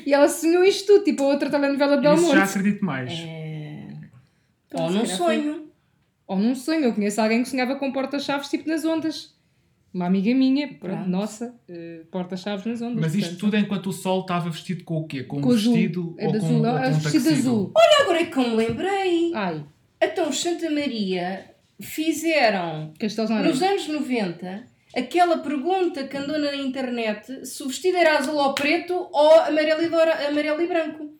[0.06, 2.50] E ela sonhou isto tudo, tipo a outra telenovela de Isso já Belmonte.
[2.50, 3.12] acredito mais.
[3.14, 3.88] É...
[4.68, 5.68] Então, Ou num calhar foi- sonho.
[6.28, 9.36] Ou num sonho, eu conheço alguém que sonhava com porta-chaves tipo nas ondas.
[9.94, 13.00] Uma amiga minha, pronto, nossa, eh, porta-chaves nas ondas.
[13.00, 13.40] Mas isto portanto.
[13.40, 15.24] tudo enquanto o sol estava vestido com o quê?
[15.24, 15.74] Com um Com azul.
[15.74, 17.38] vestido É ou de com, azul, ou é com um vestido de tuxedo?
[17.40, 17.72] azul.
[18.02, 19.32] Agora é que eu me lembrei.
[19.34, 19.64] Ai,
[20.02, 21.46] Então, os Santa Maria
[21.80, 24.68] fizeram castelos nos anos 90
[24.98, 29.82] aquela pergunta que andou na internet se o vestido era azul ou preto ou amarelo
[29.84, 31.14] e, doura- amarelo e branco.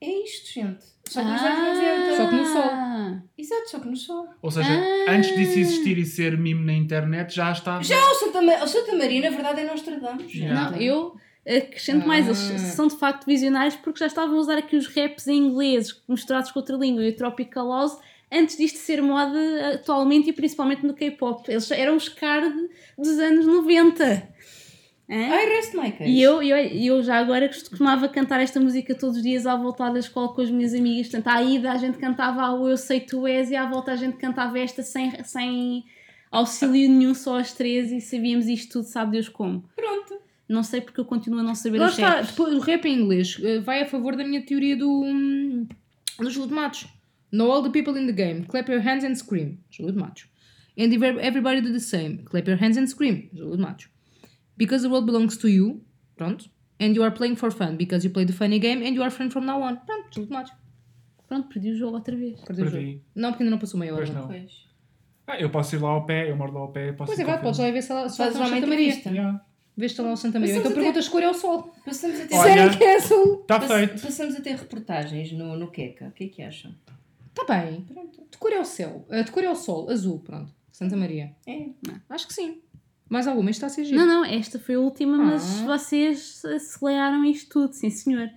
[0.00, 0.84] É isto, gente.
[1.08, 2.16] Só que nos anos 90.
[2.16, 2.62] Só que no sol.
[2.70, 3.22] Ah.
[3.38, 4.26] Exato, só que no sol.
[4.42, 5.12] Ou seja, Ah.
[5.12, 7.82] antes disso existir e ser mimo na internet, já estava.
[7.82, 10.34] Já o Santa, Ma- o Santa Maria, na verdade, é Nostradamus.
[10.34, 10.70] Yeah.
[10.72, 11.14] Não, eu
[11.46, 12.06] acrescento Ah.
[12.08, 15.36] mais, eles são de facto visionários porque já estavam a usar aqui os raps em
[15.38, 17.96] inglês misturados com outra língua e o Tropical House
[18.30, 21.50] antes disto ser moda atualmente e principalmente no K-pop.
[21.50, 24.36] Eles eram os card dos anos 90.
[25.08, 25.14] Hã?
[25.14, 26.10] I rest my case.
[26.10, 29.88] E eu, eu, eu já agora costumava cantar esta música todos os dias à volta
[29.90, 31.08] da escola com as minhas amigas.
[31.08, 33.96] Portanto, à ida a gente cantava o Eu Sei Tu És e à volta a
[33.96, 35.84] gente cantava esta sem, sem
[36.30, 39.62] auxílio nenhum, só as três e sabíamos isto tudo, sabe Deus como.
[39.76, 40.20] Pronto.
[40.48, 43.00] Não sei porque eu continuo a não saber Lá os está, depois, o rap em
[43.00, 45.66] inglês eh, vai a favor da minha teoria do, hum,
[46.18, 46.86] do Júlio de Matos.
[47.32, 49.58] Know all the people in the game, clap your hands and scream.
[49.70, 50.26] Júlio de Matos.
[50.78, 53.28] And if everybody do the same, clap your hands and scream.
[53.34, 53.88] Júlio de Matos.
[54.56, 55.80] Because the world belongs to you,
[56.16, 56.46] pronto.
[56.78, 59.10] And you are playing for fun, because you play the funny game and you are
[59.10, 59.76] friend from now on.
[59.86, 60.52] Pronto, Júlio de Matos.
[61.28, 62.40] Pronto, perdi o jogo outra vez.
[62.42, 62.86] Perdeu o Perdi.
[62.92, 63.04] jogo.
[63.14, 64.04] Não, porque ainda não passou meia hora.
[64.06, 64.26] Pois não.
[64.28, 64.66] Pois.
[65.26, 66.92] Ah, eu posso ir lá ao pé, eu moro lá ao pé.
[66.92, 68.94] Posso Pois ir é, vai, podes lá ver se ela se lá uma Santa Maria.
[69.06, 69.44] Yeah.
[69.76, 70.54] Vês se lá o Santa Maria.
[70.54, 71.74] Passamos Então até- perguntas cor é o sol.
[71.84, 72.48] Passamos a ter, Olha.
[72.54, 73.40] Disseram que é azul.
[73.40, 74.02] Está pass- feito.
[74.02, 76.06] passamos a ter reportagens no, no Queca.
[76.06, 76.72] O que é que acham?
[77.38, 77.86] Está Tá bem.
[78.30, 79.04] De cor é o céu.
[79.10, 79.90] eh, De cor é o sol.
[79.90, 80.52] Azul, pronto.
[80.72, 81.34] Santa Maria.
[81.46, 81.68] É.
[82.08, 82.60] Acho que sim.
[83.08, 83.50] Mais alguma?
[83.50, 83.98] Isto está a ser giro.
[83.98, 85.66] Não, não, esta foi a última, mas Ah.
[85.66, 88.28] vocês aceleraram isto tudo, sim senhor.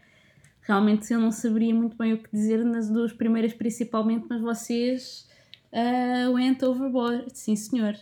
[0.62, 5.28] Realmente eu não saberia muito bem o que dizer nas duas primeiras principalmente, mas vocês
[5.74, 7.96] ah, went overboard, sim senhor.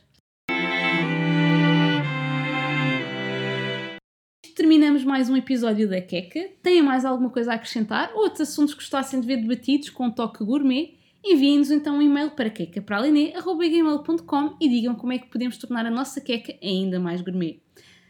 [4.57, 6.49] Terminamos mais um episódio da Queca.
[6.63, 8.11] Têm mais alguma coisa a acrescentar?
[8.15, 10.95] Outros assuntos que gostassem de ver debatidos com um toque gourmet?
[11.23, 16.19] Enviem-nos então um e-mail para quecapraline.gmail.com e digam como é que podemos tornar a nossa
[16.19, 17.61] queca ainda mais gourmet.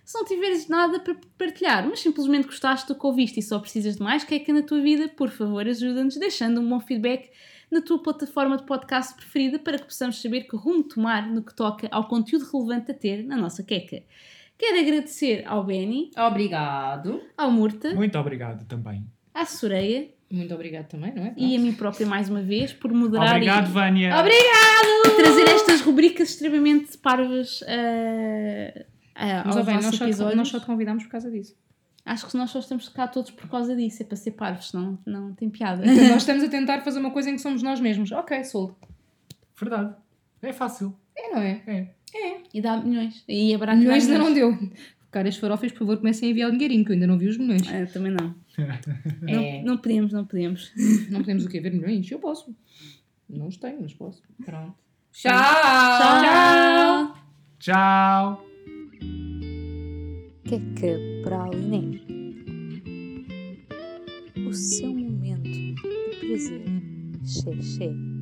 [0.06, 3.98] Se não tiveres nada para partilhar, mas simplesmente gostaste do que ouviste e só precisas
[3.98, 7.30] de mais queca na tua vida, por favor ajuda-nos deixando um bom feedback
[7.70, 11.54] na tua plataforma de podcast preferida para que possamos saber que rumo tomar no que
[11.54, 14.02] toca ao conteúdo relevante a ter na nossa queca.
[14.58, 17.22] Quero agradecer ao Benny, Obrigado.
[17.38, 19.06] ao Murta, Muito obrigado também.
[19.34, 21.34] à Soreia Muito obrigado também, não é?
[21.38, 24.10] e a mim própria mais uma vez por moderar Obrigado, e, Vânia.
[25.06, 28.86] e trazer estas rubricas extremamente parvas ah,
[29.16, 30.38] ah, Mas, aos bem, nós nossos só, te, episódios.
[30.38, 31.56] nós só te convidámos por causa disso.
[32.06, 34.98] Acho que nós só estamos cá todos por causa disso, é para ser parvos, senão
[35.06, 35.84] não tem piada.
[35.86, 38.12] Então, nós estamos a tentar fazer uma coisa em que somos nós mesmos.
[38.14, 38.78] Ok, solto.
[39.60, 39.94] Verdade.
[40.42, 40.96] É fácil.
[41.16, 41.62] É, não é?
[41.68, 41.88] É.
[42.54, 43.24] E dá milhões.
[43.28, 44.58] E haverá que Milhões ainda não deu.
[45.12, 47.38] Caras farofas, por favor, comecem a enviar o dinheirinho, que eu ainda não vi os
[47.38, 47.64] milhões.
[47.68, 48.36] Ah, também não.
[49.28, 49.62] É.
[49.62, 49.76] não.
[49.76, 50.72] Não podemos, não podemos.
[51.12, 51.60] Não podemos o quê?
[51.60, 52.10] Ver milhões?
[52.10, 52.56] Eu posso.
[53.30, 54.24] Não os tenho, mas posso.
[54.44, 54.74] Pronto.
[55.12, 55.32] Tchau.
[56.00, 57.16] Tchau!
[57.60, 58.46] Tchau.
[60.44, 62.02] Queca Praline.
[64.48, 65.76] O seu momento de
[66.20, 66.66] prazer.
[67.26, 68.17] Xé, xé.